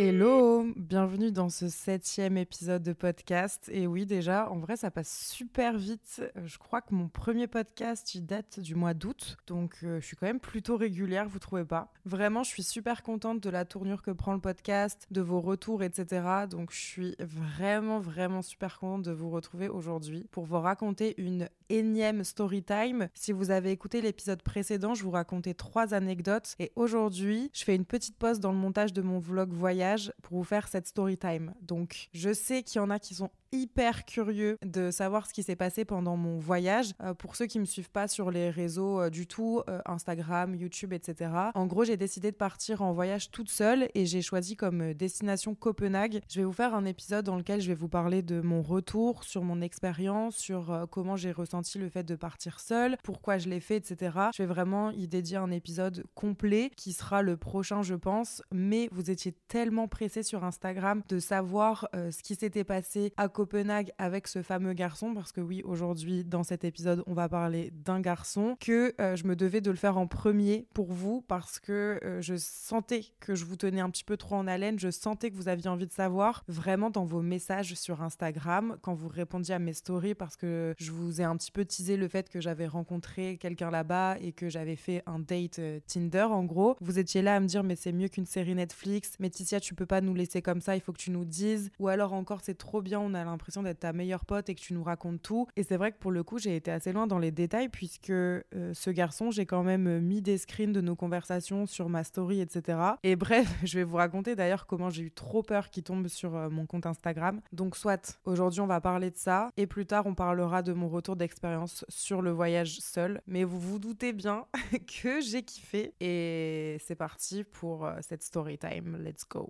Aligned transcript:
Hello, 0.00 0.64
bienvenue 0.76 1.32
dans 1.32 1.48
ce 1.48 1.68
septième 1.68 2.36
épisode 2.36 2.84
de 2.84 2.92
podcast. 2.92 3.68
Et 3.72 3.88
oui, 3.88 4.06
déjà, 4.06 4.48
en 4.48 4.60
vrai, 4.60 4.76
ça 4.76 4.92
passe 4.92 5.26
super 5.26 5.76
vite. 5.76 6.22
Euh, 6.36 6.46
Je 6.46 6.56
crois 6.56 6.80
que 6.82 6.94
mon 6.94 7.08
premier 7.08 7.48
podcast, 7.48 8.14
il 8.14 8.24
date 8.24 8.60
du 8.60 8.76
mois 8.76 8.94
d'août. 8.94 9.36
Donc, 9.48 9.74
euh, 9.82 10.00
je 10.00 10.06
suis 10.06 10.16
quand 10.16 10.26
même 10.26 10.38
plutôt 10.38 10.76
régulière, 10.76 11.28
vous 11.28 11.40
trouvez 11.40 11.64
pas? 11.64 11.92
Vraiment, 12.04 12.44
je 12.44 12.50
suis 12.50 12.62
super 12.62 13.02
contente 13.02 13.40
de 13.40 13.50
la 13.50 13.64
tournure 13.64 14.02
que 14.02 14.12
prend 14.12 14.34
le 14.34 14.40
podcast, 14.40 15.08
de 15.10 15.20
vos 15.20 15.40
retours, 15.40 15.82
etc. 15.82 16.46
Donc, 16.48 16.70
je 16.70 16.78
suis 16.78 17.16
vraiment, 17.18 17.98
vraiment 17.98 18.42
super 18.42 18.78
contente 18.78 19.02
de 19.02 19.10
vous 19.10 19.30
retrouver 19.30 19.68
aujourd'hui 19.68 20.28
pour 20.30 20.44
vous 20.44 20.60
raconter 20.60 21.20
une 21.20 21.48
énième 21.68 22.24
story 22.24 22.62
time. 22.62 23.08
Si 23.14 23.32
vous 23.32 23.50
avez 23.50 23.70
écouté 23.70 24.00
l'épisode 24.00 24.42
précédent, 24.42 24.94
je 24.94 25.02
vous 25.02 25.10
racontais 25.10 25.54
trois 25.54 25.94
anecdotes. 25.94 26.54
Et 26.58 26.72
aujourd'hui, 26.76 27.50
je 27.52 27.64
fais 27.64 27.74
une 27.74 27.84
petite 27.84 28.16
pause 28.16 28.40
dans 28.40 28.52
le 28.52 28.58
montage 28.58 28.92
de 28.92 29.02
mon 29.02 29.18
vlog 29.18 29.52
voyage 29.52 30.12
pour 30.22 30.38
vous 30.38 30.44
faire 30.44 30.68
cette 30.68 30.86
story 30.86 31.18
time. 31.18 31.54
Donc, 31.62 32.08
je 32.12 32.32
sais 32.32 32.62
qu'il 32.62 32.80
y 32.80 32.84
en 32.84 32.90
a 32.90 32.98
qui 32.98 33.14
sont 33.14 33.30
hyper 33.52 34.04
curieux 34.04 34.58
de 34.64 34.90
savoir 34.90 35.26
ce 35.26 35.32
qui 35.32 35.42
s'est 35.42 35.56
passé 35.56 35.84
pendant 35.84 36.16
mon 36.16 36.38
voyage. 36.38 36.92
Euh, 37.02 37.14
pour 37.14 37.36
ceux 37.36 37.46
qui 37.46 37.58
me 37.58 37.64
suivent 37.64 37.90
pas 37.90 38.08
sur 38.08 38.30
les 38.30 38.50
réseaux 38.50 39.00
euh, 39.00 39.10
du 39.10 39.26
tout, 39.26 39.62
euh, 39.68 39.80
Instagram, 39.86 40.54
YouTube, 40.54 40.92
etc. 40.92 41.30
En 41.54 41.66
gros, 41.66 41.84
j'ai 41.84 41.96
décidé 41.96 42.30
de 42.30 42.36
partir 42.36 42.82
en 42.82 42.92
voyage 42.92 43.30
toute 43.30 43.50
seule 43.50 43.88
et 43.94 44.06
j'ai 44.06 44.22
choisi 44.22 44.56
comme 44.56 44.92
destination 44.94 45.54
Copenhague. 45.54 46.20
Je 46.28 46.40
vais 46.40 46.44
vous 46.44 46.52
faire 46.52 46.74
un 46.74 46.84
épisode 46.84 47.24
dans 47.24 47.36
lequel 47.36 47.60
je 47.60 47.68
vais 47.68 47.74
vous 47.74 47.88
parler 47.88 48.22
de 48.22 48.40
mon 48.40 48.62
retour, 48.62 49.24
sur 49.24 49.42
mon 49.42 49.60
expérience, 49.60 50.36
sur 50.36 50.86
comment 50.90 51.16
j'ai 51.16 51.32
ressenti 51.32 51.78
le 51.78 51.88
fait 51.88 52.04
de 52.04 52.16
partir 52.16 52.60
seule, 52.60 52.96
pourquoi 53.02 53.38
je 53.38 53.48
l'ai 53.48 53.60
fait, 53.60 53.76
etc. 53.76 54.16
Je 54.34 54.42
vais 54.42 54.46
vraiment 54.46 54.90
y 54.90 55.08
dédier 55.08 55.36
un 55.36 55.50
épisode 55.50 56.04
complet 56.14 56.70
qui 56.76 56.92
sera 56.92 57.22
le 57.22 57.36
prochain, 57.36 57.82
je 57.82 57.94
pense. 57.94 58.42
Mais 58.52 58.88
vous 58.92 59.10
étiez 59.10 59.32
tellement 59.48 59.88
pressés 59.88 60.22
sur 60.22 60.44
Instagram 60.44 61.02
de 61.08 61.18
savoir 61.18 61.88
ce 61.94 62.22
qui 62.22 62.34
s'était 62.34 62.64
passé 62.64 63.12
à 63.16 63.28
Copenhague 63.38 63.92
avec 63.98 64.26
ce 64.26 64.42
fameux 64.42 64.72
garçon, 64.72 65.14
parce 65.14 65.30
que 65.30 65.40
oui, 65.40 65.62
aujourd'hui, 65.64 66.24
dans 66.24 66.42
cet 66.42 66.64
épisode, 66.64 67.04
on 67.06 67.14
va 67.14 67.28
parler 67.28 67.70
d'un 67.72 68.00
garçon, 68.00 68.56
que 68.58 68.92
euh, 69.00 69.14
je 69.14 69.28
me 69.28 69.36
devais 69.36 69.60
de 69.60 69.70
le 69.70 69.76
faire 69.76 69.96
en 69.96 70.08
premier 70.08 70.66
pour 70.74 70.92
vous, 70.92 71.20
parce 71.28 71.60
que 71.60 72.00
euh, 72.02 72.20
je 72.20 72.34
sentais 72.36 73.04
que 73.20 73.36
je 73.36 73.44
vous 73.44 73.54
tenais 73.54 73.80
un 73.80 73.90
petit 73.90 74.02
peu 74.02 74.16
trop 74.16 74.34
en 74.34 74.48
haleine, 74.48 74.76
je 74.80 74.90
sentais 74.90 75.30
que 75.30 75.36
vous 75.36 75.46
aviez 75.46 75.68
envie 75.68 75.86
de 75.86 75.92
savoir, 75.92 76.42
vraiment 76.48 76.90
dans 76.90 77.04
vos 77.04 77.22
messages 77.22 77.74
sur 77.74 78.02
Instagram, 78.02 78.76
quand 78.82 78.94
vous 78.94 79.06
répondiez 79.06 79.54
à 79.54 79.60
mes 79.60 79.72
stories, 79.72 80.16
parce 80.16 80.34
que 80.34 80.74
je 80.76 80.90
vous 80.90 81.20
ai 81.20 81.24
un 81.24 81.36
petit 81.36 81.52
peu 81.52 81.64
teasé 81.64 81.96
le 81.96 82.08
fait 82.08 82.28
que 82.28 82.40
j'avais 82.40 82.66
rencontré 82.66 83.36
quelqu'un 83.36 83.70
là-bas 83.70 84.16
et 84.20 84.32
que 84.32 84.48
j'avais 84.48 84.74
fait 84.74 85.04
un 85.06 85.20
date 85.20 85.60
euh, 85.60 85.78
Tinder, 85.86 86.26
en 86.28 86.42
gros. 86.42 86.76
Vous 86.80 86.98
étiez 86.98 87.22
là 87.22 87.36
à 87.36 87.40
me 87.40 87.46
dire, 87.46 87.62
mais 87.62 87.76
c'est 87.76 87.92
mieux 87.92 88.08
qu'une 88.08 88.26
série 88.26 88.56
Netflix, 88.56 89.12
mais 89.20 89.30
Ticia, 89.30 89.60
tu 89.60 89.76
peux 89.76 89.86
pas 89.86 90.00
nous 90.00 90.14
laisser 90.14 90.42
comme 90.42 90.60
ça, 90.60 90.74
il 90.74 90.80
faut 90.80 90.92
que 90.92 90.98
tu 90.98 91.12
nous 91.12 91.24
dises, 91.24 91.70
ou 91.78 91.86
alors 91.86 92.14
encore, 92.14 92.40
c'est 92.42 92.58
trop 92.58 92.82
bien, 92.82 92.98
on 92.98 93.14
a 93.14 93.27
l'impression 93.30 93.62
d'être 93.62 93.80
ta 93.80 93.92
meilleure 93.92 94.24
pote 94.24 94.48
et 94.48 94.54
que 94.54 94.60
tu 94.60 94.74
nous 94.74 94.82
racontes 94.82 95.22
tout. 95.22 95.46
Et 95.56 95.62
c'est 95.62 95.76
vrai 95.76 95.92
que 95.92 95.98
pour 95.98 96.10
le 96.10 96.22
coup, 96.22 96.38
j'ai 96.38 96.56
été 96.56 96.70
assez 96.70 96.92
loin 96.92 97.06
dans 97.06 97.18
les 97.18 97.30
détails 97.30 97.68
puisque 97.68 98.10
euh, 98.10 98.42
ce 98.72 98.90
garçon, 98.90 99.30
j'ai 99.30 99.46
quand 99.46 99.62
même 99.62 99.86
euh, 99.86 100.00
mis 100.00 100.22
des 100.22 100.38
screens 100.38 100.72
de 100.72 100.80
nos 100.80 100.96
conversations 100.96 101.66
sur 101.66 101.88
ma 101.88 102.04
story, 102.04 102.40
etc. 102.40 102.78
Et 103.02 103.16
bref, 103.16 103.48
je 103.64 103.78
vais 103.78 103.84
vous 103.84 103.96
raconter 103.96 104.36
d'ailleurs 104.36 104.66
comment 104.66 104.90
j'ai 104.90 105.02
eu 105.02 105.10
trop 105.10 105.42
peur 105.42 105.70
qu'il 105.70 105.82
tombe 105.82 106.08
sur 106.08 106.36
euh, 106.36 106.48
mon 106.50 106.66
compte 106.66 106.86
Instagram. 106.86 107.40
Donc 107.52 107.76
soit 107.76 108.18
aujourd'hui 108.24 108.60
on 108.60 108.66
va 108.66 108.80
parler 108.80 109.10
de 109.10 109.16
ça 109.16 109.50
et 109.56 109.66
plus 109.66 109.86
tard 109.86 110.06
on 110.06 110.14
parlera 110.14 110.62
de 110.62 110.72
mon 110.72 110.88
retour 110.88 111.16
d'expérience 111.16 111.84
sur 111.88 112.22
le 112.22 112.30
voyage 112.30 112.78
seul. 112.80 113.20
Mais 113.26 113.44
vous 113.44 113.60
vous 113.60 113.78
doutez 113.78 114.12
bien 114.12 114.46
que 115.02 115.20
j'ai 115.20 115.42
kiffé 115.42 115.94
et 116.00 116.78
c'est 116.80 116.96
parti 116.96 117.44
pour 117.44 117.88
cette 118.00 118.22
story 118.22 118.58
time. 118.58 118.98
Let's 119.02 119.24
go. 119.28 119.48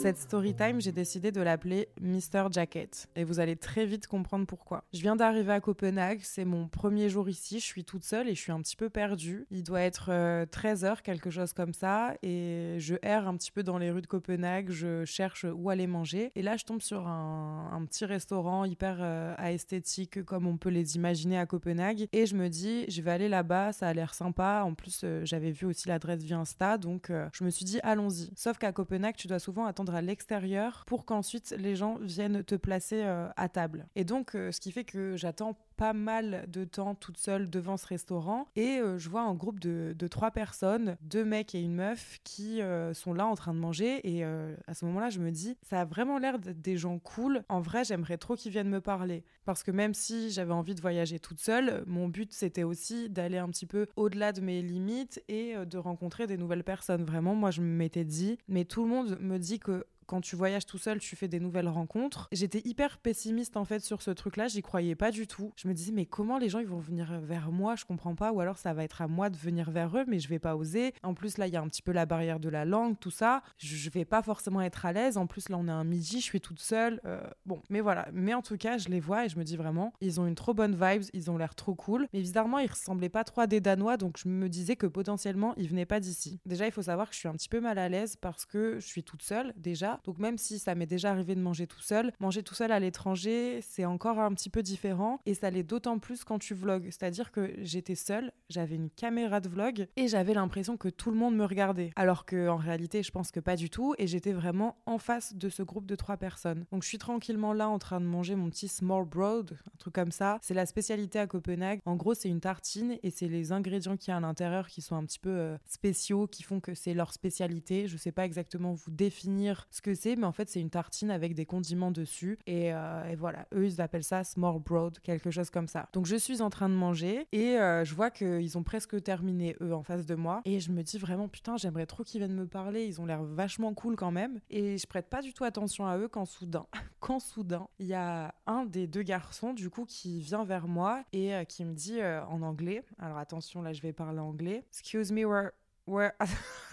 Cette 0.00 0.18
story 0.18 0.54
time, 0.54 0.80
j'ai 0.80 0.92
décidé 0.92 1.32
de 1.32 1.40
l'appeler 1.40 1.88
Mr. 2.00 2.52
Jacket. 2.52 3.08
Et 3.16 3.24
vous 3.24 3.40
allez 3.40 3.56
très 3.56 3.84
vite 3.84 4.06
comprendre 4.06 4.46
pourquoi. 4.46 4.84
Je 4.92 5.00
viens 5.00 5.16
d'arriver 5.16 5.52
à 5.52 5.60
Copenhague, 5.60 6.20
c'est 6.22 6.44
mon 6.44 6.68
premier 6.68 7.08
jour 7.08 7.28
ici, 7.28 7.58
je 7.58 7.64
suis 7.64 7.84
toute 7.84 8.04
seule 8.04 8.28
et 8.28 8.36
je 8.36 8.40
suis 8.40 8.52
un 8.52 8.60
petit 8.60 8.76
peu 8.76 8.90
perdue. 8.90 9.46
Il 9.50 9.64
doit 9.64 9.80
être 9.80 10.10
13h, 10.44 11.02
quelque 11.02 11.30
chose 11.30 11.52
comme 11.52 11.72
ça, 11.72 12.14
et 12.22 12.76
je 12.78 12.94
erre 13.02 13.26
un 13.26 13.36
petit 13.36 13.50
peu 13.50 13.64
dans 13.64 13.76
les 13.76 13.90
rues 13.90 14.02
de 14.02 14.06
Copenhague, 14.06 14.70
je 14.70 15.04
cherche 15.04 15.44
où 15.52 15.68
aller 15.68 15.88
manger. 15.88 16.30
Et 16.36 16.42
là, 16.42 16.56
je 16.56 16.64
tombe 16.64 16.80
sur 16.80 17.08
un, 17.08 17.84
petit 17.88 18.04
restaurant 18.04 18.64
hyper 18.64 18.98
euh, 19.00 19.34
esthétique, 19.38 20.22
comme 20.24 20.46
on 20.46 20.58
peut 20.58 20.68
les 20.68 20.96
imaginer 20.96 21.38
à 21.38 21.46
Copenhague. 21.46 22.06
Et 22.12 22.26
je 22.26 22.36
me 22.36 22.48
dis, 22.48 22.84
je 22.88 23.02
vais 23.02 23.10
aller 23.10 23.28
là-bas, 23.28 23.72
ça 23.72 23.88
a 23.88 23.92
l'air 23.94 24.14
sympa. 24.14 24.62
En 24.64 24.74
plus, 24.74 25.00
euh, 25.02 25.24
j'avais 25.24 25.50
vu 25.50 25.66
aussi 25.66 25.88
l'adresse 25.88 26.22
via 26.22 26.38
Insta, 26.38 26.78
donc 26.78 27.10
euh, 27.10 27.28
je 27.32 27.42
me 27.44 27.50
suis 27.50 27.64
dit, 27.64 27.80
allons-y. 27.82 28.30
Sauf 28.36 28.58
qu'à 28.58 28.72
Copenhague, 28.72 29.07
tu 29.16 29.26
dois 29.26 29.38
souvent 29.38 29.66
attendre 29.66 29.94
à 29.94 30.02
l'extérieur 30.02 30.84
pour 30.86 31.04
qu'ensuite 31.04 31.54
les 31.58 31.76
gens 31.76 31.98
viennent 32.00 32.44
te 32.44 32.54
placer 32.54 33.02
euh, 33.02 33.28
à 33.36 33.48
table. 33.48 33.86
Et 33.96 34.04
donc, 34.04 34.34
euh, 34.34 34.52
ce 34.52 34.60
qui 34.60 34.72
fait 34.72 34.84
que 34.84 35.16
j'attends 35.16 35.56
pas 35.78 35.92
mal 35.92 36.44
de 36.48 36.64
temps 36.64 36.96
toute 36.96 37.18
seule 37.18 37.48
devant 37.48 37.76
ce 37.76 37.86
restaurant 37.86 38.48
et 38.56 38.78
euh, 38.80 38.98
je 38.98 39.08
vois 39.08 39.22
un 39.22 39.34
groupe 39.34 39.60
de, 39.60 39.94
trois 40.08 40.32
personnes, 40.32 40.96
deux 41.02 41.24
mecs 41.24 41.54
et 41.54 41.60
une 41.60 41.74
meuf 41.74 42.18
qui 42.24 42.60
euh, 42.60 42.92
sont 42.94 43.14
là 43.14 43.26
en 43.26 43.36
train 43.36 43.54
de 43.54 43.60
manger 43.60 44.00
et 44.02 44.24
euh, 44.24 44.56
à 44.66 44.74
ce 44.74 44.84
moment-là 44.86 45.08
je 45.08 45.20
me 45.20 45.30
dis 45.30 45.56
ça 45.62 45.82
a 45.82 45.84
vraiment 45.84 46.18
l'air 46.18 46.38
des 46.40 46.76
gens 46.76 46.98
cool. 46.98 47.44
En 47.48 47.60
vrai 47.60 47.84
j'aimerais 47.84 48.18
trop 48.18 48.34
qu'ils 48.34 48.50
viennent 48.50 48.68
me 48.68 48.80
parler 48.80 49.24
parce 49.44 49.62
que 49.62 49.70
même 49.70 49.94
si 49.94 50.30
j'avais 50.30 50.52
envie 50.52 50.74
de 50.74 50.80
voyager 50.80 51.20
toute 51.20 51.38
seule, 51.38 51.84
mon 51.86 52.08
but 52.08 52.32
c'était 52.32 52.64
aussi 52.64 53.08
d'aller 53.08 53.38
un 53.38 53.48
petit 53.48 53.66
peu 53.66 53.86
au-delà 53.94 54.32
de 54.32 54.40
mes 54.40 54.60
limites 54.60 55.22
et 55.28 55.54
de 55.64 55.78
rencontrer 55.78 56.26
des 56.26 56.36
nouvelles 56.36 56.64
personnes. 56.64 57.04
Vraiment 57.04 57.36
moi 57.36 57.52
je 57.52 57.62
m'étais 57.62 58.04
dit 58.04 58.36
mais 58.48 58.64
tout 58.64 58.82
le 58.82 58.88
monde 58.88 59.16
me 59.20 59.38
dit 59.38 59.60
que 59.60 59.86
quand 60.08 60.20
tu 60.20 60.34
voyages 60.34 60.66
tout 60.66 60.78
seul, 60.78 60.98
tu 60.98 61.14
fais 61.14 61.28
des 61.28 61.38
nouvelles 61.38 61.68
rencontres. 61.68 62.28
J'étais 62.32 62.62
hyper 62.64 62.98
pessimiste 62.98 63.56
en 63.56 63.64
fait 63.64 63.80
sur 63.80 64.02
ce 64.02 64.10
truc-là, 64.10 64.48
j'y 64.48 64.62
croyais 64.62 64.96
pas 64.96 65.10
du 65.10 65.26
tout. 65.26 65.52
Je 65.56 65.68
me 65.68 65.74
disais 65.74 65.92
mais 65.92 66.06
comment 66.06 66.38
les 66.38 66.48
gens 66.48 66.58
ils 66.58 66.66
vont 66.66 66.80
venir 66.80 67.20
vers 67.20 67.52
moi, 67.52 67.76
je 67.76 67.84
comprends 67.84 68.14
pas 68.14 68.32
ou 68.32 68.40
alors 68.40 68.58
ça 68.58 68.72
va 68.72 68.84
être 68.84 69.02
à 69.02 69.08
moi 69.08 69.30
de 69.30 69.36
venir 69.36 69.70
vers 69.70 69.96
eux 69.96 70.04
mais 70.08 70.18
je 70.18 70.28
vais 70.28 70.38
pas 70.38 70.56
oser. 70.56 70.94
En 71.02 71.14
plus 71.14 71.38
là, 71.38 71.46
il 71.46 71.52
y 71.52 71.56
a 71.56 71.60
un 71.60 71.68
petit 71.68 71.82
peu 71.82 71.92
la 71.92 72.06
barrière 72.06 72.40
de 72.40 72.48
la 72.48 72.64
langue, 72.64 72.98
tout 72.98 73.10
ça. 73.10 73.42
Je, 73.58 73.90
vais 73.90 74.04
pas 74.04 74.22
forcément 74.22 74.60
être 74.60 74.86
à 74.86 74.92
l'aise. 74.92 75.16
En 75.16 75.26
plus 75.26 75.48
là, 75.48 75.56
on 75.58 75.68
est 75.68 75.72
un 75.72 75.84
midi, 75.84 76.20
je 76.20 76.24
suis 76.24 76.40
toute 76.40 76.60
seule. 76.60 77.00
Euh, 77.04 77.20
bon, 77.46 77.62
mais 77.70 77.80
voilà, 77.80 78.08
mais 78.12 78.34
en 78.34 78.42
tout 78.42 78.56
cas, 78.56 78.78
je 78.78 78.88
les 78.88 79.00
vois 79.00 79.26
et 79.26 79.28
je 79.28 79.38
me 79.38 79.44
dis 79.44 79.56
vraiment, 79.56 79.92
ils 80.00 80.20
ont 80.20 80.26
une 80.26 80.34
trop 80.34 80.54
bonne 80.54 80.74
vibes, 80.74 81.04
ils 81.12 81.30
ont 81.30 81.36
l'air 81.36 81.54
trop 81.54 81.74
cool. 81.74 82.08
Mais 82.12 82.20
bizarrement, 82.20 82.58
ils 82.58 82.70
ressemblaient 82.70 83.08
pas 83.08 83.24
trop 83.24 83.42
à 83.42 83.46
des 83.46 83.60
danois 83.60 83.96
donc 83.96 84.18
je 84.22 84.28
me 84.28 84.48
disais 84.48 84.76
que 84.76 84.86
potentiellement 84.86 85.54
ils 85.56 85.68
venaient 85.68 85.86
pas 85.86 86.00
d'ici. 86.00 86.40
Déjà, 86.46 86.66
il 86.66 86.72
faut 86.72 86.82
savoir 86.82 87.08
que 87.08 87.14
je 87.14 87.20
suis 87.20 87.28
un 87.28 87.32
petit 87.32 87.48
peu 87.48 87.60
mal 87.60 87.78
à 87.78 87.88
l'aise 87.88 88.16
parce 88.16 88.44
que 88.44 88.78
je 88.78 88.86
suis 88.86 89.02
toute 89.02 89.22
seule 89.22 89.52
déjà. 89.56 89.97
Donc 90.04 90.18
même 90.18 90.38
si 90.38 90.58
ça 90.58 90.74
m'est 90.74 90.86
déjà 90.86 91.10
arrivé 91.10 91.34
de 91.34 91.40
manger 91.40 91.66
tout 91.66 91.80
seul, 91.80 92.12
manger 92.20 92.42
tout 92.42 92.54
seul 92.54 92.72
à 92.72 92.80
l'étranger, 92.80 93.60
c'est 93.62 93.84
encore 93.84 94.18
un 94.18 94.32
petit 94.34 94.50
peu 94.50 94.62
différent 94.62 95.20
et 95.26 95.34
ça 95.34 95.50
l'est 95.50 95.62
d'autant 95.62 95.98
plus 95.98 96.24
quand 96.24 96.38
tu 96.38 96.54
vlogs. 96.54 96.86
C'est-à-dire 96.86 97.32
que 97.32 97.52
j'étais 97.58 97.94
seule, 97.94 98.32
j'avais 98.48 98.76
une 98.76 98.90
caméra 98.90 99.40
de 99.40 99.48
vlog 99.48 99.86
et 99.96 100.08
j'avais 100.08 100.34
l'impression 100.34 100.76
que 100.76 100.88
tout 100.88 101.10
le 101.10 101.16
monde 101.16 101.36
me 101.36 101.44
regardait. 101.44 101.90
Alors 101.96 102.24
que 102.24 102.48
en 102.48 102.56
réalité, 102.56 103.02
je 103.02 103.10
pense 103.10 103.30
que 103.30 103.40
pas 103.40 103.56
du 103.56 103.70
tout 103.70 103.94
et 103.98 104.06
j'étais 104.06 104.32
vraiment 104.32 104.76
en 104.86 104.98
face 104.98 105.34
de 105.34 105.48
ce 105.48 105.62
groupe 105.62 105.86
de 105.86 105.94
trois 105.94 106.16
personnes. 106.16 106.64
Donc 106.72 106.82
je 106.82 106.88
suis 106.88 106.98
tranquillement 106.98 107.52
là 107.52 107.68
en 107.68 107.78
train 107.78 108.00
de 108.00 108.06
manger 108.06 108.34
mon 108.34 108.50
petit 108.50 108.68
small 108.68 109.04
broad, 109.04 109.52
un 109.66 109.78
truc 109.78 109.94
comme 109.94 110.12
ça. 110.12 110.38
C'est 110.42 110.54
la 110.54 110.66
spécialité 110.66 111.18
à 111.18 111.26
Copenhague. 111.26 111.80
En 111.86 111.96
gros, 111.96 112.14
c'est 112.14 112.28
une 112.28 112.40
tartine 112.40 112.98
et 113.02 113.10
c'est 113.10 113.28
les 113.28 113.52
ingrédients 113.52 113.96
qu'il 113.96 114.10
y 114.10 114.14
a 114.14 114.16
à 114.16 114.20
l'intérieur 114.20 114.68
qui 114.68 114.82
sont 114.82 114.96
un 114.96 115.04
petit 115.04 115.18
peu 115.18 115.30
euh, 115.30 115.56
spéciaux, 115.66 116.26
qui 116.26 116.42
font 116.42 116.60
que 116.60 116.74
c'est 116.74 116.94
leur 116.94 117.12
spécialité. 117.12 117.88
Je 117.88 117.96
sais 117.96 118.12
pas 118.12 118.24
exactement 118.24 118.72
vous 118.72 118.90
définir 118.90 119.66
ce 119.70 119.82
que 119.82 119.87
que 119.88 119.94
c'est, 119.94 120.16
mais 120.16 120.26
en 120.26 120.32
fait, 120.32 120.48
c'est 120.48 120.60
une 120.60 120.70
tartine 120.70 121.10
avec 121.10 121.34
des 121.34 121.46
condiments 121.46 121.90
dessus. 121.90 122.38
Et, 122.46 122.72
euh, 122.74 123.14
voilà, 123.18 123.46
eux, 123.54 123.66
ils 123.66 123.80
appellent 123.80 124.04
ça 124.04 124.22
small 124.24 124.60
broad, 124.60 124.98
quelque 125.00 125.30
chose 125.30 125.50
comme 125.50 125.66
ça. 125.66 125.88
Donc, 125.92 126.06
je 126.06 126.16
suis 126.16 126.42
en 126.42 126.50
train 126.50 126.68
de 126.68 126.74
manger 126.74 127.26
et 127.32 127.58
euh, 127.58 127.84
je 127.84 127.94
vois 127.94 128.10
qu'ils 128.10 128.58
ont 128.58 128.62
presque 128.62 129.02
terminé, 129.02 129.56
eux, 129.60 129.74
en 129.74 129.82
face 129.82 130.04
de 130.06 130.14
moi. 130.14 130.42
Et 130.44 130.60
je 130.60 130.70
me 130.70 130.82
dis 130.82 130.98
vraiment, 130.98 131.28
putain, 131.28 131.56
j'aimerais 131.56 131.86
trop 131.86 132.04
qu'ils 132.04 132.20
viennent 132.20 132.36
me 132.36 132.46
parler. 132.46 132.86
Ils 132.86 133.00
ont 133.00 133.06
l'air 133.06 133.22
vachement 133.22 133.72
cool 133.72 133.96
quand 133.96 134.10
même. 134.10 134.40
Et 134.50 134.76
je 134.76 134.86
prête 134.86 135.08
pas 135.08 135.22
du 135.22 135.32
tout 135.32 135.44
attention 135.44 135.86
à 135.86 135.96
eux 135.96 136.08
quand 136.08 136.26
soudain, 136.26 136.66
quand 137.00 137.20
soudain, 137.20 137.68
il 137.78 137.86
y 137.86 137.94
a 137.94 138.34
un 138.46 138.66
des 138.66 138.86
deux 138.86 139.02
garçons, 139.02 139.54
du 139.54 139.70
coup, 139.70 139.86
qui 139.86 140.20
vient 140.20 140.44
vers 140.44 140.68
moi 140.68 141.02
et 141.12 141.34
euh, 141.34 141.44
qui 141.44 141.64
me 141.64 141.72
dit 141.72 142.02
en 142.02 142.42
anglais, 142.42 142.84
alors 142.98 143.18
attention, 143.18 143.62
là, 143.62 143.72
je 143.72 143.80
vais 143.80 143.92
parler 143.92 144.18
anglais. 144.18 144.64
Excuse 144.70 145.12
me, 145.12 145.24
where... 145.24 145.50
where... 145.86 146.12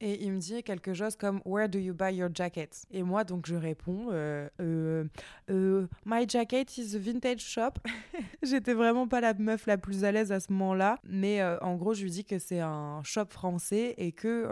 Et 0.00 0.24
il 0.24 0.32
me 0.32 0.38
dit 0.38 0.62
quelque 0.62 0.94
chose 0.94 1.16
comme 1.16 1.40
Where 1.44 1.68
do 1.68 1.78
you 1.78 1.94
buy 1.94 2.14
your 2.14 2.30
jacket 2.32 2.84
Et 2.90 3.02
moi, 3.02 3.24
donc, 3.24 3.46
je 3.46 3.54
réponds 3.54 4.08
euh, 4.10 4.48
euh, 4.60 5.04
euh, 5.50 5.86
My 6.06 6.28
jacket 6.28 6.78
is 6.78 6.96
a 6.96 6.98
vintage 6.98 7.40
shop. 7.40 7.72
J'étais 8.42 8.74
vraiment 8.74 9.08
pas 9.08 9.20
la 9.20 9.34
meuf 9.34 9.66
la 9.66 9.76
plus 9.76 10.04
à 10.04 10.12
l'aise 10.12 10.32
à 10.32 10.40
ce 10.40 10.52
moment-là. 10.52 10.98
Mais 11.04 11.42
en 11.60 11.76
gros, 11.76 11.94
je 11.94 12.02
lui 12.02 12.10
dis 12.10 12.24
que 12.24 12.38
c'est 12.38 12.60
un 12.60 13.02
shop 13.02 13.26
français 13.30 13.94
et 13.98 14.12
que 14.12 14.48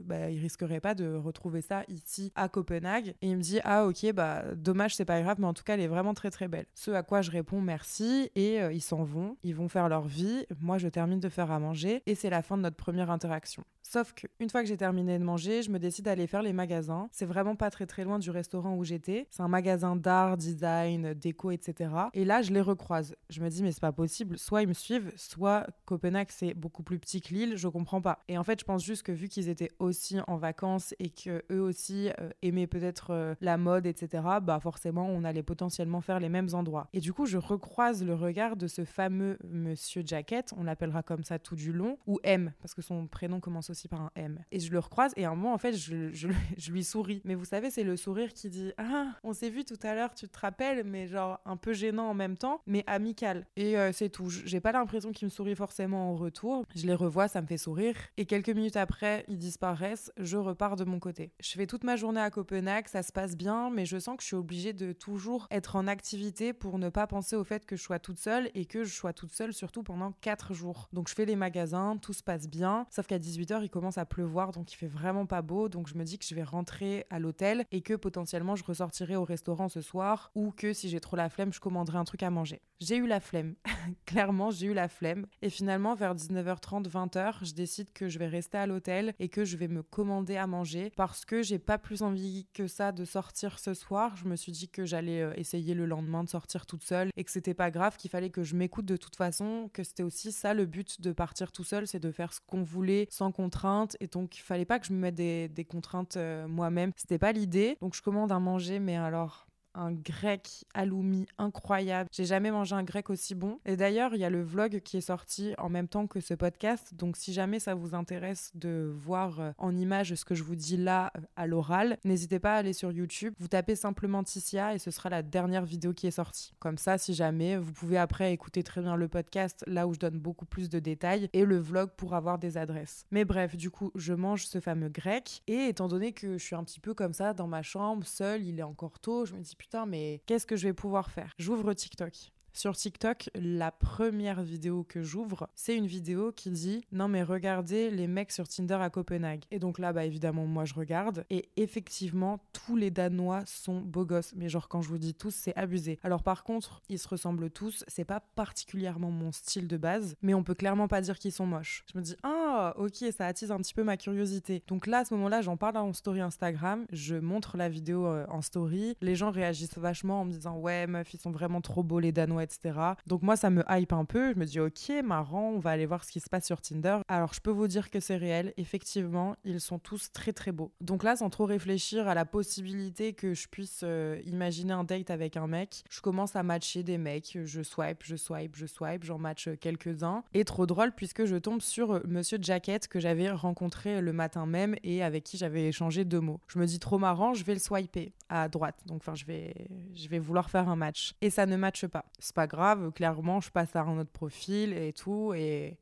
bah, 0.00 0.30
il 0.30 0.40
risquerait 0.40 0.80
pas 0.80 0.94
de 0.94 1.14
retrouver 1.14 1.62
ça 1.62 1.82
ici 1.88 2.32
à 2.34 2.48
Copenhague. 2.48 3.14
Et 3.22 3.28
il 3.28 3.36
me 3.36 3.42
dit 3.42 3.60
Ah, 3.64 3.86
ok, 3.86 4.12
bah 4.12 4.44
dommage, 4.54 4.94
c'est 4.94 5.04
pas 5.04 5.20
grave, 5.20 5.36
mais 5.40 5.46
en 5.46 5.54
tout 5.54 5.64
cas, 5.64 5.74
elle 5.74 5.80
est 5.80 5.88
vraiment 5.88 6.14
très 6.14 6.30
très 6.30 6.48
belle. 6.48 6.66
Ce 6.74 6.90
à 6.90 7.02
quoi 7.02 7.22
je 7.22 7.30
réponds 7.30 7.60
merci 7.60 8.30
et 8.34 8.58
ils 8.72 8.82
s'en 8.82 9.02
vont. 9.02 9.36
Ils 9.42 9.54
vont 9.54 9.68
faire 9.68 9.88
leur 9.88 10.06
vie. 10.06 10.46
Moi, 10.60 10.78
je 10.78 10.88
termine 10.88 11.20
de 11.20 11.28
faire 11.28 11.50
à 11.50 11.58
manger 11.58 12.02
et 12.06 12.14
c'est 12.14 12.30
la 12.30 12.42
fin 12.42 12.56
de 12.56 12.62
notre 12.62 12.76
première 12.76 13.10
interaction. 13.10 13.64
Sauf 13.82 14.14
qu'une 14.14 14.48
fois 14.52 14.62
que 14.62 14.68
j'ai 14.68 14.76
terminé 14.76 15.18
de 15.18 15.24
manger, 15.24 15.62
je 15.62 15.70
me 15.70 15.78
décide 15.78 16.04
d'aller 16.04 16.26
faire 16.26 16.42
les 16.42 16.52
magasins. 16.52 17.08
C'est 17.10 17.26
vraiment 17.26 17.56
pas 17.56 17.70
très 17.70 17.86
très 17.86 18.04
loin 18.04 18.18
du 18.18 18.30
restaurant 18.30 18.76
où 18.76 18.84
j'étais. 18.84 19.26
C'est 19.30 19.42
un 19.42 19.48
magasin 19.48 19.96
d'art, 19.96 20.36
design, 20.36 21.14
déco, 21.14 21.50
etc. 21.50 21.90
Et 22.14 22.24
là, 22.24 22.42
je 22.42 22.52
les 22.52 22.60
recroise. 22.60 23.16
Je 23.30 23.40
me 23.42 23.48
dis, 23.48 23.62
mais 23.62 23.72
c'est 23.72 23.80
pas 23.80 23.92
possible. 23.92 24.38
Soit 24.38 24.62
ils 24.62 24.68
me 24.68 24.74
suivent, 24.74 25.12
soit 25.16 25.66
Copenhague, 25.86 26.28
c'est 26.30 26.54
beaucoup 26.54 26.82
plus 26.82 26.98
petit 26.98 27.20
que 27.20 27.34
Lille. 27.34 27.56
Je 27.56 27.66
comprends 27.66 28.00
pas. 28.00 28.20
Et 28.28 28.38
en 28.38 28.44
fait, 28.44 28.60
je 28.60 28.64
pense 28.64 28.84
juste 28.84 29.02
que 29.02 29.12
vu 29.12 29.28
qu'ils 29.28 29.48
étaient 29.48 29.70
aussi 29.78 30.18
en 30.28 30.36
vacances 30.36 30.94
et 30.98 31.08
que 31.08 31.42
eux 31.50 31.60
aussi 31.60 32.10
euh, 32.20 32.30
aimaient 32.42 32.66
peut-être 32.66 33.10
euh, 33.10 33.34
la 33.40 33.56
mode, 33.56 33.86
etc., 33.86 34.22
bah 34.42 34.60
forcément, 34.60 35.08
on 35.08 35.24
allait 35.24 35.42
potentiellement 35.42 36.02
faire 36.02 36.20
les 36.20 36.28
mêmes 36.28 36.48
endroits. 36.52 36.88
Et 36.92 37.00
du 37.00 37.12
coup, 37.12 37.26
je 37.26 37.38
recroise 37.38 38.04
le 38.04 38.14
regard 38.14 38.56
de 38.56 38.66
ce 38.66 38.84
fameux 38.84 39.38
monsieur 39.48 40.02
Jacket, 40.04 40.52
on 40.56 40.64
l'appellera 40.64 41.02
comme 41.02 41.24
ça 41.24 41.38
tout 41.38 41.56
du 41.56 41.72
long, 41.72 41.98
ou 42.06 42.18
M, 42.22 42.52
parce 42.60 42.74
que 42.74 42.82
son 42.82 43.06
prénom 43.06 43.40
commence 43.40 43.70
aussi 43.70 43.88
par 43.88 44.02
un 44.02 44.10
M. 44.14 44.41
Et 44.50 44.60
je 44.60 44.72
le 44.72 44.78
recroise 44.78 45.12
et 45.16 45.24
à 45.24 45.30
un 45.30 45.34
moment, 45.34 45.54
en 45.54 45.58
fait, 45.58 45.72
je, 45.72 46.10
je, 46.12 46.72
lui 46.72 46.84
souris. 46.84 47.22
Mais 47.24 47.34
vous 47.34 47.44
savez, 47.44 47.70
c'est 47.70 47.84
le 47.84 47.96
sourire 47.96 48.32
qui 48.32 48.48
dit 48.48 48.72
Ah, 48.78 49.12
on 49.22 49.32
s'est 49.32 49.50
vu 49.50 49.64
tout 49.64 49.78
à 49.82 49.94
l'heure, 49.94 50.14
tu 50.14 50.28
te 50.28 50.38
rappelles, 50.38 50.84
mais 50.84 51.06
genre 51.06 51.40
un 51.44 51.56
peu 51.56 51.72
gênant 51.72 52.08
en 52.08 52.14
même 52.14 52.36
temps, 52.36 52.60
mais 52.66 52.84
amical. 52.86 53.46
Et 53.56 53.78
euh, 53.78 53.92
c'est 53.92 54.08
tout. 54.08 54.28
J'ai 54.28 54.60
pas 54.60 54.72
l'impression 54.72 55.12
qu'il 55.12 55.26
me 55.26 55.30
sourit 55.30 55.54
forcément 55.54 56.10
en 56.10 56.14
retour. 56.14 56.64
Je 56.74 56.86
les 56.86 56.94
revois, 56.94 57.28
ça 57.28 57.42
me 57.42 57.46
fait 57.46 57.58
sourire. 57.58 57.94
Et 58.16 58.26
quelques 58.26 58.50
minutes 58.50 58.76
après, 58.76 59.24
ils 59.28 59.38
disparaissent. 59.38 60.12
Je 60.18 60.36
repars 60.36 60.76
de 60.76 60.84
mon 60.84 60.98
côté. 60.98 61.32
Je 61.40 61.50
fais 61.50 61.66
toute 61.66 61.84
ma 61.84 61.96
journée 61.96 62.20
à 62.20 62.30
Copenhague, 62.30 62.88
ça 62.88 63.02
se 63.02 63.12
passe 63.12 63.36
bien, 63.36 63.70
mais 63.70 63.86
je 63.86 63.98
sens 63.98 64.16
que 64.16 64.22
je 64.22 64.28
suis 64.28 64.36
obligée 64.36 64.72
de 64.72 64.92
toujours 64.92 65.46
être 65.50 65.76
en 65.76 65.86
activité 65.86 66.52
pour 66.52 66.78
ne 66.78 66.88
pas 66.88 67.06
penser 67.06 67.36
au 67.36 67.44
fait 67.44 67.66
que 67.66 67.76
je 67.76 67.82
sois 67.82 67.98
toute 67.98 68.18
seule 68.18 68.50
et 68.54 68.64
que 68.66 68.84
je 68.84 68.94
sois 68.94 69.12
toute 69.12 69.32
seule 69.32 69.52
surtout 69.52 69.82
pendant 69.82 70.12
4 70.20 70.54
jours. 70.54 70.88
Donc 70.92 71.08
je 71.08 71.14
fais 71.14 71.24
les 71.24 71.36
magasins, 71.36 71.96
tout 72.00 72.12
se 72.12 72.22
passe 72.22 72.48
bien, 72.48 72.86
sauf 72.90 73.06
qu'à 73.06 73.18
18h, 73.18 73.62
il 73.62 73.70
commence 73.70 73.98
à 73.98 74.04
pleuvoir, 74.04 74.31
donc 74.52 74.72
il 74.72 74.76
fait 74.76 74.86
vraiment 74.86 75.26
pas 75.26 75.42
beau. 75.42 75.68
Donc 75.68 75.88
je 75.88 75.94
me 75.94 76.04
dis 76.04 76.18
que 76.18 76.24
je 76.24 76.34
vais 76.34 76.42
rentrer 76.42 77.06
à 77.10 77.18
l'hôtel 77.18 77.64
et 77.70 77.82
que 77.82 77.94
potentiellement 77.94 78.56
je 78.56 78.64
ressortirai 78.64 79.16
au 79.16 79.24
restaurant 79.24 79.68
ce 79.68 79.80
soir 79.80 80.30
ou 80.34 80.50
que 80.50 80.72
si 80.72 80.88
j'ai 80.88 81.00
trop 81.00 81.16
la 81.16 81.28
flemme, 81.28 81.52
je 81.52 81.60
commanderai 81.60 81.98
un 81.98 82.04
truc 82.04 82.22
à 82.22 82.30
manger. 82.30 82.60
J'ai 82.80 82.96
eu 82.96 83.06
la 83.06 83.20
flemme. 83.20 83.54
Clairement, 84.06 84.50
j'ai 84.50 84.66
eu 84.66 84.74
la 84.74 84.88
flemme. 84.88 85.26
Et 85.40 85.50
finalement, 85.50 85.94
vers 85.94 86.14
19h30, 86.14 86.88
20h, 86.88 87.44
je 87.44 87.52
décide 87.54 87.92
que 87.92 88.08
je 88.08 88.18
vais 88.18 88.26
rester 88.26 88.58
à 88.58 88.66
l'hôtel 88.66 89.14
et 89.20 89.28
que 89.28 89.44
je 89.44 89.56
vais 89.56 89.68
me 89.68 89.82
commander 89.82 90.36
à 90.36 90.46
manger 90.46 90.90
parce 90.96 91.24
que 91.24 91.42
j'ai 91.42 91.58
pas 91.58 91.78
plus 91.78 92.02
envie 92.02 92.46
que 92.52 92.66
ça 92.66 92.92
de 92.92 93.04
sortir 93.04 93.58
ce 93.58 93.74
soir. 93.74 94.16
Je 94.16 94.26
me 94.26 94.36
suis 94.36 94.52
dit 94.52 94.68
que 94.68 94.84
j'allais 94.84 95.22
euh, 95.22 95.32
essayer 95.36 95.74
le 95.74 95.86
lendemain 95.86 96.24
de 96.24 96.28
sortir 96.28 96.66
toute 96.66 96.82
seule 96.82 97.10
et 97.16 97.24
que 97.24 97.30
c'était 97.30 97.54
pas 97.54 97.70
grave, 97.70 97.96
qu'il 97.96 98.10
fallait 98.10 98.30
que 98.30 98.42
je 98.42 98.56
m'écoute 98.56 98.86
de 98.86 98.96
toute 98.96 99.16
façon, 99.16 99.70
que 99.72 99.84
c'était 99.84 100.02
aussi 100.02 100.32
ça 100.32 100.54
le 100.54 100.66
but 100.66 101.00
de 101.00 101.12
partir 101.12 101.52
tout 101.52 101.64
seul, 101.64 101.86
c'est 101.86 102.00
de 102.00 102.10
faire 102.10 102.32
ce 102.32 102.40
qu'on 102.46 102.62
voulait 102.62 103.06
sans 103.10 103.32
contrainte 103.32 103.96
et 104.00 104.06
donc 104.06 104.21
il 104.36 104.40
fallait 104.40 104.64
pas 104.64 104.78
que 104.78 104.86
je 104.86 104.92
me 104.92 104.98
mette 104.98 105.14
des, 105.14 105.66
contraintes 105.68 106.16
euh, 106.16 106.46
moi-même. 106.48 106.92
C'était 106.96 107.18
pas 107.18 107.32
l'idée. 107.32 107.76
Donc 107.80 107.94
je 107.94 108.02
commande 108.02 108.32
à 108.32 108.38
manger, 108.38 108.78
mais 108.78 108.96
alors 108.96 109.46
un 109.74 109.92
grec 109.92 110.64
aloumi 110.74 111.26
incroyable. 111.38 112.08
J'ai 112.12 112.24
jamais 112.24 112.50
mangé 112.50 112.74
un 112.74 112.82
grec 112.82 113.10
aussi 113.10 113.34
bon. 113.34 113.58
Et 113.64 113.76
d'ailleurs, 113.76 114.14
il 114.14 114.20
y 114.20 114.24
a 114.24 114.30
le 114.30 114.42
vlog 114.42 114.80
qui 114.80 114.96
est 114.96 115.02
sorti 115.02 115.54
en 115.58 115.68
même 115.68 115.88
temps 115.88 116.06
que 116.06 116.20
ce 116.20 116.34
podcast. 116.34 116.94
Donc 116.94 117.16
si 117.16 117.32
jamais 117.32 117.58
ça 117.58 117.74
vous 117.74 117.94
intéresse 117.94 118.50
de 118.54 118.92
voir 118.94 119.40
euh, 119.40 119.52
en 119.58 119.76
image 119.76 120.14
ce 120.14 120.24
que 120.24 120.34
je 120.34 120.42
vous 120.42 120.56
dis 120.56 120.76
là 120.76 121.12
euh, 121.16 121.20
à 121.36 121.46
l'oral, 121.46 121.98
n'hésitez 122.04 122.38
pas 122.38 122.54
à 122.54 122.58
aller 122.58 122.72
sur 122.72 122.92
YouTube. 122.92 123.34
Vous 123.38 123.48
tapez 123.48 123.76
simplement 123.76 124.22
Ticia 124.22 124.74
et 124.74 124.78
ce 124.78 124.90
sera 124.90 125.08
la 125.08 125.22
dernière 125.22 125.64
vidéo 125.64 125.92
qui 125.92 126.06
est 126.06 126.12
sortie. 126.12 126.54
Comme 126.58 126.78
ça, 126.78 126.98
si 126.98 127.14
jamais, 127.14 127.56
vous 127.56 127.72
pouvez 127.72 127.98
après 127.98 128.32
écouter 128.32 128.62
très 128.62 128.80
bien 128.80 128.96
le 128.96 129.08
podcast 129.08 129.64
là 129.66 129.86
où 129.86 129.94
je 129.94 129.98
donne 129.98 130.18
beaucoup 130.18 130.46
plus 130.46 130.68
de 130.68 130.78
détails 130.78 131.28
et 131.32 131.44
le 131.44 131.58
vlog 131.58 131.90
pour 131.96 132.14
avoir 132.14 132.38
des 132.38 132.56
adresses. 132.56 133.06
Mais 133.10 133.24
bref, 133.24 133.56
du 133.56 133.70
coup, 133.70 133.90
je 133.94 134.14
mange 134.14 134.46
ce 134.46 134.60
fameux 134.60 134.88
grec 134.88 135.42
et 135.46 135.68
étant 135.68 135.88
donné 135.88 136.12
que 136.12 136.38
je 136.38 136.44
suis 136.44 136.56
un 136.56 136.64
petit 136.64 136.80
peu 136.80 136.94
comme 136.94 137.12
ça 137.12 137.34
dans 137.34 137.46
ma 137.46 137.62
chambre, 137.62 138.06
seule, 138.06 138.44
il 138.44 138.58
est 138.58 138.64
encore 138.64 138.98
tôt, 138.98 139.24
je 139.24 139.34
me 139.34 139.40
dis 139.40 139.56
putain, 139.62 139.86
mais 139.86 140.20
qu'est-ce 140.26 140.44
que 140.44 140.56
je 140.56 140.66
vais 140.66 140.72
pouvoir 140.74 141.12
faire? 141.12 141.32
J'ouvre 141.38 141.72
TikTok. 141.72 142.32
Sur 142.54 142.76
TikTok, 142.76 143.30
la 143.34 143.72
première 143.72 144.42
vidéo 144.42 144.84
que 144.84 145.02
j'ouvre, 145.02 145.48
c'est 145.54 145.74
une 145.74 145.86
vidéo 145.86 146.32
qui 146.32 146.50
dit 146.50 146.84
Non, 146.92 147.08
mais 147.08 147.22
regardez 147.22 147.90
les 147.90 148.06
mecs 148.06 148.30
sur 148.30 148.46
Tinder 148.46 148.74
à 148.74 148.90
Copenhague. 148.90 149.44
Et 149.50 149.58
donc 149.58 149.78
là, 149.78 149.94
bah 149.94 150.04
évidemment, 150.04 150.46
moi 150.46 150.66
je 150.66 150.74
regarde. 150.74 151.24
Et 151.30 151.48
effectivement, 151.56 152.40
tous 152.52 152.76
les 152.76 152.90
Danois 152.90 153.42
sont 153.46 153.80
beaux 153.80 154.04
gosses. 154.04 154.34
Mais 154.36 154.50
genre, 154.50 154.68
quand 154.68 154.82
je 154.82 154.90
vous 154.90 154.98
dis 154.98 155.14
tous, 155.14 155.34
c'est 155.34 155.56
abusé. 155.56 155.98
Alors 156.02 156.22
par 156.22 156.44
contre, 156.44 156.82
ils 156.90 156.98
se 156.98 157.08
ressemblent 157.08 157.48
tous. 157.48 157.84
C'est 157.88 158.04
pas 158.04 158.20
particulièrement 158.20 159.10
mon 159.10 159.32
style 159.32 159.66
de 159.66 159.78
base, 159.78 160.14
mais 160.20 160.34
on 160.34 160.44
peut 160.44 160.54
clairement 160.54 160.88
pas 160.88 161.00
dire 161.00 161.18
qu'ils 161.18 161.32
sont 161.32 161.46
moches. 161.46 161.84
Je 161.90 161.98
me 161.98 162.04
dis 162.04 162.16
Ah, 162.22 162.74
ok, 162.76 163.02
ça 163.16 163.26
attise 163.26 163.50
un 163.50 163.58
petit 163.58 163.74
peu 163.74 163.82
ma 163.82 163.96
curiosité. 163.96 164.62
Donc 164.68 164.86
là, 164.86 164.98
à 164.98 165.04
ce 165.06 165.14
moment-là, 165.14 165.40
j'en 165.40 165.56
parle 165.56 165.78
en 165.78 165.94
story 165.94 166.20
Instagram. 166.20 166.84
Je 166.92 167.16
montre 167.16 167.56
la 167.56 167.70
vidéo 167.70 168.04
euh, 168.06 168.26
en 168.28 168.42
story. 168.42 168.94
Les 169.00 169.16
gens 169.16 169.30
réagissent 169.30 169.78
vachement 169.78 170.20
en 170.20 170.26
me 170.26 170.32
disant 170.32 170.58
Ouais, 170.58 170.86
meuf, 170.86 171.14
ils 171.14 171.20
sont 171.20 171.30
vraiment 171.30 171.62
trop 171.62 171.82
beaux 171.82 171.98
les 171.98 172.12
Danois 172.12 172.41
etc. 172.42 172.78
Donc 173.06 173.22
moi, 173.22 173.36
ça 173.36 173.50
me 173.50 173.64
hype 173.68 173.92
un 173.92 174.04
peu. 174.04 174.32
Je 174.32 174.38
me 174.38 174.44
dis, 174.44 174.60
ok, 174.60 175.02
marrant, 175.04 175.50
on 175.50 175.58
va 175.58 175.70
aller 175.70 175.86
voir 175.86 176.04
ce 176.04 176.12
qui 176.12 176.20
se 176.20 176.28
passe 176.28 176.46
sur 176.46 176.60
Tinder. 176.60 176.98
Alors 177.08 177.34
je 177.34 177.40
peux 177.40 177.50
vous 177.50 177.68
dire 177.68 177.90
que 177.90 178.00
c'est 178.00 178.16
réel. 178.16 178.52
Effectivement, 178.56 179.36
ils 179.44 179.60
sont 179.60 179.78
tous 179.78 180.12
très 180.12 180.32
très 180.32 180.52
beaux. 180.52 180.72
Donc 180.80 181.02
là, 181.02 181.16
sans 181.16 181.30
trop 181.30 181.46
réfléchir 181.46 182.08
à 182.08 182.14
la 182.14 182.24
possibilité 182.24 183.12
que 183.12 183.34
je 183.34 183.48
puisse 183.48 183.80
euh, 183.82 184.20
imaginer 184.26 184.72
un 184.72 184.84
date 184.84 185.10
avec 185.10 185.36
un 185.36 185.46
mec, 185.46 185.84
je 185.90 186.00
commence 186.00 186.36
à 186.36 186.42
matcher 186.42 186.82
des 186.82 186.98
mecs. 186.98 187.38
Je 187.44 187.62
swipe, 187.62 188.02
je 188.04 188.16
swipe, 188.16 188.56
je 188.56 188.66
swipe, 188.66 189.04
j'en 189.04 189.18
match 189.18 189.48
quelques-uns. 189.60 190.24
Et 190.34 190.44
trop 190.44 190.66
drôle 190.66 190.92
puisque 190.92 191.24
je 191.24 191.36
tombe 191.36 191.60
sur 191.60 191.92
euh, 191.92 192.00
Monsieur 192.06 192.38
Jacket 192.40 192.88
que 192.88 193.00
j'avais 193.00 193.30
rencontré 193.30 194.00
le 194.00 194.12
matin 194.12 194.46
même 194.46 194.76
et 194.82 195.02
avec 195.02 195.24
qui 195.24 195.36
j'avais 195.36 195.68
échangé 195.68 196.04
deux 196.04 196.20
mots. 196.20 196.40
Je 196.48 196.58
me 196.58 196.66
dis 196.66 196.78
trop 196.78 196.98
marrant, 196.98 197.34
je 197.34 197.44
vais 197.44 197.54
le 197.54 197.60
swiper 197.60 198.12
à 198.28 198.48
droite. 198.48 198.80
Donc 198.86 199.02
enfin, 199.02 199.14
je 199.14 199.24
vais, 199.24 199.54
je 199.94 200.08
vais 200.08 200.18
vouloir 200.18 200.50
faire 200.50 200.68
un 200.68 200.76
match. 200.76 201.14
Et 201.20 201.30
ça 201.30 201.46
ne 201.46 201.56
matche 201.56 201.86
pas. 201.86 202.04
Pas 202.34 202.46
grave, 202.46 202.92
clairement, 202.92 203.40
je 203.40 203.50
passe 203.50 203.76
à 203.76 203.82
un 203.82 203.98
autre 203.98 204.10
profil 204.10 204.72
et 204.72 204.92
tout. 204.92 205.34
Et 205.34 205.78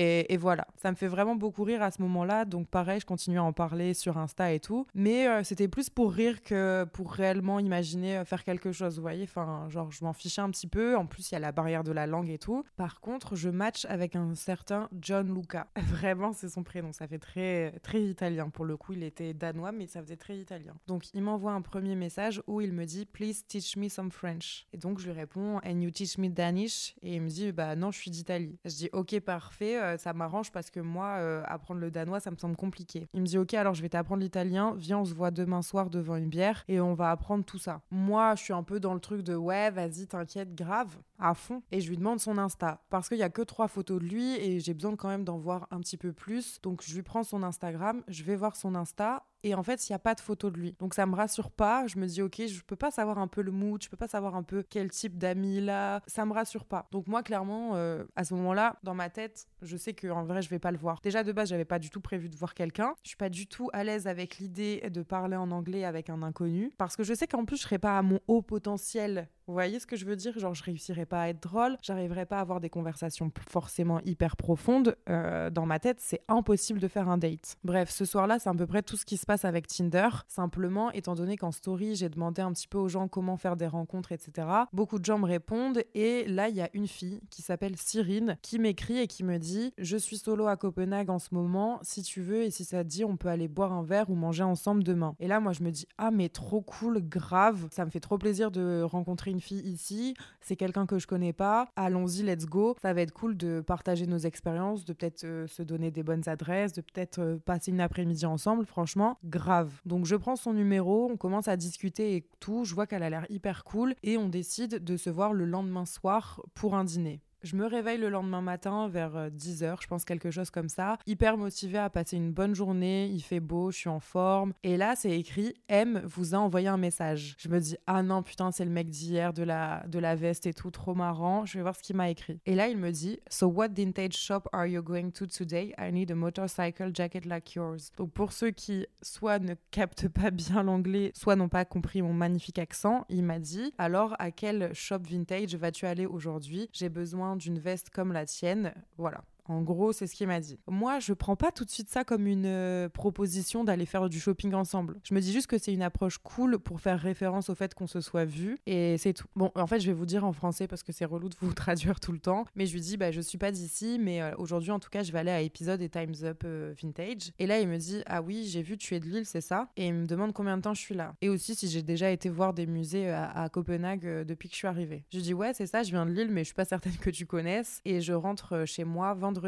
et, 0.00 0.36
voilà, 0.38 0.66
ça 0.76 0.90
me 0.90 0.96
fait 0.96 1.08
vraiment 1.08 1.34
beaucoup 1.34 1.62
rire 1.62 1.82
à 1.82 1.90
ce 1.90 2.00
moment-là. 2.02 2.46
Donc 2.46 2.68
pareil, 2.68 3.00
je 3.00 3.06
continue 3.06 3.38
à 3.38 3.44
en 3.44 3.52
parler 3.52 3.92
sur 3.92 4.16
Insta 4.16 4.52
et 4.52 4.60
tout. 4.60 4.86
Mais 4.94 5.28
euh, 5.28 5.44
c'était 5.44 5.68
plus 5.68 5.90
pour 5.90 6.12
rire 6.12 6.42
que 6.42 6.84
pour 6.92 7.12
réellement 7.12 7.58
imaginer 7.58 8.16
euh, 8.16 8.24
faire 8.24 8.44
quelque 8.44 8.72
chose, 8.72 8.96
vous 8.96 9.02
voyez. 9.02 9.24
Enfin, 9.24 9.68
genre, 9.68 9.90
je 9.90 10.02
m'en 10.02 10.14
fichais 10.14 10.40
un 10.40 10.50
petit 10.50 10.66
peu. 10.66 10.96
En 10.96 11.04
plus, 11.04 11.30
il 11.30 11.34
y 11.34 11.36
a 11.36 11.40
la 11.40 11.52
barrière 11.52 11.84
de 11.84 11.92
la 11.92 12.06
langue 12.06 12.30
et 12.30 12.38
tout. 12.38 12.64
Par 12.76 13.00
contre, 13.00 13.36
je 13.36 13.50
match 13.50 13.84
avec 13.86 14.16
un 14.16 14.34
certain 14.34 14.88
John 15.00 15.34
Luca. 15.34 15.66
Vraiment, 15.76 16.32
c'est 16.32 16.48
son 16.48 16.62
prénom. 16.62 16.92
Ça 16.92 17.06
fait 17.06 17.18
très, 17.18 17.72
très 17.82 18.02
italien. 18.02 18.48
Pour 18.48 18.64
le 18.64 18.78
coup, 18.78 18.94
il 18.94 19.02
était 19.02 19.34
danois, 19.34 19.72
mais 19.72 19.86
ça 19.86 20.00
faisait 20.00 20.16
très 20.16 20.38
italien. 20.38 20.74
Donc, 20.86 21.12
il 21.12 21.22
m'envoie 21.22 21.52
un 21.52 21.62
premier 21.62 21.94
message 21.94 22.42
où 22.46 22.62
il 22.62 22.72
me 22.72 22.86
dit 22.86 23.04
Please 23.04 23.42
teach 23.46 23.76
me 23.76 23.90
some 23.90 24.10
French. 24.10 24.66
Et 24.72 24.78
donc, 24.78 24.98
je 24.98 25.06
lui 25.06 25.12
réponds 25.12 25.60
And 25.62 25.80
you 25.80 25.90
teach 25.90 26.16
me 26.16 26.28
Danish? 26.28 26.94
Et 27.02 27.16
il 27.16 27.22
me 27.22 27.28
dit 27.28 27.52
Bah 27.52 27.76
non, 27.76 27.90
je 27.90 27.98
suis 27.98 28.10
d'Italie. 28.10 28.58
Je 28.64 28.70
dis 28.70 28.88
Ok, 28.94 29.20
parfait 29.20 29.89
euh, 29.90 29.96
ça 29.96 30.12
m'arrange 30.12 30.52
parce 30.52 30.70
que 30.70 30.80
moi, 30.80 31.16
euh, 31.18 31.42
apprendre 31.46 31.80
le 31.80 31.90
danois, 31.90 32.20
ça 32.20 32.30
me 32.30 32.36
semble 32.36 32.56
compliqué. 32.56 33.08
Il 33.14 33.20
me 33.20 33.26
dit, 33.26 33.38
ok, 33.38 33.54
alors 33.54 33.74
je 33.74 33.82
vais 33.82 33.88
t'apprendre 33.88 34.22
l'italien, 34.22 34.74
viens, 34.76 34.98
on 34.98 35.04
se 35.04 35.14
voit 35.14 35.30
demain 35.30 35.62
soir 35.62 35.90
devant 35.90 36.16
une 36.16 36.28
bière 36.28 36.64
et 36.68 36.80
on 36.80 36.94
va 36.94 37.10
apprendre 37.10 37.44
tout 37.44 37.58
ça. 37.58 37.82
Moi, 37.90 38.34
je 38.36 38.42
suis 38.42 38.52
un 38.52 38.62
peu 38.62 38.80
dans 38.80 38.94
le 38.94 39.00
truc 39.00 39.22
de, 39.22 39.34
ouais, 39.34 39.70
vas-y, 39.70 40.06
t'inquiète, 40.06 40.54
grave, 40.54 40.96
à 41.18 41.34
fond. 41.34 41.62
Et 41.70 41.80
je 41.80 41.88
lui 41.88 41.96
demande 41.96 42.20
son 42.20 42.38
Insta 42.38 42.82
parce 42.90 43.08
qu'il 43.08 43.18
y 43.18 43.22
a 43.22 43.30
que 43.30 43.42
trois 43.42 43.68
photos 43.68 44.00
de 44.00 44.06
lui 44.06 44.34
et 44.36 44.60
j'ai 44.60 44.74
besoin 44.74 44.96
quand 44.96 45.08
même 45.08 45.24
d'en 45.24 45.38
voir 45.38 45.66
un 45.70 45.80
petit 45.80 45.96
peu 45.96 46.12
plus. 46.12 46.60
Donc 46.62 46.82
je 46.82 46.94
lui 46.94 47.02
prends 47.02 47.22
son 47.22 47.42
Instagram, 47.42 48.02
je 48.08 48.24
vais 48.24 48.36
voir 48.36 48.56
son 48.56 48.74
Insta 48.74 49.24
et 49.42 49.54
en 49.54 49.62
fait, 49.62 49.88
il 49.88 49.92
n'y 49.92 49.96
a 49.96 49.98
pas 49.98 50.14
de 50.14 50.20
photo 50.20 50.50
de 50.50 50.58
lui. 50.58 50.74
Donc 50.78 50.94
ça 50.94 51.06
me 51.06 51.14
rassure 51.14 51.50
pas. 51.50 51.86
Je 51.86 51.98
me 51.98 52.06
dis, 52.06 52.22
ok, 52.22 52.42
je 52.46 52.60
peux 52.62 52.76
pas 52.76 52.90
savoir 52.90 53.18
un 53.18 53.28
peu 53.28 53.42
le 53.42 53.52
mood, 53.52 53.82
je 53.82 53.88
peux 53.88 53.96
pas 53.96 54.08
savoir 54.08 54.34
un 54.36 54.42
peu 54.42 54.62
quel 54.62 54.90
type 54.90 55.18
d'amis 55.18 55.58
il 55.58 55.70
a. 55.70 56.00
Ça 56.06 56.24
me 56.26 56.32
rassure 56.32 56.64
pas. 56.64 56.88
Donc 56.92 57.06
moi, 57.06 57.22
clairement, 57.22 57.72
euh, 57.74 58.04
à 58.16 58.24
ce 58.24 58.34
moment-là, 58.34 58.76
dans 58.82 58.94
ma 58.94 59.08
tête, 59.08 59.46
je 59.62 59.76
sais 59.76 59.94
qu'en 59.94 60.24
vrai, 60.24 60.42
je 60.42 60.50
vais 60.50 60.58
pas 60.58 60.72
le 60.72 60.78
voir. 60.78 61.00
Déjà, 61.02 61.24
de 61.24 61.32
base, 61.32 61.48
j'avais 61.48 61.64
pas 61.64 61.78
du 61.78 61.90
tout 61.90 62.00
prévu 62.00 62.28
de 62.28 62.36
voir 62.36 62.54
quelqu'un. 62.54 62.94
Je 63.02 63.08
suis 63.08 63.16
pas 63.16 63.30
du 63.30 63.46
tout 63.46 63.70
à 63.72 63.84
l'aise 63.84 64.06
avec 64.06 64.38
l'idée 64.38 64.82
de 64.90 65.02
parler 65.02 65.36
en 65.36 65.50
anglais 65.50 65.84
avec 65.84 66.10
un 66.10 66.22
inconnu. 66.22 66.72
Parce 66.76 66.96
que 66.96 67.02
je 67.02 67.14
sais 67.14 67.26
qu'en 67.26 67.44
plus, 67.44 67.56
je 67.56 67.62
serai 67.62 67.78
pas 67.78 67.98
à 67.98 68.02
mon 68.02 68.20
haut 68.28 68.42
potentiel 68.42 69.28
vous 69.50 69.54
voyez 69.54 69.80
ce 69.80 69.86
que 69.88 69.96
je 69.96 70.04
veux 70.04 70.14
dire? 70.14 70.38
Genre, 70.38 70.54
je 70.54 70.62
réussirais 70.62 71.06
pas 71.06 71.22
à 71.22 71.28
être 71.30 71.42
drôle, 71.42 71.76
j'arriverais 71.82 72.24
pas 72.24 72.38
à 72.38 72.40
avoir 72.40 72.60
des 72.60 72.70
conversations 72.70 73.32
forcément 73.48 74.00
hyper 74.04 74.36
profondes. 74.36 74.96
Euh, 75.08 75.50
dans 75.50 75.66
ma 75.66 75.80
tête, 75.80 75.96
c'est 75.98 76.22
impossible 76.28 76.78
de 76.78 76.86
faire 76.86 77.08
un 77.08 77.18
date. 77.18 77.56
Bref, 77.64 77.90
ce 77.90 78.04
soir-là, 78.04 78.38
c'est 78.38 78.48
à 78.48 78.54
peu 78.54 78.68
près 78.68 78.82
tout 78.82 78.96
ce 78.96 79.04
qui 79.04 79.16
se 79.16 79.26
passe 79.26 79.29
avec 79.44 79.66
Tinder. 79.66 80.08
Simplement, 80.28 80.90
étant 80.92 81.14
donné 81.14 81.36
qu'en 81.36 81.52
story, 81.52 81.94
j'ai 81.94 82.08
demandé 82.08 82.42
un 82.42 82.52
petit 82.52 82.68
peu 82.68 82.78
aux 82.78 82.88
gens 82.88 83.08
comment 83.08 83.36
faire 83.36 83.56
des 83.56 83.66
rencontres, 83.66 84.12
etc. 84.12 84.48
Beaucoup 84.72 84.98
de 84.98 85.04
gens 85.04 85.18
me 85.18 85.26
répondent 85.26 85.82
et 85.94 86.26
là, 86.26 86.48
il 86.48 86.56
y 86.56 86.60
a 86.60 86.68
une 86.74 86.88
fille 86.88 87.20
qui 87.30 87.42
s'appelle 87.42 87.76
Cyrine 87.76 88.36
qui 88.42 88.58
m'écrit 88.58 88.98
et 88.98 89.06
qui 89.06 89.24
me 89.24 89.38
dit 89.38 89.72
Je 89.78 89.96
suis 89.96 90.18
solo 90.18 90.46
à 90.46 90.56
Copenhague 90.56 91.10
en 91.10 91.18
ce 91.18 91.34
moment. 91.34 91.78
Si 91.82 92.02
tu 92.02 92.22
veux 92.22 92.42
et 92.42 92.50
si 92.50 92.64
ça 92.64 92.82
te 92.82 92.88
dit, 92.88 93.04
on 93.04 93.16
peut 93.16 93.28
aller 93.28 93.48
boire 93.48 93.72
un 93.72 93.82
verre 93.82 94.10
ou 94.10 94.14
manger 94.14 94.42
ensemble 94.42 94.82
demain. 94.82 95.14
Et 95.20 95.28
là, 95.28 95.40
moi, 95.40 95.52
je 95.52 95.62
me 95.62 95.70
dis 95.70 95.86
Ah, 95.98 96.10
mais 96.10 96.28
trop 96.28 96.60
cool, 96.60 97.00
grave. 97.00 97.68
Ça 97.70 97.84
me 97.84 97.90
fait 97.90 98.00
trop 98.00 98.18
plaisir 98.18 98.50
de 98.50 98.82
rencontrer 98.82 99.30
une 99.30 99.40
fille 99.40 99.60
ici, 99.60 100.14
c'est 100.40 100.56
quelqu'un 100.56 100.86
que 100.86 100.98
je 100.98 101.06
connais 101.06 101.32
pas, 101.32 101.68
allons-y, 101.76 102.22
let's 102.22 102.46
go. 102.46 102.76
Ça 102.82 102.92
va 102.92 103.02
être 103.02 103.12
cool 103.12 103.36
de 103.36 103.60
partager 103.60 104.06
nos 104.06 104.18
expériences, 104.18 104.84
de 104.84 104.92
peut-être 104.92 105.24
euh, 105.24 105.46
se 105.46 105.62
donner 105.62 105.90
des 105.90 106.02
bonnes 106.02 106.28
adresses, 106.28 106.72
de 106.72 106.80
peut-être 106.80 107.18
euh, 107.20 107.36
passer 107.44 107.70
une 107.70 107.80
après-midi 107.80 108.26
ensemble, 108.26 108.64
franchement, 108.66 109.18
grave. 109.24 109.80
Donc 109.84 110.06
je 110.06 110.16
prends 110.16 110.36
son 110.36 110.52
numéro, 110.52 111.10
on 111.10 111.16
commence 111.16 111.48
à 111.48 111.56
discuter 111.56 112.16
et 112.16 112.28
tout, 112.40 112.64
je 112.64 112.74
vois 112.74 112.86
qu'elle 112.86 113.02
a 113.02 113.10
l'air 113.10 113.26
hyper 113.28 113.64
cool 113.64 113.94
et 114.02 114.16
on 114.16 114.28
décide 114.28 114.82
de 114.82 114.96
se 114.96 115.10
voir 115.10 115.32
le 115.32 115.44
lendemain 115.44 115.86
soir 115.86 116.42
pour 116.54 116.74
un 116.74 116.84
dîner. 116.84 117.20
Je 117.42 117.56
me 117.56 117.64
réveille 117.64 117.96
le 117.96 118.10
lendemain 118.10 118.42
matin 118.42 118.88
vers 118.88 119.30
10h, 119.30 119.64
euh, 119.64 119.76
je 119.80 119.86
pense 119.86 120.04
quelque 120.04 120.30
chose 120.30 120.50
comme 120.50 120.68
ça, 120.68 120.98
hyper 121.06 121.38
motivée 121.38 121.78
à 121.78 121.88
passer 121.88 122.18
une 122.18 122.32
bonne 122.32 122.54
journée, 122.54 123.06
il 123.06 123.22
fait 123.22 123.40
beau, 123.40 123.70
je 123.70 123.78
suis 123.78 123.88
en 123.88 123.98
forme. 123.98 124.52
Et 124.62 124.76
là, 124.76 124.94
c'est 124.94 125.18
écrit 125.18 125.54
M 125.68 126.02
vous 126.04 126.34
a 126.34 126.38
envoyé 126.38 126.68
un 126.68 126.76
message. 126.76 127.36
Je 127.38 127.48
me 127.48 127.58
dis 127.58 127.78
ah 127.86 128.02
non, 128.02 128.22
putain, 128.22 128.50
c'est 128.52 128.66
le 128.66 128.70
mec 128.70 128.90
d'hier 128.90 129.32
de 129.32 129.42
la 129.42 129.84
de 129.88 129.98
la 129.98 130.14
veste 130.16 130.46
et 130.46 130.52
tout, 130.52 130.70
trop 130.70 130.94
marrant. 130.94 131.46
Je 131.46 131.56
vais 131.56 131.62
voir 131.62 131.74
ce 131.74 131.82
qu'il 131.82 131.96
m'a 131.96 132.10
écrit. 132.10 132.40
Et 132.44 132.54
là, 132.54 132.68
il 132.68 132.76
me 132.76 132.90
dit 132.90 133.20
So 133.30 133.46
what 133.46 133.68
vintage 133.68 134.16
shop 134.16 134.42
are 134.52 134.66
you 134.66 134.82
going 134.82 135.10
to 135.12 135.26
today? 135.26 135.74
I 135.78 135.90
need 135.92 136.10
a 136.10 136.14
motorcycle 136.14 136.90
jacket 136.92 137.24
like 137.24 137.54
yours. 137.54 137.90
Donc 137.96 138.12
pour 138.12 138.32
ceux 138.32 138.50
qui 138.50 138.86
soit 139.00 139.38
ne 139.38 139.54
captent 139.70 140.08
pas 140.08 140.30
bien 140.30 140.62
l'anglais, 140.62 141.10
soit 141.14 141.36
n'ont 141.36 141.48
pas 141.48 141.64
compris 141.64 142.02
mon 142.02 142.12
magnifique 142.12 142.58
accent, 142.58 143.06
il 143.08 143.22
m'a 143.22 143.38
dit 143.38 143.72
alors 143.78 144.14
à 144.18 144.30
quel 144.30 144.74
shop 144.74 145.00
vintage 145.08 145.54
vas-tu 145.54 145.86
aller 145.86 146.04
aujourd'hui? 146.04 146.68
J'ai 146.72 146.90
besoin 146.90 147.29
d'une 147.36 147.58
veste 147.58 147.90
comme 147.90 148.12
la 148.12 148.26
tienne. 148.26 148.72
Voilà. 148.96 149.22
En 149.50 149.62
gros, 149.62 149.92
c'est 149.92 150.06
ce 150.06 150.14
qu'il 150.14 150.28
m'a 150.28 150.38
dit. 150.38 150.60
Moi, 150.68 151.00
je 151.00 151.12
prends 151.12 151.34
pas 151.34 151.50
tout 151.50 151.64
de 151.64 151.70
suite 151.70 151.90
ça 151.90 152.04
comme 152.04 152.28
une 152.28 152.46
euh, 152.46 152.88
proposition 152.88 153.64
d'aller 153.64 153.84
faire 153.84 154.08
du 154.08 154.20
shopping 154.20 154.54
ensemble. 154.54 155.00
Je 155.02 155.12
me 155.12 155.20
dis 155.20 155.32
juste 155.32 155.48
que 155.48 155.58
c'est 155.58 155.74
une 155.74 155.82
approche 155.82 156.18
cool 156.18 156.60
pour 156.60 156.80
faire 156.80 157.00
référence 157.00 157.50
au 157.50 157.56
fait 157.56 157.74
qu'on 157.74 157.88
se 157.88 158.00
soit 158.00 158.24
vu 158.24 158.58
et 158.66 158.96
c'est 158.96 159.12
tout. 159.12 159.26
Bon, 159.34 159.50
en 159.56 159.66
fait, 159.66 159.80
je 159.80 159.88
vais 159.88 159.92
vous 159.92 160.06
dire 160.06 160.24
en 160.24 160.32
français 160.32 160.68
parce 160.68 160.84
que 160.84 160.92
c'est 160.92 161.04
relou 161.04 161.28
de 161.28 161.34
vous 161.40 161.52
traduire 161.52 161.98
tout 161.98 162.12
le 162.12 162.20
temps, 162.20 162.44
mais 162.54 162.66
je 162.66 162.74
lui 162.74 162.80
dis 162.80 162.96
bah 162.96 163.10
je 163.10 163.20
suis 163.20 163.38
pas 163.38 163.50
d'ici, 163.50 163.98
mais 164.00 164.22
euh, 164.22 164.30
aujourd'hui 164.38 164.70
en 164.70 164.78
tout 164.78 164.88
cas, 164.88 165.02
je 165.02 165.10
vais 165.10 165.18
aller 165.18 165.32
à 165.32 165.40
épisode 165.40 165.82
et 165.82 165.88
Times 165.88 166.14
Up 166.22 166.42
euh, 166.44 166.72
Vintage. 166.80 167.32
Et 167.40 167.48
là, 167.48 167.58
il 167.58 167.66
me 167.66 167.76
dit 167.76 168.02
ah 168.06 168.22
oui, 168.22 168.46
j'ai 168.46 168.62
vu 168.62 168.78
tu 168.78 168.94
es 168.94 169.00
de 169.00 169.06
Lille, 169.06 169.26
c'est 169.26 169.40
ça? 169.40 169.68
Et 169.76 169.88
il 169.88 169.94
me 169.94 170.06
demande 170.06 170.32
combien 170.32 170.58
de 170.58 170.62
temps 170.62 170.74
je 170.74 170.80
suis 170.80 170.94
là. 170.94 171.16
Et 171.22 171.28
aussi 171.28 171.56
si 171.56 171.68
j'ai 171.68 171.82
déjà 171.82 172.12
été 172.12 172.28
voir 172.28 172.54
des 172.54 172.68
musées 172.68 173.10
à, 173.10 173.48
Copenhague 173.50 174.24
depuis 174.24 174.48
que 174.48 174.54
je 174.54 174.58
suis 174.58 174.68
arrivée. 174.68 175.02
Je 175.12 175.18
dis 175.18 175.34
ouais, 175.34 175.52
c'est 175.54 175.66
ça, 175.66 175.82
je 175.82 175.90
viens 175.90 176.06
de 176.06 176.12
Lille, 176.12 176.28
mais 176.30 176.42
je 176.42 176.46
suis 176.46 176.54
pas 176.54 176.64
certaine 176.64 176.96
que 176.96 177.10
tu 177.10 177.26
connaisses 177.26 177.80
et 177.84 178.00
je 178.00 178.12
rentre 178.12 178.62
chez 178.64 178.84
moi 178.84 179.12
vendredi 179.14 179.39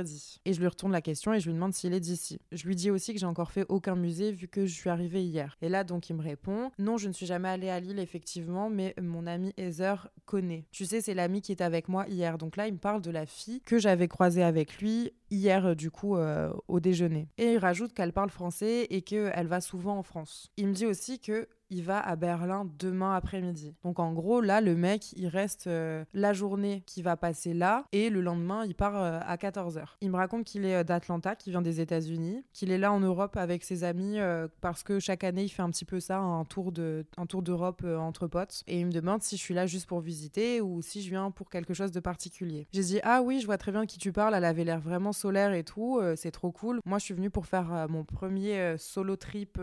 et 0.44 0.52
je 0.52 0.60
lui 0.60 0.66
retourne 0.66 0.92
la 0.92 1.02
question 1.02 1.32
et 1.32 1.40
je 1.40 1.46
lui 1.46 1.54
demande 1.54 1.74
s'il 1.74 1.92
est 1.92 2.00
d'ici. 2.00 2.40
Je 2.50 2.66
lui 2.66 2.76
dis 2.76 2.90
aussi 2.90 3.12
que 3.12 3.20
j'ai 3.20 3.26
encore 3.26 3.52
fait 3.52 3.64
aucun 3.68 3.96
musée 3.96 4.32
vu 4.32 4.48
que 4.48 4.66
je 4.66 4.74
suis 4.74 4.90
arrivée 4.90 5.22
hier. 5.22 5.56
Et 5.62 5.68
là, 5.68 5.84
donc, 5.84 6.10
il 6.10 6.16
me 6.16 6.22
répond 6.22 6.70
Non, 6.78 6.96
je 6.96 7.08
ne 7.08 7.12
suis 7.12 7.26
jamais 7.26 7.48
allée 7.48 7.70
à 7.70 7.80
Lille, 7.80 7.98
effectivement, 7.98 8.70
mais 8.70 8.94
mon 9.00 9.26
ami 9.26 9.52
Heather 9.56 10.08
connaît. 10.24 10.64
Tu 10.70 10.84
sais, 10.84 11.00
c'est 11.00 11.14
l'ami 11.14 11.42
qui 11.42 11.52
est 11.52 11.62
avec 11.62 11.88
moi 11.88 12.06
hier. 12.08 12.38
Donc 12.38 12.56
là, 12.56 12.66
il 12.66 12.74
me 12.74 12.78
parle 12.78 13.02
de 13.02 13.10
la 13.10 13.26
fille 13.26 13.60
que 13.60 13.78
j'avais 13.78 14.08
croisée 14.08 14.42
avec 14.42 14.78
lui 14.78 15.12
hier, 15.32 15.74
du 15.74 15.90
coup, 15.90 16.16
euh, 16.16 16.52
au 16.68 16.78
déjeuner. 16.78 17.28
Et 17.38 17.54
il 17.54 17.58
rajoute 17.58 17.92
qu'elle 17.94 18.12
parle 18.12 18.30
français 18.30 18.86
et 18.90 19.02
qu'elle 19.02 19.46
va 19.48 19.60
souvent 19.60 19.98
en 19.98 20.02
France. 20.02 20.50
Il 20.56 20.68
me 20.68 20.72
dit 20.74 20.86
aussi 20.86 21.18
que 21.18 21.48
il 21.72 21.82
va 21.82 21.98
à 21.98 22.16
Berlin 22.16 22.68
demain 22.78 23.14
après-midi. 23.14 23.74
Donc 23.82 23.98
en 23.98 24.12
gros, 24.12 24.42
là, 24.42 24.60
le 24.60 24.76
mec, 24.76 25.12
il 25.16 25.26
reste 25.26 25.66
euh, 25.68 26.04
la 26.12 26.34
journée 26.34 26.82
qui 26.86 27.00
va 27.00 27.16
passer 27.16 27.54
là 27.54 27.86
et 27.92 28.10
le 28.10 28.20
lendemain, 28.20 28.64
il 28.66 28.74
part 28.74 28.96
euh, 28.96 29.20
à 29.22 29.36
14h. 29.36 29.82
Il 30.02 30.10
me 30.10 30.16
raconte 30.16 30.44
qu'il 30.44 30.66
est 30.66 30.76
euh, 30.76 30.84
d'Atlanta, 30.84 31.34
qu'il 31.34 31.52
vient 31.52 31.62
des 31.62 31.80
États-Unis, 31.80 32.44
qu'il 32.52 32.70
est 32.70 32.78
là 32.78 32.92
en 32.92 33.00
Europe 33.00 33.38
avec 33.38 33.64
ses 33.64 33.84
amis 33.84 34.18
parce 34.60 34.82
que 34.82 34.98
chaque 34.98 35.24
année, 35.24 35.44
il 35.44 35.48
fait 35.48 35.62
un 35.62 35.70
petit 35.70 35.84
peu 35.84 35.98
ça, 35.98 36.18
un 36.18 36.44
tour 36.44 36.72
de 36.72 37.06
un 37.16 37.26
tour 37.26 37.42
d'Europe 37.42 37.82
entre 37.84 38.26
potes 38.26 38.62
et 38.66 38.80
il 38.80 38.86
me 38.86 38.92
demande 38.92 39.22
si 39.22 39.36
je 39.36 39.40
suis 39.40 39.54
là 39.54 39.66
juste 39.66 39.86
pour 39.86 40.00
visiter 40.00 40.60
ou 40.60 40.82
si 40.82 41.02
je 41.02 41.08
viens 41.08 41.30
pour 41.30 41.48
quelque 41.48 41.72
chose 41.72 41.92
de 41.92 42.00
particulier. 42.00 42.66
J'ai 42.72 42.82
dit 42.82 43.00
"Ah 43.02 43.22
oui, 43.22 43.40
je 43.40 43.46
vois 43.46 43.58
très 43.58 43.72
bien 43.72 43.86
qui 43.86 43.98
tu 43.98 44.12
parles, 44.12 44.34
elle 44.34 44.44
avait 44.44 44.64
l'air 44.64 44.80
vraiment 44.80 45.12
solaire 45.22 45.52
et 45.52 45.64
tout, 45.64 46.00
c'est 46.16 46.30
trop 46.30 46.50
cool. 46.50 46.80
Moi, 46.84 46.98
je 46.98 47.04
suis 47.04 47.14
venue 47.14 47.30
pour 47.30 47.46
faire 47.46 47.86
mon 47.88 48.04
premier 48.04 48.76
solo 48.78 49.16
trip 49.16 49.58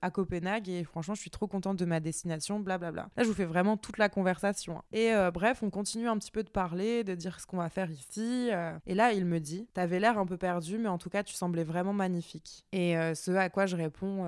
à 0.00 0.10
Copenhague 0.10 0.68
et 0.68 0.84
franchement, 0.84 1.14
je 1.14 1.20
suis 1.20 1.30
trop 1.30 1.46
contente 1.46 1.76
de 1.76 1.84
ma 1.84 2.00
destination, 2.00 2.60
blablabla. 2.60 3.08
Là, 3.16 3.22
je 3.22 3.28
vous 3.28 3.34
fais 3.34 3.44
vraiment 3.44 3.76
toute 3.76 3.98
la 3.98 4.08
conversation. 4.08 4.78
Hein. 4.78 4.82
Et 4.92 5.12
euh, 5.12 5.30
bref, 5.30 5.62
on 5.62 5.70
continue 5.70 6.08
un 6.08 6.18
petit 6.18 6.30
peu 6.30 6.42
de 6.42 6.48
parler, 6.48 7.04
de 7.04 7.14
dire 7.14 7.40
ce 7.40 7.46
qu'on 7.46 7.58
va 7.58 7.68
faire 7.68 7.90
ici. 7.90 8.48
Euh. 8.52 8.76
Et 8.86 8.94
là, 8.94 9.12
il 9.12 9.24
me 9.24 9.40
dit 9.40 9.68
T'avais 9.74 10.00
l'air 10.00 10.18
un 10.18 10.26
peu 10.26 10.36
perdu, 10.36 10.78
mais 10.78 10.88
en 10.88 10.98
tout 10.98 11.10
cas, 11.10 11.22
tu 11.22 11.34
semblais 11.34 11.64
vraiment 11.64 11.92
magnifique. 11.92 12.64
Et 12.72 12.96
euh, 12.96 13.14
ce 13.14 13.30
à 13.32 13.48
quoi 13.48 13.66
je 13.66 13.76
réponds 13.76 14.26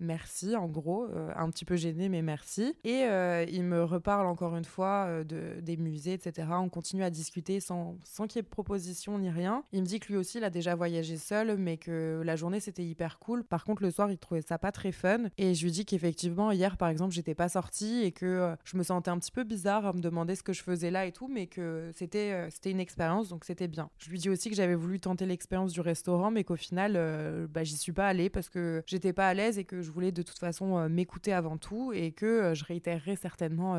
Merci, 0.00 0.56
en 0.56 0.66
gros, 0.66 1.08
un 1.36 1.50
petit 1.50 1.64
peu 1.64 1.76
gêné, 1.76 2.08
mais 2.08 2.22
merci. 2.22 2.74
Et 2.84 3.04
il 3.50 3.64
me 3.64 3.82
reparle 3.82 4.26
encore 4.26 4.56
une 4.56 4.64
fois 4.64 5.24
de, 5.24 5.60
des 5.60 5.76
musées, 5.76 6.14
etc. 6.14 6.48
On 6.52 6.68
continue 6.68 7.04
à 7.04 7.10
discuter 7.10 7.60
sans, 7.60 7.96
sans 8.04 8.26
qu'il 8.26 8.38
y 8.38 8.40
ait 8.40 8.42
proposition 8.42 9.18
ni 9.18 9.30
rien. 9.30 9.64
Il 9.72 9.82
me 9.82 9.86
dit 9.86 10.00
que 10.00 10.08
lui 10.08 10.15
aussi, 10.16 10.38
il 10.38 10.44
a 10.44 10.50
déjà 10.50 10.74
voyagé 10.74 11.16
seul, 11.16 11.56
mais 11.56 11.76
que 11.76 12.22
la 12.24 12.36
journée, 12.36 12.60
c'était 12.60 12.84
hyper 12.84 13.18
cool. 13.18 13.44
Par 13.44 13.64
contre, 13.64 13.82
le 13.82 13.90
soir, 13.90 14.10
il 14.10 14.18
trouvait 14.18 14.42
ça 14.42 14.58
pas 14.58 14.72
très 14.72 14.92
fun. 14.92 15.24
Et 15.38 15.54
je 15.54 15.64
lui 15.64 15.72
dis 15.72 15.84
qu'effectivement, 15.84 16.52
hier, 16.52 16.76
par 16.76 16.88
exemple, 16.88 17.14
j'étais 17.14 17.34
pas 17.34 17.48
sortie 17.48 18.02
et 18.02 18.12
que 18.12 18.26
euh, 18.26 18.56
je 18.64 18.76
me 18.76 18.82
sentais 18.82 19.10
un 19.10 19.18
petit 19.18 19.30
peu 19.30 19.44
bizarre 19.44 19.86
à 19.86 19.92
me 19.92 20.00
demander 20.00 20.34
ce 20.34 20.42
que 20.42 20.52
je 20.52 20.62
faisais 20.62 20.90
là 20.90 21.06
et 21.06 21.12
tout, 21.12 21.28
mais 21.28 21.46
que 21.46 21.90
c'était 21.94 22.32
euh, 22.32 22.48
c'était 22.50 22.70
une 22.70 22.80
expérience, 22.80 23.28
donc 23.28 23.44
c'était 23.44 23.68
bien. 23.68 23.90
Je 23.98 24.10
lui 24.10 24.18
dis 24.18 24.30
aussi 24.30 24.50
que 24.50 24.56
j'avais 24.56 24.74
voulu 24.74 25.00
tenter 25.00 25.26
l'expérience 25.26 25.72
du 25.72 25.80
restaurant, 25.80 26.30
mais 26.30 26.44
qu'au 26.44 26.56
final, 26.56 26.94
euh, 26.96 27.46
bah, 27.48 27.64
j'y 27.64 27.76
suis 27.76 27.92
pas 27.92 28.08
allée 28.08 28.30
parce 28.30 28.48
que 28.48 28.82
j'étais 28.86 29.12
pas 29.12 29.28
à 29.28 29.34
l'aise 29.34 29.58
et 29.58 29.64
que 29.64 29.82
je 29.82 29.90
voulais 29.90 30.12
de 30.12 30.22
toute 30.22 30.38
façon 30.38 30.88
m'écouter 30.88 31.32
avant 31.32 31.56
tout 31.56 31.92
et 31.92 32.12
que 32.12 32.54
je 32.54 32.64
réitérerai 32.64 33.16
certainement 33.16 33.76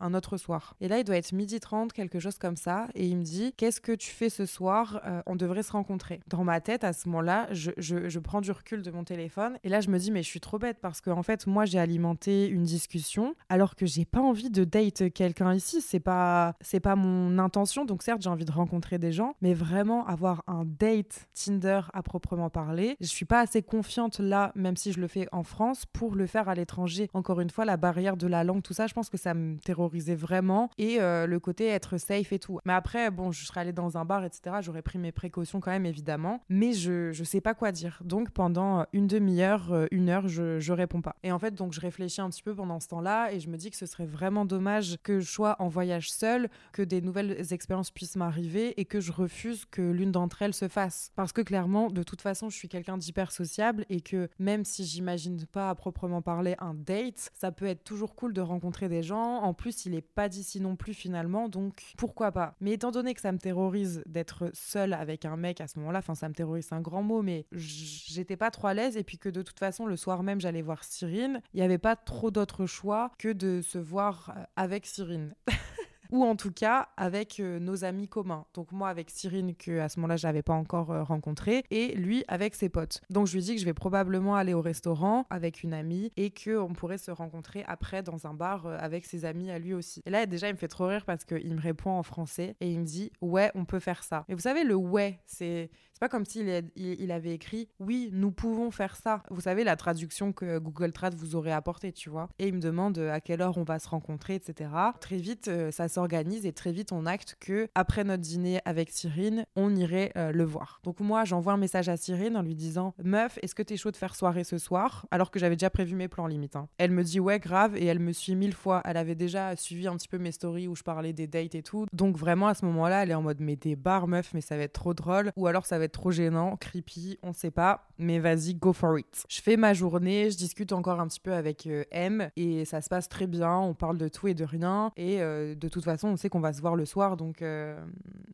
un 0.00 0.14
autre 0.14 0.36
soir. 0.36 0.74
Et 0.80 0.88
là, 0.88 0.98
il 0.98 1.04
doit 1.04 1.16
être 1.16 1.32
midi 1.32 1.60
30, 1.60 1.92
quelque 1.92 2.18
chose 2.18 2.38
comme 2.38 2.56
ça. 2.56 2.88
Et 2.94 3.06
il 3.06 3.16
me 3.16 3.22
dit 3.22 3.52
Qu'est-ce 3.56 3.80
que 3.80 3.92
tu 3.92 4.10
fais 4.10 4.28
ce 4.28 4.46
soir? 4.46 5.00
Euh, 5.04 5.22
On 5.26 5.36
devrait 5.36 5.62
se 5.62 5.72
rencontrer. 5.72 6.20
Dans 6.28 6.44
ma 6.44 6.60
tête, 6.60 6.84
à 6.84 6.92
ce 6.92 7.08
moment-là, 7.08 7.48
je, 7.52 7.70
je, 7.78 8.18
prends 8.18 8.40
du 8.40 8.50
recul 8.50 8.82
de 8.82 8.90
mon 8.90 9.04
téléphone. 9.04 9.58
Et 9.64 9.68
là, 9.68 9.80
je 9.80 9.90
me 9.90 9.98
dis 9.98 10.10
Mais 10.10 10.22
je 10.22 10.28
suis 10.28 10.40
trop 10.40 10.58
bête 10.58 10.78
parce 10.80 11.00
qu'en 11.00 11.18
en 11.18 11.22
fait, 11.22 11.46
moi, 11.46 11.64
j'ai 11.64 11.78
alimenté 11.78 12.46
une 12.48 12.64
discussion 12.64 13.34
alors 13.48 13.74
que 13.74 13.86
j'ai 13.86 14.04
pas 14.04 14.20
envie 14.20 14.50
de 14.50 14.64
date 14.64 15.12
quelqu'un 15.12 15.54
ici. 15.54 15.80
C'est 15.80 16.00
pas, 16.00 16.54
c'est 16.60 16.80
pas 16.80 16.96
mon 16.96 17.38
intention. 17.38 17.84
Donc, 17.84 18.02
certes, 18.02 18.22
j'ai 18.22 18.30
envie 18.30 18.44
de 18.44 18.52
rencontrer 18.52 18.98
des 18.98 19.12
gens, 19.12 19.34
mais 19.40 19.54
vraiment 19.54 20.06
avoir 20.06 20.42
un 20.46 20.64
date 20.64 21.28
Tinder 21.34 21.80
à 21.92 22.02
proprement 22.02 22.50
parler, 22.50 22.96
je 23.00 23.06
suis 23.06 23.24
pas 23.24 23.40
assez 23.40 23.62
confiante 23.62 24.18
là, 24.18 24.52
même 24.54 24.76
si 24.76 24.92
je 24.92 25.00
le 25.00 25.08
fais 25.08 25.28
en 25.32 25.42
France, 25.42 25.84
pour 25.86 26.14
le 26.14 26.26
faire 26.26 26.48
à 26.48 26.54
l'étranger. 26.54 27.08
Encore 27.14 27.40
une 27.40 27.50
fois, 27.50 27.64
la 27.64 27.76
barrière 27.76 28.16
de 28.16 28.26
la 28.26 28.44
langue, 28.44 28.62
tout 28.62 28.74
ça, 28.74 28.86
je 28.86 28.94
pense 28.94 29.10
que 29.10 29.16
ça 29.16 29.34
me 29.34 29.58
terrorise 29.58 29.85
vraiment 29.88 30.70
et 30.78 31.00
euh, 31.00 31.26
le 31.26 31.40
côté 31.40 31.66
être 31.66 31.98
safe 31.98 32.32
et 32.32 32.38
tout. 32.38 32.60
Mais 32.64 32.72
après, 32.72 33.10
bon, 33.10 33.32
je 33.32 33.44
serais 33.44 33.60
allée 33.60 33.72
dans 33.72 33.96
un 33.96 34.04
bar, 34.04 34.24
etc. 34.24 34.56
J'aurais 34.60 34.82
pris 34.82 34.98
mes 34.98 35.12
précautions 35.12 35.60
quand 35.60 35.70
même, 35.70 35.86
évidemment. 35.86 36.40
Mais 36.48 36.72
je, 36.72 37.12
je 37.12 37.24
sais 37.24 37.40
pas 37.40 37.54
quoi 37.54 37.72
dire. 37.72 38.00
Donc 38.04 38.30
pendant 38.30 38.86
une 38.92 39.06
demi-heure, 39.06 39.72
euh, 39.72 39.86
une 39.90 40.08
heure, 40.08 40.28
je, 40.28 40.60
je 40.60 40.72
réponds 40.72 41.00
pas. 41.00 41.16
Et 41.22 41.32
en 41.32 41.38
fait, 41.38 41.54
donc 41.54 41.72
je 41.72 41.80
réfléchis 41.80 42.20
un 42.20 42.30
petit 42.30 42.42
peu 42.42 42.54
pendant 42.54 42.80
ce 42.80 42.88
temps-là 42.88 43.32
et 43.32 43.40
je 43.40 43.48
me 43.48 43.56
dis 43.56 43.70
que 43.70 43.76
ce 43.76 43.86
serait 43.86 44.06
vraiment 44.06 44.44
dommage 44.44 44.96
que 45.02 45.20
je 45.20 45.30
sois 45.30 45.56
en 45.58 45.68
voyage 45.68 46.10
seule, 46.10 46.48
que 46.72 46.82
des 46.82 47.00
nouvelles 47.00 47.52
expériences 47.52 47.90
puissent 47.90 48.16
m'arriver 48.16 48.78
et 48.80 48.84
que 48.84 49.00
je 49.00 49.12
refuse 49.12 49.64
que 49.70 49.82
l'une 49.82 50.12
d'entre 50.12 50.42
elles 50.42 50.54
se 50.54 50.68
fasse. 50.68 51.12
Parce 51.16 51.32
que 51.32 51.40
clairement, 51.40 51.90
de 51.90 52.02
toute 52.02 52.20
façon, 52.20 52.48
je 52.48 52.56
suis 52.56 52.68
quelqu'un 52.68 52.98
d'hyper 52.98 53.32
sociable 53.32 53.84
et 53.88 54.00
que 54.00 54.28
même 54.38 54.64
si 54.64 54.84
j'imagine 54.84 55.44
pas 55.46 55.70
à 55.70 55.74
proprement 55.74 56.22
parler 56.22 56.54
un 56.58 56.74
date, 56.74 57.30
ça 57.34 57.52
peut 57.52 57.66
être 57.66 57.84
toujours 57.84 58.14
cool 58.14 58.32
de 58.32 58.40
rencontrer 58.40 58.88
des 58.88 59.02
gens. 59.02 59.42
En 59.42 59.54
plus, 59.54 59.75
il 59.84 59.94
est 59.94 60.00
pas 60.00 60.28
d'ici 60.28 60.60
non 60.60 60.76
plus 60.76 60.94
finalement, 60.94 61.48
donc 61.48 61.82
pourquoi 61.96 62.32
pas. 62.32 62.54
Mais 62.60 62.72
étant 62.72 62.90
donné 62.90 63.14
que 63.14 63.20
ça 63.20 63.32
me 63.32 63.38
terrorise 63.38 64.02
d'être 64.06 64.50
seule 64.54 64.92
avec 64.92 65.24
un 65.24 65.36
mec 65.36 65.60
à 65.60 65.68
ce 65.68 65.78
moment-là, 65.78 65.98
enfin 65.98 66.14
ça 66.14 66.28
me 66.28 66.34
terrorise, 66.34 66.68
un 66.72 66.80
grand 66.80 67.02
mot, 67.02 67.22
mais 67.22 67.46
j'étais 67.52 68.36
pas 68.36 68.50
trop 68.50 68.68
à 68.68 68.74
l'aise 68.74 68.96
et 68.96 69.04
puis 69.04 69.18
que 69.18 69.28
de 69.28 69.42
toute 69.42 69.58
façon 69.58 69.86
le 69.86 69.96
soir 69.96 70.22
même 70.22 70.40
j'allais 70.40 70.62
voir 70.62 70.84
Cyrine, 70.84 71.40
il 71.52 71.58
n'y 71.58 71.62
avait 71.62 71.78
pas 71.78 71.96
trop 71.96 72.30
d'autres 72.30 72.66
choix 72.66 73.12
que 73.18 73.32
de 73.32 73.60
se 73.62 73.78
voir 73.78 74.32
euh, 74.36 74.42
avec 74.56 74.86
Cyrine. 74.86 75.34
ou 76.10 76.24
en 76.24 76.36
tout 76.36 76.52
cas 76.52 76.88
avec 76.96 77.40
euh, 77.40 77.58
nos 77.58 77.84
amis 77.84 78.08
communs. 78.08 78.44
Donc 78.54 78.72
moi 78.72 78.88
avec 78.88 79.10
Cyrine 79.10 79.54
que 79.54 79.78
à 79.78 79.88
ce 79.88 79.98
moment-là 80.00 80.16
je 80.16 80.26
n'avais 80.26 80.42
pas 80.42 80.54
encore 80.54 80.90
euh, 80.90 81.02
rencontré 81.02 81.64
et 81.70 81.94
lui 81.94 82.24
avec 82.28 82.54
ses 82.54 82.68
potes. 82.68 83.00
Donc 83.10 83.26
je 83.26 83.34
lui 83.34 83.42
dis 83.42 83.54
que 83.54 83.60
je 83.60 83.64
vais 83.64 83.74
probablement 83.74 84.36
aller 84.36 84.54
au 84.54 84.60
restaurant 84.60 85.26
avec 85.30 85.62
une 85.62 85.74
amie 85.74 86.12
et 86.16 86.30
que 86.30 86.58
on 86.58 86.72
pourrait 86.72 86.98
se 86.98 87.10
rencontrer 87.10 87.64
après 87.66 88.02
dans 88.02 88.26
un 88.26 88.34
bar 88.34 88.66
euh, 88.66 88.76
avec 88.80 89.04
ses 89.04 89.24
amis 89.24 89.50
à 89.50 89.58
lui 89.58 89.74
aussi. 89.74 90.02
Et 90.06 90.10
là 90.10 90.26
déjà 90.26 90.48
il 90.48 90.52
me 90.52 90.58
fait 90.58 90.68
trop 90.68 90.86
rire 90.86 91.04
parce 91.04 91.24
qu'il 91.24 91.54
me 91.54 91.60
répond 91.60 91.90
en 91.90 92.02
français 92.02 92.56
et 92.60 92.70
il 92.70 92.80
me 92.80 92.84
dit 92.84 93.10
ouais 93.20 93.50
on 93.54 93.64
peut 93.64 93.80
faire 93.80 94.02
ça. 94.02 94.24
Et 94.28 94.34
vous 94.34 94.40
savez 94.40 94.64
le 94.64 94.74
ouais 94.74 95.20
c'est 95.26 95.70
c'est 95.96 96.00
pas 96.00 96.10
comme 96.10 96.26
s'il 96.26 96.46
il, 96.76 97.10
avait 97.10 97.32
écrit 97.32 97.70
oui, 97.80 98.10
nous 98.12 98.30
pouvons 98.30 98.70
faire 98.70 98.96
ça. 98.96 99.22
Vous 99.30 99.40
savez 99.40 99.64
la 99.64 99.76
traduction 99.76 100.30
que 100.30 100.58
Google 100.58 100.92
Trad 100.92 101.14
vous 101.14 101.36
aurait 101.36 101.52
apportée, 101.52 101.90
tu 101.90 102.10
vois. 102.10 102.28
Et 102.38 102.48
il 102.48 102.54
me 102.54 102.60
demande 102.60 102.98
à 102.98 103.18
quelle 103.22 103.40
heure 103.40 103.56
on 103.56 103.62
va 103.62 103.78
se 103.78 103.88
rencontrer, 103.88 104.34
etc. 104.34 104.68
Très 105.00 105.16
vite, 105.16 105.50
ça 105.70 105.88
s'organise 105.88 106.44
et 106.44 106.52
très 106.52 106.70
vite 106.70 106.92
on 106.92 107.06
acte 107.06 107.38
que 107.40 107.68
après 107.74 108.04
notre 108.04 108.22
dîner 108.22 108.60
avec 108.66 108.90
Cyrine, 108.90 109.46
on 109.56 109.74
irait 109.74 110.12
euh, 110.18 110.32
le 110.32 110.44
voir. 110.44 110.80
Donc 110.84 111.00
moi, 111.00 111.24
j'envoie 111.24 111.54
un 111.54 111.56
message 111.56 111.88
à 111.88 111.96
Cyrine 111.96 112.36
en 112.36 112.42
lui 112.42 112.54
disant 112.54 112.92
"Meuf, 113.02 113.38
est-ce 113.40 113.54
que 113.54 113.62
t'es 113.62 113.78
chaud 113.78 113.90
de 113.90 113.96
faire 113.96 114.14
soirée 114.14 114.44
ce 114.44 114.58
soir? 114.58 115.06
Alors 115.10 115.30
que 115.30 115.38
j'avais 115.38 115.56
déjà 115.56 115.70
prévu 115.70 115.96
mes 115.96 116.08
plans 116.08 116.26
limite. 116.26 116.56
Hein. 116.56 116.68
Elle 116.76 116.90
me 116.90 117.04
dit 117.04 117.20
"Ouais, 117.20 117.38
grave" 117.38 117.74
et 117.74 117.86
elle 117.86 118.00
me 118.00 118.12
suit 118.12 118.34
mille 118.34 118.52
fois. 118.52 118.82
Elle 118.84 118.98
avait 118.98 119.14
déjà 119.14 119.56
suivi 119.56 119.86
un 119.86 119.96
petit 119.96 120.08
peu 120.08 120.18
mes 120.18 120.32
stories 120.32 120.68
où 120.68 120.76
je 120.76 120.82
parlais 120.82 121.14
des 121.14 121.26
dates 121.26 121.54
et 121.54 121.62
tout. 121.62 121.86
Donc 121.94 122.18
vraiment 122.18 122.48
à 122.48 122.54
ce 122.54 122.66
moment-là, 122.66 123.02
elle 123.04 123.12
est 123.12 123.14
en 123.14 123.22
mode 123.22 123.40
"Mais 123.40 123.56
des 123.56 123.76
bars, 123.76 124.08
meuf, 124.08 124.34
mais 124.34 124.42
ça 124.42 124.58
va 124.58 124.64
être 124.64 124.74
trop 124.74 124.92
drôle." 124.92 125.32
Ou 125.36 125.46
alors 125.46 125.64
ça 125.64 125.78
va 125.78 125.85
trop 125.88 126.10
gênant, 126.10 126.56
creepy, 126.56 127.18
on 127.22 127.32
sait 127.32 127.50
pas, 127.50 127.88
mais 127.98 128.18
vas-y, 128.18 128.54
go 128.54 128.72
for 128.72 128.98
it. 128.98 129.24
Je 129.28 129.40
fais 129.40 129.56
ma 129.56 129.74
journée, 129.74 130.30
je 130.30 130.36
discute 130.36 130.72
encore 130.72 131.00
un 131.00 131.06
petit 131.08 131.20
peu 131.20 131.32
avec 131.32 131.66
euh, 131.66 131.84
M 131.90 132.30
et 132.36 132.64
ça 132.64 132.80
se 132.80 132.88
passe 132.88 133.08
très 133.08 133.26
bien. 133.26 133.56
On 133.56 133.74
parle 133.74 133.98
de 133.98 134.08
tout 134.08 134.28
et 134.28 134.34
de 134.34 134.44
rien 134.44 134.92
et 134.96 135.22
euh, 135.22 135.54
de 135.54 135.68
toute 135.68 135.84
façon, 135.84 136.08
on 136.08 136.16
sait 136.16 136.28
qu'on 136.28 136.40
va 136.40 136.52
se 136.52 136.60
voir 136.60 136.76
le 136.76 136.84
soir, 136.84 137.16
donc 137.16 137.42
euh, 137.42 137.78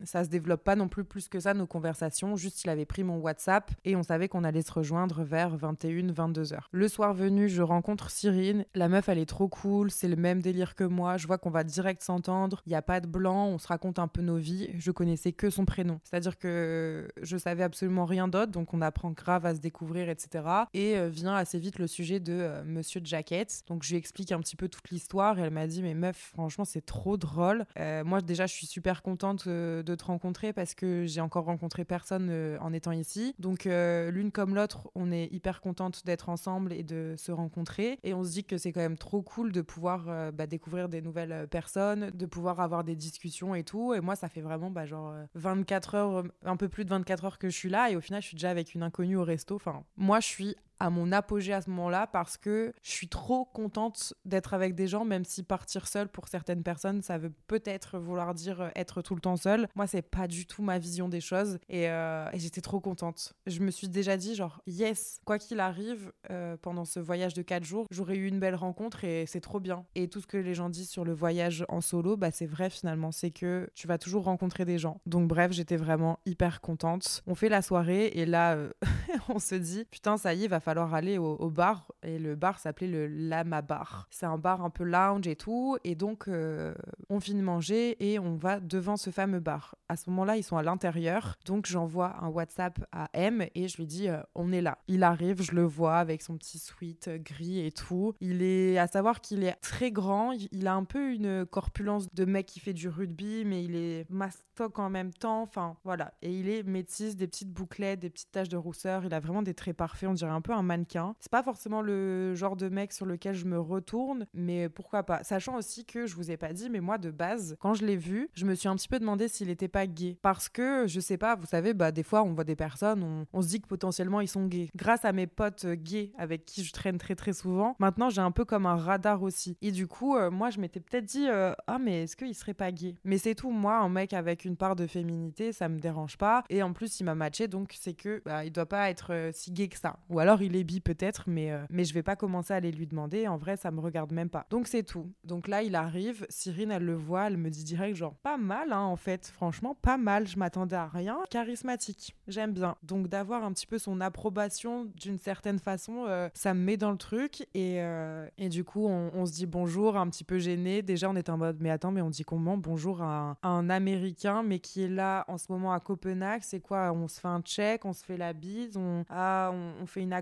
ça 0.03 0.23
se 0.23 0.29
développe 0.29 0.63
pas 0.63 0.75
non 0.75 0.87
plus 0.87 1.03
plus 1.03 1.27
que 1.29 1.39
ça 1.39 1.53
nos 1.53 1.67
conversations. 1.67 2.35
Juste, 2.35 2.63
il 2.63 2.69
avait 2.69 2.85
pris 2.85 3.03
mon 3.03 3.17
WhatsApp 3.17 3.71
et 3.85 3.95
on 3.95 4.03
savait 4.03 4.27
qu'on 4.27 4.43
allait 4.43 4.61
se 4.61 4.71
rejoindre 4.71 5.23
vers 5.23 5.55
21, 5.55 6.11
22 6.11 6.53
heures. 6.53 6.69
Le 6.71 6.87
soir 6.87 7.13
venu, 7.13 7.49
je 7.49 7.61
rencontre 7.61 8.09
Cyrine. 8.09 8.65
La 8.75 8.89
meuf, 8.89 9.09
elle 9.09 9.19
est 9.19 9.25
trop 9.25 9.47
cool, 9.47 9.91
c'est 9.91 10.07
le 10.07 10.15
même 10.15 10.41
délire 10.41 10.75
que 10.75 10.83
moi. 10.83 11.17
Je 11.17 11.27
vois 11.27 11.37
qu'on 11.37 11.49
va 11.49 11.63
direct 11.63 12.01
s'entendre. 12.01 12.61
Il 12.65 12.71
y 12.71 12.75
a 12.75 12.81
pas 12.81 12.99
de 12.99 13.07
blanc, 13.07 13.47
on 13.47 13.57
se 13.57 13.67
raconte 13.67 13.99
un 13.99 14.07
peu 14.07 14.21
nos 14.21 14.37
vies. 14.37 14.69
Je 14.77 14.91
connaissais 14.91 15.31
que 15.31 15.49
son 15.49 15.65
prénom, 15.65 15.99
c'est-à-dire 16.03 16.37
que 16.37 17.07
je 17.21 17.37
savais 17.43 17.63
absolument 17.63 18.05
rien 18.05 18.27
d'autre, 18.27 18.51
donc 18.51 18.73
on 18.73 18.81
apprend 18.81 19.11
grave 19.11 19.45
à 19.45 19.55
se 19.55 19.59
découvrir, 19.59 20.09
etc. 20.09 20.45
Et 20.73 20.97
euh, 20.97 21.09
vient 21.09 21.35
assez 21.35 21.59
vite 21.59 21.77
le 21.79 21.87
sujet 21.87 22.19
de 22.19 22.33
euh, 22.33 22.63
Monsieur 22.65 23.01
Jacket. 23.03 23.63
Donc 23.67 23.83
je 23.83 23.91
lui 23.91 23.97
explique 23.97 24.31
un 24.31 24.39
petit 24.39 24.55
peu 24.55 24.67
toute 24.67 24.89
l'histoire 24.89 25.39
elle 25.39 25.51
m'a 25.51 25.67
dit 25.67 25.81
mais 25.81 25.93
meuf, 25.93 26.31
franchement 26.33 26.65
c'est 26.65 26.85
trop 26.85 27.17
drôle. 27.17 27.65
Euh, 27.77 28.03
moi, 28.03 28.21
déjà, 28.21 28.45
je 28.45 28.53
suis 28.53 28.65
super 28.65 29.01
contente 29.01 29.47
de 29.47 29.95
te 29.95 30.05
rencontrer 30.05 30.53
parce 30.53 30.73
que 30.73 31.05
j'ai 31.05 31.21
encore 31.21 31.45
rencontré 31.45 31.85
personne 31.85 32.57
en 32.59 32.73
étant 32.73 32.91
ici. 32.91 33.35
Donc, 33.39 33.65
l'une 33.65 34.31
comme 34.31 34.55
l'autre, 34.55 34.89
on 34.95 35.11
est 35.11 35.27
hyper 35.31 35.61
contente 35.61 36.05
d'être 36.05 36.29
ensemble 36.29 36.73
et 36.73 36.83
de 36.83 37.15
se 37.17 37.31
rencontrer. 37.31 37.99
Et 38.03 38.13
on 38.13 38.23
se 38.23 38.31
dit 38.31 38.43
que 38.43 38.57
c'est 38.57 38.71
quand 38.71 38.81
même 38.81 38.97
trop 38.97 39.21
cool 39.21 39.51
de 39.51 39.61
pouvoir 39.61 40.31
bah, 40.31 40.47
découvrir 40.47 40.89
des 40.89 41.01
nouvelles 41.01 41.47
personnes, 41.49 42.11
de 42.11 42.25
pouvoir 42.25 42.59
avoir 42.59 42.83
des 42.83 42.95
discussions 42.95 43.55
et 43.55 43.63
tout. 43.63 43.93
Et 43.93 43.99
moi, 43.99 44.15
ça 44.15 44.29
fait 44.29 44.41
vraiment 44.41 44.69
bah, 44.69 44.85
genre 44.85 45.13
24 45.35 45.95
heures, 45.95 46.23
un 46.45 46.57
peu 46.57 46.69
plus 46.69 46.85
de 46.85 46.89
24 46.89 47.25
heures 47.25 47.32
que 47.37 47.49
je 47.49 47.55
suis 47.55 47.69
là. 47.69 47.89
Et 47.89 47.95
au 47.95 48.01
final, 48.01 48.21
je 48.21 48.27
suis 48.27 48.35
déjà 48.35 48.49
avec 48.49 48.73
une 48.73 48.83
inconnue 48.83 49.17
au 49.17 49.23
resto. 49.23 49.55
Enfin, 49.55 49.83
moi, 49.97 50.19
je 50.19 50.27
suis 50.27 50.55
à 50.83 50.89
mon 50.89 51.13
apogée 51.13 51.53
à 51.53 51.61
ce 51.61 51.69
moment-là 51.69 52.07
parce 52.07 52.35
que 52.35 52.73
je 52.83 52.91
suis 52.91 53.07
trop 53.07 53.45
contente 53.45 54.13
d'être 54.25 54.53
avec 54.53 54.75
des 54.75 54.87
gens, 54.87 55.05
même 55.05 55.23
si 55.23 55.41
partir 55.41 55.87
seule 55.87 56.09
pour 56.09 56.27
certaines 56.27 56.61
personnes, 56.61 57.01
ça 57.01 57.17
veut 57.17 57.31
peut-être 57.47 57.99
vouloir 57.99 58.33
dire 58.33 58.59
euh, 58.59 58.69
être 58.75 59.01
tout 59.01 59.15
le 59.15 59.21
temps 59.21 59.37
seule. 59.37 59.69
Moi, 59.75 59.87
c'est 59.87 60.01
pas 60.01 60.27
du 60.27 60.45
tout 60.45 60.61
ma 60.61 60.79
vision 60.79 61.07
des 61.07 61.21
choses 61.21 61.57
euh, 61.71 62.29
et, 62.33 62.39
j'étais 62.39 62.59
trop 62.59 62.81
contente. 62.81 63.33
Je 63.47 63.61
me 63.61 63.71
suis 63.71 63.87
déjà 63.87 64.17
dit, 64.17 64.35
genre, 64.35 64.61
yes, 64.67 65.21
quoi 65.23 65.39
qu'il 65.39 65.61
arrive, 65.61 66.11
euh, 66.31 66.57
pendant 66.61 66.83
ce 66.83 66.99
voyage 66.99 67.33
de 67.33 67.43
4 67.43 67.63
jours, 67.63 67.85
j'aurais 67.89 68.17
eu 68.17 68.27
une 68.27 68.41
belle 68.41 68.55
rencontre 68.55 69.05
et 69.05 69.25
c'est 69.25 69.39
trop 69.39 69.61
bien. 69.61 69.85
Et 69.95 70.09
tout 70.09 70.19
ce 70.19 70.27
que 70.27 70.35
les 70.35 70.53
gens 70.53 70.69
disent 70.69 70.89
sur 70.89 71.05
le 71.05 71.13
voyage 71.13 71.63
en 71.69 71.79
solo, 71.79 72.17
bah, 72.17 72.31
c'est 72.31 72.45
vrai 72.45 72.69
finalement, 72.69 73.13
c'est 73.13 73.31
que 73.31 73.69
tu 73.73 73.87
vas 73.87 73.97
toujours 73.97 74.25
rencontrer 74.25 74.65
des 74.65 74.79
gens. 74.79 74.99
Donc, 75.05 75.29
bref, 75.29 75.53
j'étais 75.53 75.77
vraiment 75.77 76.19
hyper 76.25 76.59
contente. 76.59 77.23
On 77.25 77.35
fait 77.35 77.47
la 77.47 77.61
soirée 77.61 78.07
et 78.07 78.25
là, 78.25 78.57
on 79.29 79.39
se 79.39 79.55
dit, 79.55 79.85
putain, 79.89 80.17
ça 80.17 80.33
y 80.33 80.43
est, 80.43 80.47
va 80.49 80.59
falloir 80.59 80.72
alors 80.73 80.95
aller 80.95 81.19
au, 81.19 81.51
bar 81.51 81.85
et 82.01 82.17
le 82.17 82.35
bar 82.35 82.57
s'appelait 82.57 82.87
le 82.87 83.05
Lama 83.05 83.61
Bar. 83.61 84.07
C'est 84.09 84.25
un 84.25 84.39
bar 84.39 84.65
un 84.65 84.71
peu 84.71 84.83
lounge 84.83 85.27
et 85.27 85.35
tout 85.35 85.77
et 85.83 85.93
donc 85.93 86.27
euh, 86.27 86.73
on 87.09 87.19
finit 87.19 87.41
de 87.41 87.45
manger 87.45 87.95
et 88.03 88.17
on 88.17 88.35
va 88.35 88.59
devant 88.59 88.97
ce 88.97 89.11
fameux 89.11 89.39
bar. 89.39 89.75
À 89.87 89.95
ce 89.95 90.09
moment-là, 90.09 90.35
ils 90.35 90.41
sont 90.41 90.57
à 90.57 90.63
l'intérieur 90.63 91.35
donc 91.45 91.67
j'envoie 91.67 92.15
un 92.23 92.27
WhatsApp 92.29 92.83
à 92.91 93.07
M 93.13 93.45
et 93.53 93.67
je 93.67 93.77
lui 93.77 93.85
dis 93.85 94.09
euh, 94.09 94.19
on 94.33 94.51
est 94.51 94.61
là. 94.61 94.79
Il 94.87 95.03
arrive, 95.03 95.43
je 95.43 95.51
le 95.51 95.61
vois 95.61 95.97
avec 95.97 96.23
son 96.23 96.37
petit 96.37 96.57
sweat 96.57 97.07
gris 97.23 97.63
et 97.63 97.71
tout. 97.71 98.15
Il 98.19 98.41
est 98.41 98.79
à 98.79 98.87
savoir 98.87 99.21
qu'il 99.21 99.43
est 99.43 99.53
très 99.61 99.91
grand, 99.91 100.31
il 100.51 100.67
a 100.67 100.73
un 100.73 100.85
peu 100.85 101.13
une 101.13 101.45
corpulence 101.45 102.11
de 102.15 102.25
mec 102.25 102.47
qui 102.47 102.59
fait 102.59 102.73
du 102.73 102.89
rugby 102.89 103.45
mais 103.45 103.63
il 103.63 103.75
est 103.75 104.09
mastoc 104.09 104.79
en 104.79 104.89
même 104.89 105.13
temps, 105.13 105.43
enfin 105.43 105.77
voilà. 105.83 106.15
Et 106.23 106.33
il 106.33 106.49
est 106.49 106.63
métis, 106.63 107.15
des 107.15 107.27
petites 107.27 107.51
bouclettes, 107.53 107.99
des 107.99 108.09
petites 108.09 108.31
taches 108.31 108.49
de 108.49 108.57
rousseur, 108.57 109.05
il 109.05 109.13
a 109.13 109.19
vraiment 109.19 109.43
des 109.43 109.53
traits 109.53 109.77
parfaits, 109.77 110.09
on 110.09 110.13
dirait 110.13 110.31
un 110.31 110.41
peu 110.41 110.52
un 110.53 110.63
mannequin. 110.63 111.15
C'est 111.19 111.31
pas 111.31 111.43
forcément 111.43 111.81
le 111.81 112.35
genre 112.35 112.55
de 112.55 112.69
mec 112.69 112.93
sur 112.93 113.05
lequel 113.05 113.35
je 113.35 113.45
me 113.45 113.59
retourne, 113.59 114.25
mais 114.33 114.69
pourquoi 114.69 115.03
pas. 115.03 115.23
Sachant 115.23 115.57
aussi 115.57 115.85
que 115.85 116.05
je 116.05 116.15
vous 116.15 116.31
ai 116.31 116.37
pas 116.37 116.53
dit, 116.53 116.69
mais 116.69 116.79
moi 116.79 116.97
de 116.97 117.11
base, 117.11 117.55
quand 117.59 117.73
je 117.73 117.85
l'ai 117.85 117.95
vu, 117.95 118.29
je 118.33 118.45
me 118.45 118.55
suis 118.55 118.67
un 118.67 118.75
petit 118.75 118.87
peu 118.87 118.99
demandé 118.99 119.27
s'il 119.27 119.49
était 119.49 119.67
pas 119.67 119.87
gay. 119.87 120.17
Parce 120.21 120.49
que, 120.49 120.85
je 120.87 120.99
sais 120.99 121.17
pas, 121.17 121.35
vous 121.35 121.45
savez, 121.45 121.73
bah 121.73 121.91
des 121.91 122.03
fois 122.03 122.23
on 122.23 122.33
voit 122.33 122.43
des 122.43 122.55
personnes, 122.55 123.25
on, 123.33 123.41
se 123.41 123.47
dit 123.47 123.61
que 123.61 123.67
potentiellement 123.67 124.21
ils 124.21 124.27
sont 124.27 124.45
gays. 124.45 124.69
Grâce 124.75 125.05
à 125.05 125.11
mes 125.11 125.27
potes 125.27 125.65
gays 125.65 126.11
avec 126.17 126.45
qui 126.45 126.63
je 126.63 126.71
traîne 126.71 126.97
très 126.97 127.15
très 127.15 127.33
souvent, 127.33 127.75
maintenant 127.79 128.09
j'ai 128.09 128.21
un 128.21 128.31
peu 128.31 128.45
comme 128.45 128.65
un 128.65 128.75
radar 128.75 129.23
aussi. 129.23 129.57
Et 129.61 129.71
du 129.71 129.87
coup, 129.87 130.15
euh, 130.15 130.31
moi 130.31 130.49
je 130.49 130.59
m'étais 130.59 130.79
peut-être 130.79 131.05
dit, 131.05 131.27
euh, 131.27 131.53
ah 131.67 131.79
mais 131.79 132.03
est-ce 132.03 132.15
qu'il 132.15 132.33
serait 132.35 132.53
pas 132.53 132.71
gay? 132.71 132.95
Mais 133.03 133.17
c'est 133.17 133.35
tout, 133.35 133.51
moi, 133.51 133.77
un 133.77 133.89
mec 133.89 134.13
avec 134.13 134.45
une 134.45 134.55
part 134.55 134.75
de 134.75 134.87
féminité, 134.87 135.51
ça 135.51 135.69
me 135.69 135.79
dérange 135.79 136.17
pas. 136.17 136.43
Et 136.49 136.63
en 136.63 136.73
plus, 136.73 136.99
il 136.99 137.03
m'a 137.03 137.15
matché, 137.15 137.47
donc 137.47 137.73
c'est 137.79 137.93
que 137.93 138.21
bah, 138.25 138.45
il 138.45 138.51
doit 138.51 138.65
pas 138.65 138.89
être 138.89 139.13
euh, 139.13 139.31
si 139.33 139.51
gay 139.51 139.67
que 139.67 139.77
ça. 139.77 139.97
Ou 140.09 140.19
alors 140.19 140.41
il 140.43 140.53
les 140.53 140.63
bi 140.63 140.79
peut-être, 140.79 141.23
mais, 141.27 141.51
euh, 141.51 141.63
mais 141.69 141.85
je 141.85 141.93
vais 141.93 142.03
pas 142.03 142.15
commencer 142.15 142.53
à 142.53 142.57
aller 142.57 142.71
lui 142.71 142.87
demander. 142.87 143.27
En 143.27 143.37
vrai, 143.37 143.57
ça 143.57 143.71
me 143.71 143.79
regarde 143.79 144.11
même 144.11 144.29
pas. 144.29 144.45
Donc 144.49 144.67
c'est 144.67 144.83
tout. 144.83 145.11
Donc 145.23 145.47
là, 145.47 145.63
il 145.63 145.75
arrive. 145.75 146.25
Cyrine, 146.29 146.71
elle 146.71 146.85
le 146.85 146.95
voit, 146.95 147.27
elle 147.27 147.37
me 147.37 147.49
dit 147.49 147.63
direct, 147.63 147.95
genre, 147.95 148.15
pas 148.15 148.37
mal, 148.37 148.71
hein, 148.71 148.81
en 148.81 148.95
fait. 148.95 149.27
Franchement, 149.27 149.75
pas 149.81 149.97
mal. 149.97 150.27
Je 150.27 150.37
m'attendais 150.37 150.75
à 150.75 150.87
rien. 150.87 151.19
Charismatique. 151.29 152.15
J'aime 152.27 152.53
bien. 152.53 152.75
Donc 152.83 153.07
d'avoir 153.07 153.43
un 153.43 153.51
petit 153.51 153.67
peu 153.67 153.77
son 153.77 154.01
approbation 154.01 154.85
d'une 154.95 155.19
certaine 155.19 155.59
façon, 155.59 156.05
euh, 156.07 156.29
ça 156.33 156.53
me 156.53 156.59
met 156.59 156.77
dans 156.77 156.91
le 156.91 156.97
truc. 156.97 157.47
Et, 157.53 157.81
euh, 157.81 158.27
et 158.37 158.49
du 158.49 158.63
coup, 158.63 158.87
on, 158.87 159.25
se 159.25 159.31
dit 159.31 159.45
bonjour, 159.45 159.97
un 159.97 160.09
petit 160.09 160.23
peu 160.23 160.39
gêné. 160.39 160.81
Déjà, 160.81 161.09
on 161.09 161.15
est 161.15 161.29
en 161.29 161.37
mode, 161.37 161.57
mais 161.59 161.69
attends, 161.69 161.91
mais 161.91 162.01
on 162.01 162.09
dit 162.09 162.23
comment 162.23 162.57
bonjour 162.57 163.01
à 163.01 163.37
un, 163.43 163.69
Américain, 163.69 164.43
mais 164.43 164.59
qui 164.59 164.83
est 164.83 164.89
là 164.89 165.25
en 165.27 165.37
ce 165.37 165.51
moment 165.51 165.73
à 165.73 165.79
Copenhague. 165.79 166.41
C'est 166.43 166.59
quoi? 166.59 166.91
On 166.93 167.07
se 167.07 167.19
fait 167.19 167.27
un 167.27 167.41
check, 167.41 167.85
on 167.85 167.93
se 167.93 168.03
fait 168.03 168.17
la 168.17 168.33
bise, 168.33 168.77
on, 168.77 169.05
ah, 169.09 169.51
on, 169.81 169.85
fait 169.85 170.01
une 170.01 170.13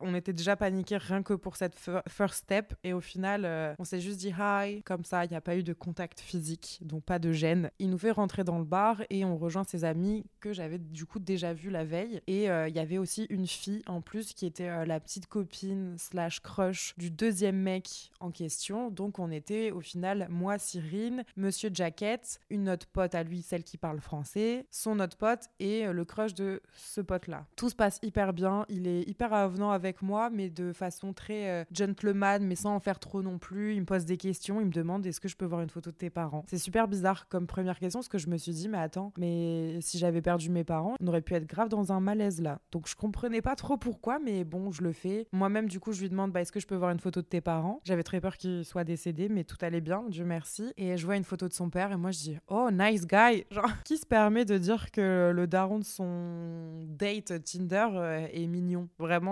On 0.00 0.14
était 0.14 0.32
déjà 0.32 0.56
paniqué 0.56 0.96
rien 0.96 1.22
que 1.22 1.34
pour 1.34 1.56
cette 1.56 1.76
first 2.08 2.34
step. 2.34 2.74
Et 2.84 2.92
au 2.92 3.00
final, 3.00 3.44
euh, 3.44 3.74
on 3.78 3.84
s'est 3.84 4.00
juste 4.00 4.18
dit 4.18 4.32
hi. 4.38 4.82
Comme 4.82 5.04
ça, 5.04 5.24
il 5.24 5.30
n'y 5.30 5.36
a 5.36 5.40
pas 5.40 5.56
eu 5.56 5.62
de 5.62 5.72
contact 5.72 6.20
physique, 6.20 6.78
donc 6.82 7.04
pas 7.04 7.18
de 7.18 7.32
gêne. 7.32 7.70
Il 7.78 7.90
nous 7.90 7.98
fait 7.98 8.10
rentrer 8.10 8.44
dans 8.44 8.58
le 8.58 8.64
bar 8.64 9.02
et 9.10 9.24
on 9.24 9.36
rejoint 9.36 9.64
ses 9.64 9.84
amis 9.84 10.24
que 10.40 10.52
j'avais 10.52 10.78
du 10.78 11.06
coup 11.06 11.18
déjà 11.18 11.52
vu 11.52 11.70
la 11.70 11.84
veille. 11.84 12.20
Et 12.26 12.50
euh, 12.50 12.68
il 12.68 12.74
y 12.74 12.78
avait 12.78 12.98
aussi 12.98 13.26
une 13.30 13.46
fille 13.46 13.82
en 13.86 14.00
plus 14.00 14.32
qui 14.32 14.46
était 14.46 14.68
euh, 14.68 14.84
la 14.84 15.00
petite 15.00 15.26
copine 15.26 15.96
slash 15.98 16.40
crush 16.40 16.94
du 16.96 17.10
deuxième 17.10 17.56
mec 17.56 18.10
en 18.20 18.30
question. 18.30 18.90
Donc 18.90 19.18
on 19.18 19.30
était 19.30 19.70
au 19.70 19.80
final 19.80 20.26
moi, 20.30 20.58
Cyrine, 20.58 21.24
Monsieur 21.36 21.70
Jacket, 21.72 22.40
une 22.50 22.68
autre 22.68 22.86
pote 22.86 23.14
à 23.14 23.22
lui, 23.22 23.42
celle 23.42 23.64
qui 23.64 23.78
parle 23.78 24.00
français, 24.00 24.66
son 24.70 25.00
autre 25.00 25.16
pote 25.16 25.48
et 25.58 25.86
le 25.86 26.04
crush 26.04 26.34
de 26.34 26.62
ce 26.74 27.00
pote-là. 27.00 27.46
Tout 27.56 27.70
se 27.70 27.74
passe 27.74 27.98
hyper 28.02 28.32
bien. 28.32 28.64
Il 28.68 28.86
est 28.86 29.02
hyper 29.08 29.32
avenant 29.42 29.70
avec 29.70 30.02
moi, 30.02 30.30
mais 30.30 30.50
de 30.50 30.72
façon 30.72 31.12
très 31.12 31.50
euh, 31.50 31.64
gentleman, 31.72 32.44
mais 32.44 32.56
sans 32.56 32.74
en 32.74 32.80
faire 32.80 32.98
trop 32.98 33.22
non 33.22 33.38
plus. 33.38 33.74
Il 33.74 33.80
me 33.80 33.86
pose 33.86 34.04
des 34.04 34.16
questions, 34.16 34.60
il 34.60 34.66
me 34.66 34.72
demande 34.72 35.06
est-ce 35.06 35.20
que 35.20 35.28
je 35.28 35.36
peux 35.36 35.44
voir 35.44 35.60
une 35.62 35.70
photo 35.70 35.90
de 35.90 35.96
tes 35.96 36.10
parents? 36.10 36.44
C'est 36.48 36.58
super 36.58 36.88
bizarre 36.88 37.28
comme 37.28 37.46
première 37.46 37.78
question, 37.78 38.00
parce 38.00 38.08
que 38.08 38.18
je 38.18 38.28
me 38.28 38.36
suis 38.36 38.52
dit, 38.52 38.68
mais 38.68 38.78
attends, 38.78 39.12
mais 39.18 39.80
si 39.80 39.98
j'avais 39.98 40.22
perdu 40.22 40.50
mes 40.50 40.64
parents, 40.64 40.94
on 41.00 41.06
aurait 41.06 41.22
pu 41.22 41.34
être 41.34 41.46
grave 41.46 41.68
dans 41.68 41.92
un 41.92 42.00
malaise 42.00 42.40
là. 42.40 42.60
Donc 42.72 42.88
je 42.88 42.96
comprenais 42.96 43.42
pas 43.42 43.56
trop 43.56 43.76
pourquoi, 43.76 44.18
mais 44.18 44.44
bon, 44.44 44.70
je 44.70 44.82
le 44.82 44.92
fais. 44.92 45.26
Moi-même, 45.32 45.68
du 45.68 45.80
coup, 45.80 45.92
je 45.92 46.00
lui 46.00 46.08
demande 46.08 46.32
bah, 46.32 46.40
est-ce 46.40 46.52
que 46.52 46.60
je 46.60 46.66
peux 46.66 46.76
voir 46.76 46.90
une 46.90 47.00
photo 47.00 47.20
de 47.20 47.26
tes 47.26 47.40
parents? 47.40 47.80
J'avais 47.84 48.02
très 48.02 48.20
peur 48.20 48.36
qu'il 48.36 48.64
soit 48.64 48.84
décédé, 48.84 49.28
mais 49.28 49.44
tout 49.44 49.56
allait 49.60 49.80
bien, 49.80 50.04
Dieu 50.08 50.24
merci. 50.24 50.72
Et 50.76 50.96
je 50.96 51.04
vois 51.04 51.16
une 51.16 51.24
photo 51.24 51.48
de 51.48 51.52
son 51.52 51.70
père, 51.70 51.92
et 51.92 51.96
moi 51.96 52.10
je 52.10 52.18
dis 52.18 52.38
oh, 52.48 52.70
nice 52.72 53.06
guy 53.06 53.44
Genre, 53.50 53.70
qui 53.84 53.96
se 53.96 54.06
permet 54.06 54.44
de 54.44 54.58
dire 54.58 54.90
que 54.90 55.32
le 55.34 55.46
daron 55.46 55.78
de 55.78 55.84
son 55.84 56.84
date 56.88 57.42
Tinder 57.44 57.88
euh, 57.94 58.26
est 58.32 58.46
mignon? 58.46 58.88
Vraiment, 58.98 59.25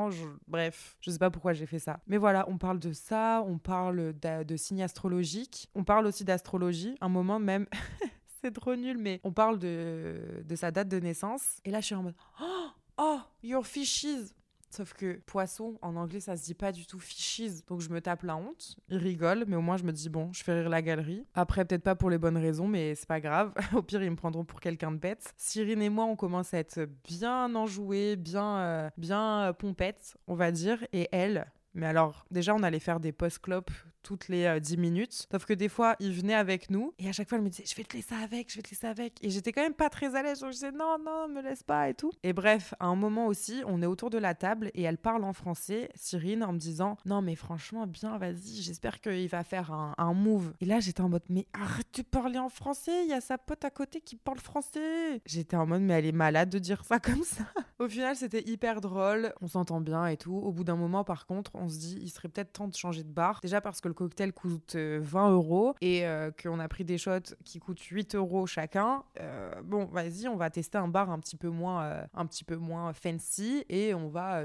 bref, 0.49 0.97
je 1.01 1.11
sais 1.11 1.19
pas 1.19 1.31
pourquoi 1.31 1.53
j'ai 1.53 1.67
fait 1.67 1.79
ça. 1.79 2.01
Mais 2.07 2.17
voilà, 2.17 2.45
on 2.49 2.59
parle 2.59 2.79
de 2.79 2.93
ça, 2.93 3.43
on 3.47 3.59
parle 3.59 4.15
de, 4.19 4.57
signes 4.57 4.83
astrologiques, 4.83 5.69
on 5.75 5.85
parle 5.85 6.07
aussi 6.07 6.25
d'astrologie. 6.25 6.97
Un 7.01 7.09
moment 7.09 7.39
même. 7.39 7.67
c'est 8.43 8.53
trop 8.53 8.77
nul, 8.77 8.99
mais 8.99 9.21
on 9.25 9.33
parle 9.33 9.59
de, 9.59 10.45
de 10.47 10.57
sa 10.57 10.71
date 10.71 10.89
de 10.89 10.99
naissance. 10.99 11.59
Et 11.65 11.71
là, 11.71 11.81
je 11.81 11.87
suis 11.87 11.95
en 11.95 12.03
mode 12.03 12.15
Oh, 12.41 12.69
oh 12.99 13.21
your 13.43 13.67
fishes 13.67 14.35
Sauf 14.75 14.93
que 14.93 15.21
poisson, 15.27 15.79
en 15.83 15.95
anglais, 15.95 16.19
ça 16.19 16.37
se 16.37 16.43
dit 16.43 16.55
pas 16.55 16.73
du 16.73 16.85
tout 16.85 16.99
fishes. 16.99 17.65
Donc 17.69 17.81
je 17.81 17.91
me 17.91 18.01
tape 18.01 18.25
la 18.25 18.35
honte. 18.35 18.77
Il 18.89 18.97
rigole, 18.97 19.45
mais 19.47 19.55
au 19.55 19.61
moins 19.61 19.77
je 19.77 19.85
me 19.85 19.93
dis 19.93 20.09
bon, 20.09 20.33
je 20.33 20.43
fais 20.43 20.53
rire 20.53 20.69
la 20.69 20.83
galerie. 20.83 21.25
Après, 21.35 21.65
peut-être 21.65 21.85
pas 21.85 21.95
pour 21.95 22.11
les 22.11 22.19
bonnes 22.19 22.37
raisons, 22.37 22.67
mais 22.67 22.97
c'est 22.97 23.07
pas 23.07 23.21
grave. 23.21 23.53
au 23.73 23.83
pire, 23.83 24.03
ils 24.03 24.11
me 24.11 24.17
prendront 24.17 24.45
pour 24.45 24.59
quelqu'un 24.59 24.91
de 24.91 24.97
bête. 24.97 25.33
Cyrine 25.37 25.81
et 25.81 25.91
moi, 25.91 26.07
on 26.07 26.17
commence 26.17 26.53
à 26.55 26.59
être 26.59 26.89
bien 27.05 27.55
enjoués, 27.55 28.17
bien, 28.17 28.57
euh, 28.57 28.91
bien 28.97 29.55
pompettes, 29.57 30.17
on 30.27 30.35
va 30.35 30.51
dire. 30.51 30.85
Et 30.93 31.09
elle, 31.13 31.47
mais 31.75 31.87
alors, 31.87 32.27
déjà, 32.33 32.53
on 32.55 32.63
allait 32.65 32.81
faire 32.81 32.99
des 32.99 33.13
post-clopes 33.13 33.71
toutes 34.05 34.29
les 34.29 34.61
10 34.61 34.75
euh, 34.75 34.81
minutes. 34.81 35.27
Sauf 35.33 35.45
que 35.45 35.55
des 35.55 35.69
fois, 35.69 35.97
il 35.99 36.13
venait 36.13 36.35
avec 36.35 36.71
nous 36.71 36.95
et 36.99 37.09
à 37.09 37.13
chaque 37.13 37.29
fois, 37.29 37.39
elle 37.39 37.45
me 37.45 37.49
disait 37.49 37.65
Je 37.67 37.75
vais 37.75 37.83
te 37.83 37.97
laisser 37.97 38.15
avec, 38.15 38.51
je 38.51 38.57
vais 38.57 38.63
te 38.63 38.71
laisser 38.71 38.87
avec. 38.87 39.25
Et 39.25 39.31
j'étais 39.31 39.51
quand 39.51 39.63
même 39.63 39.75
pas 39.75 39.89
très 39.89 40.15
à 40.15 40.23
l'aise. 40.23 40.41
Je 40.45 40.51
disais 40.51 40.71
Non, 40.71 40.97
non, 41.05 41.27
me 41.29 41.43
laisse 41.43 41.63
pas 41.63 41.89
et 41.89 41.95
tout. 41.95 42.13
Et 42.23 42.33
bref, 42.33 42.75
à 42.79 42.87
un 42.87 42.95
moment 42.95 43.27
aussi, 43.27 43.63
on 43.67 43.83
est 43.83 43.87
autour 43.87 44.11
de 44.11 44.19
la 44.19 44.35
table 44.35 44.71
et 44.75 44.83
elle 44.83 44.99
parle 44.99 45.25
en 45.25 45.33
français, 45.33 45.89
Cyrine, 45.95 46.45
en 46.45 46.53
me 46.53 46.59
disant 46.59 46.97
Non, 47.07 47.23
mais 47.23 47.35
franchement, 47.35 47.87
bien, 47.87 48.17
vas-y, 48.19 48.63
j'espère 48.63 49.01
qu'il 49.01 49.29
va 49.29 49.43
faire 49.43 49.73
un, 49.73 49.95
un 49.99 50.13
move. 50.13 50.53
Et 50.61 50.67
là, 50.67 50.79
j'étais 50.79 51.01
en 51.01 51.09
mode 51.09 51.25
Mais 51.31 51.47
arrête 51.53 51.89
de 51.97 52.03
parler 52.03 52.39
en 52.39 52.51
français, 52.51 53.05
il 53.05 53.11
y 53.11 53.15
a 53.15 53.21
sa 53.21 53.39
pote 53.39 53.65
à 53.65 53.71
côté 53.71 54.01
qui 54.01 54.17
parle 54.17 54.39
français. 54.39 55.23
J'étais 55.27 55.57
en 55.57 55.67
mode 55.67 55.83
Mais 55.83 55.95
elle 55.95 56.07
est 56.07 56.13
malade 56.13 56.51
de 56.51 56.59
dire 56.59 56.85
ça 56.85 56.99
comme 57.01 57.25
ça. 57.25 57.45
Au 57.79 57.89
final, 57.89 58.17
c'était 58.17 58.43
hyper 58.47 58.81
drôle, 58.81 59.33
on 59.41 59.49
s'entend 59.49 59.81
bien 59.81 60.07
et 60.07 60.17
tout. 60.17 60.35
Au 60.37 60.53
bout 60.53 60.65
d'un 60.65 60.77
moment, 60.77 61.05
par 61.05 61.27
contre, 61.27 61.53
on 61.55 61.69
se 61.69 61.79
dit 61.79 61.99
Il 62.03 62.11
serait 62.11 62.29
peut-être 62.29 62.53
temps 62.53 62.69
de 62.69 62.75
changer 62.75 63.03
de 63.03 63.13
bar. 63.13 63.41
Déjà 63.43 63.61
parce 63.61 63.81
que 63.81 63.89
le 63.89 63.94
cocktail 63.95 64.33
coûte 64.33 64.77
20 64.77 64.79
euh, 64.79 65.33
euros 65.33 65.75
et 65.81 66.07
euh, 66.07 66.31
qu'on 66.31 66.59
a 66.59 66.69
pris 66.69 66.85
des 66.85 66.99
shots 66.99 67.35
qui 67.45 67.59
coûtent 67.59 67.81
8 67.81 68.15
euros 68.15 68.47
chacun, 68.47 69.03
euh, 69.21 69.51
bon, 69.63 69.87
vas-y, 69.87 70.29
on 70.29 70.37
va 70.37 70.51
tester 70.51 70.79
un 70.79 70.89
bar 70.89 71.11
un 71.11 71.19
petit 71.19 71.37
peu 71.37 71.49
moins, 71.49 72.07
un 72.15 72.27
petit 72.27 72.45
peu 72.45 72.57
moins 72.57 72.93
fancy 72.93 73.65
et 73.69 73.95
on 73.95 74.09
va, 74.09 74.43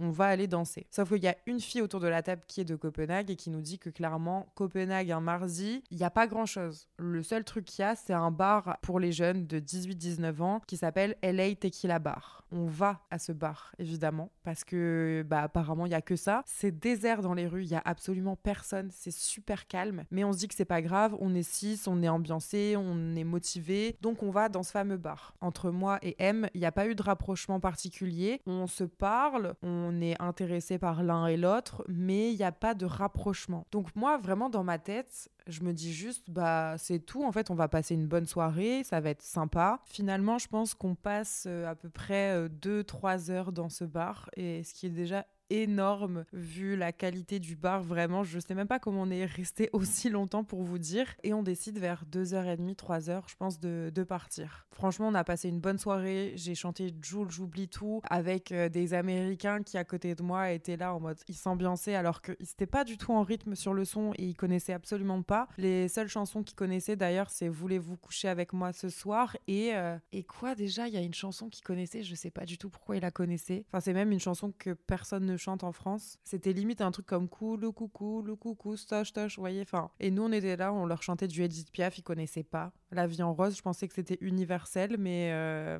on, 0.00 0.10
va 0.10 0.26
aller 0.26 0.46
danser. 0.46 0.86
Sauf 0.90 1.08
qu'il 1.08 1.22
y 1.22 1.28
a 1.28 1.36
une 1.46 1.60
fille 1.60 1.82
autour 1.82 2.00
de 2.00 2.06
la 2.06 2.22
table 2.22 2.42
qui 2.46 2.60
est 2.60 2.64
de 2.64 2.76
Copenhague 2.76 3.30
et 3.30 3.36
qui 3.36 3.50
nous 3.50 3.60
dit 3.60 3.78
que 3.78 3.90
clairement, 3.90 4.46
Copenhague, 4.54 5.10
un 5.10 5.20
mardi, 5.20 5.82
il 5.90 5.96
n'y 5.96 6.04
a 6.04 6.10
pas 6.10 6.26
grand-chose. 6.26 6.88
Le 6.98 7.22
seul 7.22 7.44
truc 7.44 7.64
qu'il 7.64 7.82
y 7.82 7.86
a, 7.86 7.94
c'est 7.94 8.12
un 8.12 8.30
bar 8.30 8.78
pour 8.82 9.00
les 9.00 9.12
jeunes 9.12 9.46
de 9.46 9.58
18-19 9.58 10.42
ans 10.42 10.60
qui 10.66 10.76
s'appelle 10.76 11.16
LA 11.22 11.54
Tequila 11.54 11.98
Bar. 11.98 12.44
On 12.52 12.66
va 12.66 13.00
à 13.10 13.18
ce 13.18 13.32
bar, 13.32 13.72
évidemment, 13.78 14.30
parce 14.44 14.62
que 14.62 15.24
bah, 15.26 15.42
apparemment, 15.42 15.86
il 15.86 15.88
n'y 15.88 15.94
a 15.96 16.02
que 16.02 16.14
ça. 16.14 16.42
C'est 16.46 16.78
désert 16.78 17.20
dans 17.20 17.34
les 17.34 17.48
rues, 17.48 17.64
il 17.64 17.70
n'y 17.70 17.76
a 17.76 17.82
absolument 17.84 18.36
personne, 18.36 18.90
c'est 18.92 19.10
super 19.10 19.66
calme. 19.66 20.04
Mais 20.12 20.22
on 20.22 20.32
se 20.32 20.38
dit 20.38 20.48
que 20.48 20.54
c'est 20.54 20.64
pas 20.64 20.82
grave, 20.82 21.16
on 21.18 21.34
est 21.34 21.42
six, 21.42 21.88
on 21.88 22.00
est 22.02 22.08
ambiancé, 22.08 22.76
on 22.76 23.16
est 23.16 23.24
motivé, 23.24 23.96
donc 24.02 24.22
on 24.22 24.30
va 24.30 24.48
dans 24.48 24.62
ce 24.62 24.70
fameux 24.70 24.96
bar. 24.96 25.34
Entre 25.40 25.70
moi 25.70 25.98
et 26.02 26.14
M, 26.18 26.48
il 26.54 26.60
n'y 26.60 26.66
a 26.66 26.72
pas 26.72 26.86
eu 26.86 26.94
de 26.94 27.02
rapprochement 27.02 27.58
particulier. 27.58 28.40
On 28.46 28.66
se 28.66 28.84
parle, 28.84 29.54
on 29.64 30.00
est 30.00 30.20
intéressé 30.20 30.78
par 30.78 31.02
l'un 31.02 31.26
et 31.26 31.36
l'autre, 31.36 31.84
mais 31.88 32.30
il 32.30 32.36
n'y 32.36 32.44
a 32.44 32.52
pas 32.52 32.74
de 32.74 32.84
rapprochement. 32.84 33.66
Donc 33.72 33.94
moi, 33.96 34.18
vraiment 34.18 34.50
dans 34.50 34.62
ma 34.62 34.78
tête, 34.78 35.30
je 35.46 35.62
me 35.62 35.72
dis 35.72 35.92
juste, 35.92 36.30
bah 36.30 36.76
c'est 36.78 37.00
tout, 37.00 37.24
en 37.24 37.32
fait, 37.32 37.50
on 37.50 37.54
va 37.54 37.68
passer 37.68 37.94
une 37.94 38.06
bonne 38.06 38.26
soirée, 38.26 38.82
ça 38.84 39.00
va 39.00 39.10
être 39.10 39.22
sympa. 39.22 39.80
Finalement, 39.86 40.38
je 40.38 40.48
pense 40.48 40.74
qu'on 40.74 40.94
passe 40.94 41.44
euh, 41.46 41.66
à 41.66 41.74
peu 41.74 41.88
près 41.88 42.48
2-3 42.48 43.30
euh, 43.30 43.32
heures 43.32 43.52
dans 43.52 43.70
ce 43.70 43.84
bar, 43.84 44.28
et 44.36 44.62
ce 44.64 44.74
qui 44.74 44.86
est 44.86 44.90
déjà 44.90 45.26
énorme 45.50 46.24
vu 46.32 46.76
la 46.76 46.92
qualité 46.92 47.38
du 47.38 47.56
bar. 47.56 47.82
Vraiment, 47.82 48.24
je 48.24 48.38
sais 48.38 48.54
même 48.54 48.68
pas 48.68 48.78
comment 48.78 49.02
on 49.02 49.10
est 49.10 49.24
resté 49.24 49.70
aussi 49.72 50.10
longtemps 50.10 50.44
pour 50.44 50.62
vous 50.62 50.78
dire. 50.78 51.06
Et 51.22 51.32
on 51.34 51.42
décide 51.42 51.78
vers 51.78 52.04
2h30, 52.10 52.74
3h, 52.76 53.22
je 53.28 53.36
pense, 53.36 53.60
de, 53.60 53.90
de 53.94 54.02
partir. 54.02 54.66
Franchement, 54.72 55.08
on 55.08 55.14
a 55.14 55.24
passé 55.24 55.48
une 55.48 55.60
bonne 55.60 55.78
soirée. 55.78 56.32
J'ai 56.36 56.54
chanté 56.54 56.92
Jules, 57.02 57.30
j'oublie 57.30 57.68
tout 57.68 58.00
avec 58.08 58.52
euh, 58.52 58.68
des 58.68 58.94
Américains 58.94 59.62
qui, 59.62 59.78
à 59.78 59.84
côté 59.84 60.14
de 60.14 60.22
moi, 60.22 60.50
étaient 60.50 60.76
là 60.76 60.94
en 60.94 61.00
mode 61.00 61.18
ils 61.28 61.34
s'ambiançaient 61.34 61.94
alors 61.94 62.22
qu'ils 62.22 62.36
n'étaient 62.40 62.66
pas 62.66 62.84
du 62.84 62.98
tout 62.98 63.12
en 63.12 63.22
rythme 63.22 63.54
sur 63.54 63.74
le 63.74 63.84
son 63.84 64.12
et 64.16 64.24
ils 64.24 64.36
connaissaient 64.36 64.72
absolument 64.72 65.22
pas. 65.22 65.48
Les 65.58 65.88
seules 65.88 66.08
chansons 66.08 66.42
qu'ils 66.42 66.56
connaissaient 66.56 66.96
d'ailleurs, 66.96 67.30
c'est 67.30 67.48
Voulez-vous 67.48 67.96
coucher 67.96 68.28
avec 68.28 68.52
moi 68.52 68.72
ce 68.72 68.88
soir? 68.88 69.36
Et, 69.46 69.74
euh, 69.74 69.96
et 70.12 70.24
quoi 70.24 70.54
déjà? 70.54 70.88
Il 70.88 70.94
y 70.94 70.96
a 70.96 71.00
une 71.00 71.14
chanson 71.14 71.48
qu'ils 71.48 71.64
connaissaient, 71.64 72.02
je 72.02 72.14
sais 72.14 72.30
pas 72.30 72.44
du 72.44 72.58
tout 72.58 72.68
pourquoi 72.68 72.96
ils 72.96 73.02
la 73.02 73.10
connaissaient. 73.10 73.64
Enfin, 73.68 73.80
c'est 73.80 73.92
même 73.92 74.12
une 74.12 74.20
chanson 74.20 74.52
que 74.58 74.70
personne 74.70 75.26
ne 75.26 75.33
chante 75.36 75.64
en 75.64 75.72
France. 75.72 76.18
C'était 76.24 76.52
limite 76.52 76.80
un 76.80 76.90
truc 76.90 77.06
comme 77.06 77.28
cool, 77.28 77.70
coucou, 77.72 78.22
le 78.22 78.36
coucou, 78.36 78.76
stoche, 78.76 79.08
stoche, 79.08 79.36
vous 79.36 79.42
voyez. 79.42 79.62
Enfin, 79.62 79.90
et 80.00 80.10
nous, 80.10 80.22
on 80.22 80.32
était 80.32 80.56
là, 80.56 80.72
on 80.72 80.86
leur 80.86 81.02
chantait 81.02 81.28
du 81.28 81.42
Edith 81.42 81.70
Piaf, 81.70 81.98
ils 81.98 82.02
connaissaient 82.02 82.42
pas. 82.42 82.72
La 82.90 83.06
vie 83.06 83.22
en 83.22 83.34
rose, 83.34 83.56
je 83.56 83.62
pensais 83.62 83.88
que 83.88 83.94
c'était 83.94 84.18
universel, 84.20 84.96
mais 84.98 85.30
euh, 85.32 85.78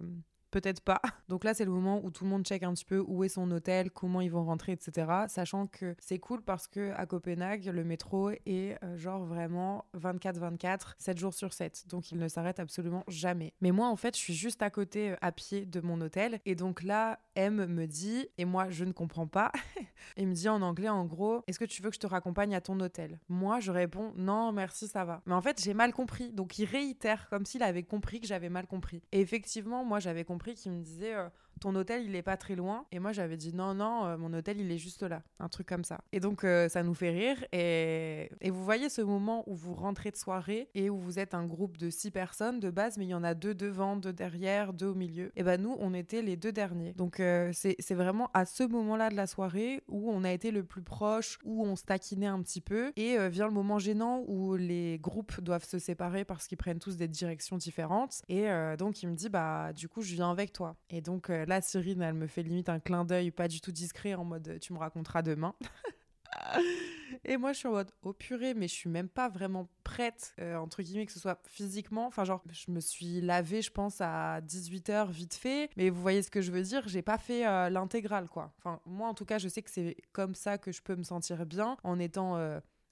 peut-être 0.54 0.80
pas. 0.80 1.00
Donc 1.28 1.42
là, 1.44 1.52
c'est 1.52 1.64
le 1.64 1.72
moment 1.72 2.00
où 2.04 2.10
tout 2.10 2.24
le 2.24 2.30
monde 2.30 2.44
check 2.44 2.62
un 2.62 2.72
petit 2.72 2.84
peu 2.84 3.02
où 3.06 3.24
est 3.24 3.28
son 3.28 3.50
hôtel, 3.50 3.90
comment 3.90 4.20
ils 4.20 4.30
vont 4.30 4.44
rentrer, 4.44 4.72
etc. 4.72 5.06
Sachant 5.28 5.66
que 5.66 5.96
c'est 5.98 6.18
cool 6.18 6.42
parce 6.42 6.68
que 6.68 6.92
à 6.92 7.06
Copenhague, 7.06 7.66
le 7.66 7.82
métro 7.82 8.30
est 8.30 8.78
euh, 8.84 8.96
genre 8.96 9.24
vraiment 9.24 9.84
24-24, 9.96 10.94
7 10.98 11.18
jours 11.18 11.34
sur 11.34 11.52
7. 11.52 11.86
Donc 11.88 12.12
il 12.12 12.18
ne 12.18 12.28
s'arrête 12.28 12.60
absolument 12.60 13.02
jamais. 13.08 13.52
Mais 13.60 13.72
moi, 13.72 13.88
en 13.88 13.96
fait, 13.96 14.16
je 14.16 14.20
suis 14.20 14.34
juste 14.34 14.62
à 14.62 14.70
côté, 14.70 15.10
euh, 15.10 15.16
à 15.20 15.32
pied 15.32 15.66
de 15.66 15.80
mon 15.80 16.00
hôtel. 16.00 16.40
Et 16.46 16.54
donc 16.54 16.82
là, 16.84 17.18
M 17.36 17.66
me 17.66 17.86
dit, 17.86 18.28
et 18.38 18.44
moi, 18.44 18.70
je 18.70 18.84
ne 18.84 18.92
comprends 18.92 19.26
pas, 19.26 19.50
il 20.16 20.28
me 20.28 20.34
dit 20.34 20.48
en 20.48 20.62
anglais, 20.62 20.88
en 20.88 21.04
gros, 21.04 21.42
est-ce 21.46 21.58
que 21.58 21.64
tu 21.64 21.82
veux 21.82 21.90
que 21.90 21.96
je 21.96 22.00
te 22.00 22.06
raccompagne 22.06 22.54
à 22.54 22.60
ton 22.60 22.78
hôtel? 22.80 23.20
Moi, 23.28 23.60
je 23.60 23.72
réponds, 23.72 24.12
non, 24.16 24.52
merci, 24.52 24.88
ça 24.88 25.04
va. 25.04 25.22
Mais 25.26 25.34
en 25.34 25.42
fait, 25.42 25.60
j'ai 25.62 25.74
mal 25.74 25.92
compris. 25.92 26.32
Donc 26.32 26.58
il 26.58 26.66
réitère 26.66 27.28
comme 27.28 27.44
s'il 27.44 27.62
avait 27.62 27.82
compris 27.82 28.20
que 28.20 28.26
j'avais 28.26 28.48
mal 28.48 28.66
compris. 28.66 29.02
Et 29.12 29.20
effectivement, 29.20 29.84
moi, 29.84 30.00
j'avais 30.00 30.24
compris 30.24 30.54
qui 30.54 30.70
me 30.70 30.82
disait 30.82 31.14
euh, 31.14 31.28
ton 31.60 31.74
hôtel 31.74 32.04
il 32.04 32.14
est 32.14 32.22
pas 32.22 32.36
très 32.36 32.54
loin. 32.54 32.86
Et 32.92 32.98
moi 32.98 33.12
j'avais 33.12 33.36
dit 33.36 33.54
non 33.54 33.74
non 33.74 34.06
euh, 34.06 34.16
mon 34.16 34.32
hôtel 34.32 34.60
il 34.60 34.70
est 34.70 34.78
juste 34.78 35.02
là. 35.02 35.22
Un 35.38 35.48
truc 35.48 35.66
comme 35.66 35.84
ça. 35.84 36.00
Et 36.12 36.20
donc 36.20 36.44
euh, 36.44 36.68
ça 36.68 36.82
nous 36.82 36.94
fait 36.94 37.10
rire. 37.10 37.44
Et, 37.52 38.30
et 38.40 38.50
vous 38.50 38.64
voyez 38.64 38.88
ce 38.88 39.02
moment 39.02 39.44
où 39.46 39.54
vous 39.54 39.74
rentrez 39.74 40.10
de 40.10 40.16
soirée 40.16 40.68
et 40.74 40.90
où 40.90 40.98
vous 40.98 41.18
êtes 41.18 41.34
un 41.34 41.44
groupe 41.44 41.76
de 41.76 41.90
six 41.90 42.10
personnes 42.10 42.60
de 42.60 42.70
base 42.70 42.98
mais 42.98 43.06
il 43.06 43.10
y 43.10 43.14
en 43.14 43.24
a 43.24 43.34
deux 43.34 43.54
devant 43.54 43.96
deux 43.96 44.12
derrière 44.12 44.72
deux 44.72 44.86
au 44.86 44.94
milieu. 44.94 45.32
Et 45.36 45.42
ben 45.42 45.60
nous 45.60 45.76
on 45.78 45.94
était 45.94 46.22
les 46.22 46.36
deux 46.36 46.52
derniers. 46.52 46.92
Donc 46.94 47.16
c'est 47.52 47.94
vraiment 47.94 48.30
à 48.34 48.44
ce 48.44 48.64
moment 48.64 48.96
là 48.96 49.10
de 49.10 49.16
la 49.16 49.26
soirée 49.26 49.82
où 49.88 50.10
on 50.10 50.24
a 50.24 50.32
été 50.32 50.50
le 50.50 50.64
plus 50.64 50.82
proche 50.82 51.38
où 51.44 51.64
on 51.64 51.76
se 51.76 51.84
taquinait 51.84 52.26
un 52.26 52.42
petit 52.42 52.60
peu. 52.60 52.92
Et 52.96 53.16
vient 53.28 53.46
le 53.46 53.52
moment 53.52 53.78
gênant 53.78 54.22
où 54.26 54.56
les 54.56 54.98
groupes 54.98 55.40
doivent 55.40 55.64
se 55.64 55.78
séparer 55.78 56.24
parce 56.24 56.46
qu'ils 56.46 56.58
prennent 56.58 56.78
tous 56.78 56.96
des 56.96 57.08
directions 57.08 57.56
différentes. 57.56 58.22
Et 58.28 58.46
donc 58.78 59.02
il 59.02 59.08
me 59.08 59.14
dit 59.14 59.28
bah 59.28 59.72
du 59.72 59.88
coup 59.88 60.02
je 60.02 60.14
viens 60.14 60.30
avec 60.30 60.52
toi. 60.52 60.76
Et 60.90 61.00
donc 61.00 61.30
euh, 61.44 61.46
là, 61.46 61.60
Cyrine, 61.60 62.02
elle 62.02 62.14
me 62.14 62.26
fait 62.26 62.42
limite 62.42 62.68
un 62.68 62.80
clin 62.80 63.04
d'œil 63.04 63.30
pas 63.30 63.48
du 63.48 63.60
tout 63.60 63.72
discret 63.72 64.14
en 64.14 64.24
mode 64.24 64.58
tu 64.60 64.72
me 64.72 64.78
raconteras 64.78 65.22
demain. 65.22 65.54
Et 67.24 67.36
moi, 67.36 67.52
je 67.52 67.58
suis 67.58 67.68
en 67.68 67.72
mode, 67.72 67.90
oh 68.02 68.12
purée, 68.12 68.54
mais 68.54 68.66
je 68.66 68.74
suis 68.74 68.90
même 68.90 69.08
pas 69.08 69.28
vraiment 69.28 69.68
prête, 69.84 70.34
euh, 70.40 70.56
entre 70.56 70.82
guillemets, 70.82 71.06
que 71.06 71.12
ce 71.12 71.20
soit 71.20 71.40
physiquement. 71.46 72.06
Enfin, 72.06 72.24
genre, 72.24 72.42
je 72.50 72.70
me 72.72 72.80
suis 72.80 73.20
lavée, 73.20 73.62
je 73.62 73.70
pense, 73.70 74.00
à 74.00 74.40
18h 74.40 75.10
vite 75.10 75.34
fait. 75.34 75.70
Mais 75.76 75.90
vous 75.90 76.00
voyez 76.00 76.22
ce 76.22 76.30
que 76.30 76.40
je 76.40 76.50
veux 76.50 76.62
dire, 76.62 76.86
j'ai 76.88 77.02
pas 77.02 77.18
fait 77.18 77.46
euh, 77.46 77.70
l'intégrale, 77.70 78.28
quoi. 78.28 78.52
Enfin, 78.58 78.80
moi, 78.84 79.08
en 79.08 79.14
tout 79.14 79.24
cas, 79.24 79.38
je 79.38 79.48
sais 79.48 79.62
que 79.62 79.70
c'est 79.70 79.96
comme 80.12 80.34
ça 80.34 80.58
que 80.58 80.72
je 80.72 80.82
peux 80.82 80.96
me 80.96 81.04
sentir 81.04 81.46
bien 81.46 81.76
en 81.84 81.98
étant. 81.98 82.38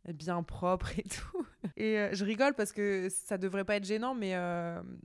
bien 0.08 0.42
propre 0.42 0.98
et 0.98 1.02
tout. 1.08 1.46
Et 1.76 2.08
je 2.12 2.24
rigole 2.24 2.54
parce 2.54 2.72
que 2.72 3.08
ça 3.10 3.38
devrait 3.38 3.64
pas 3.64 3.76
être 3.76 3.84
gênant, 3.84 4.14
mais, 4.14 4.34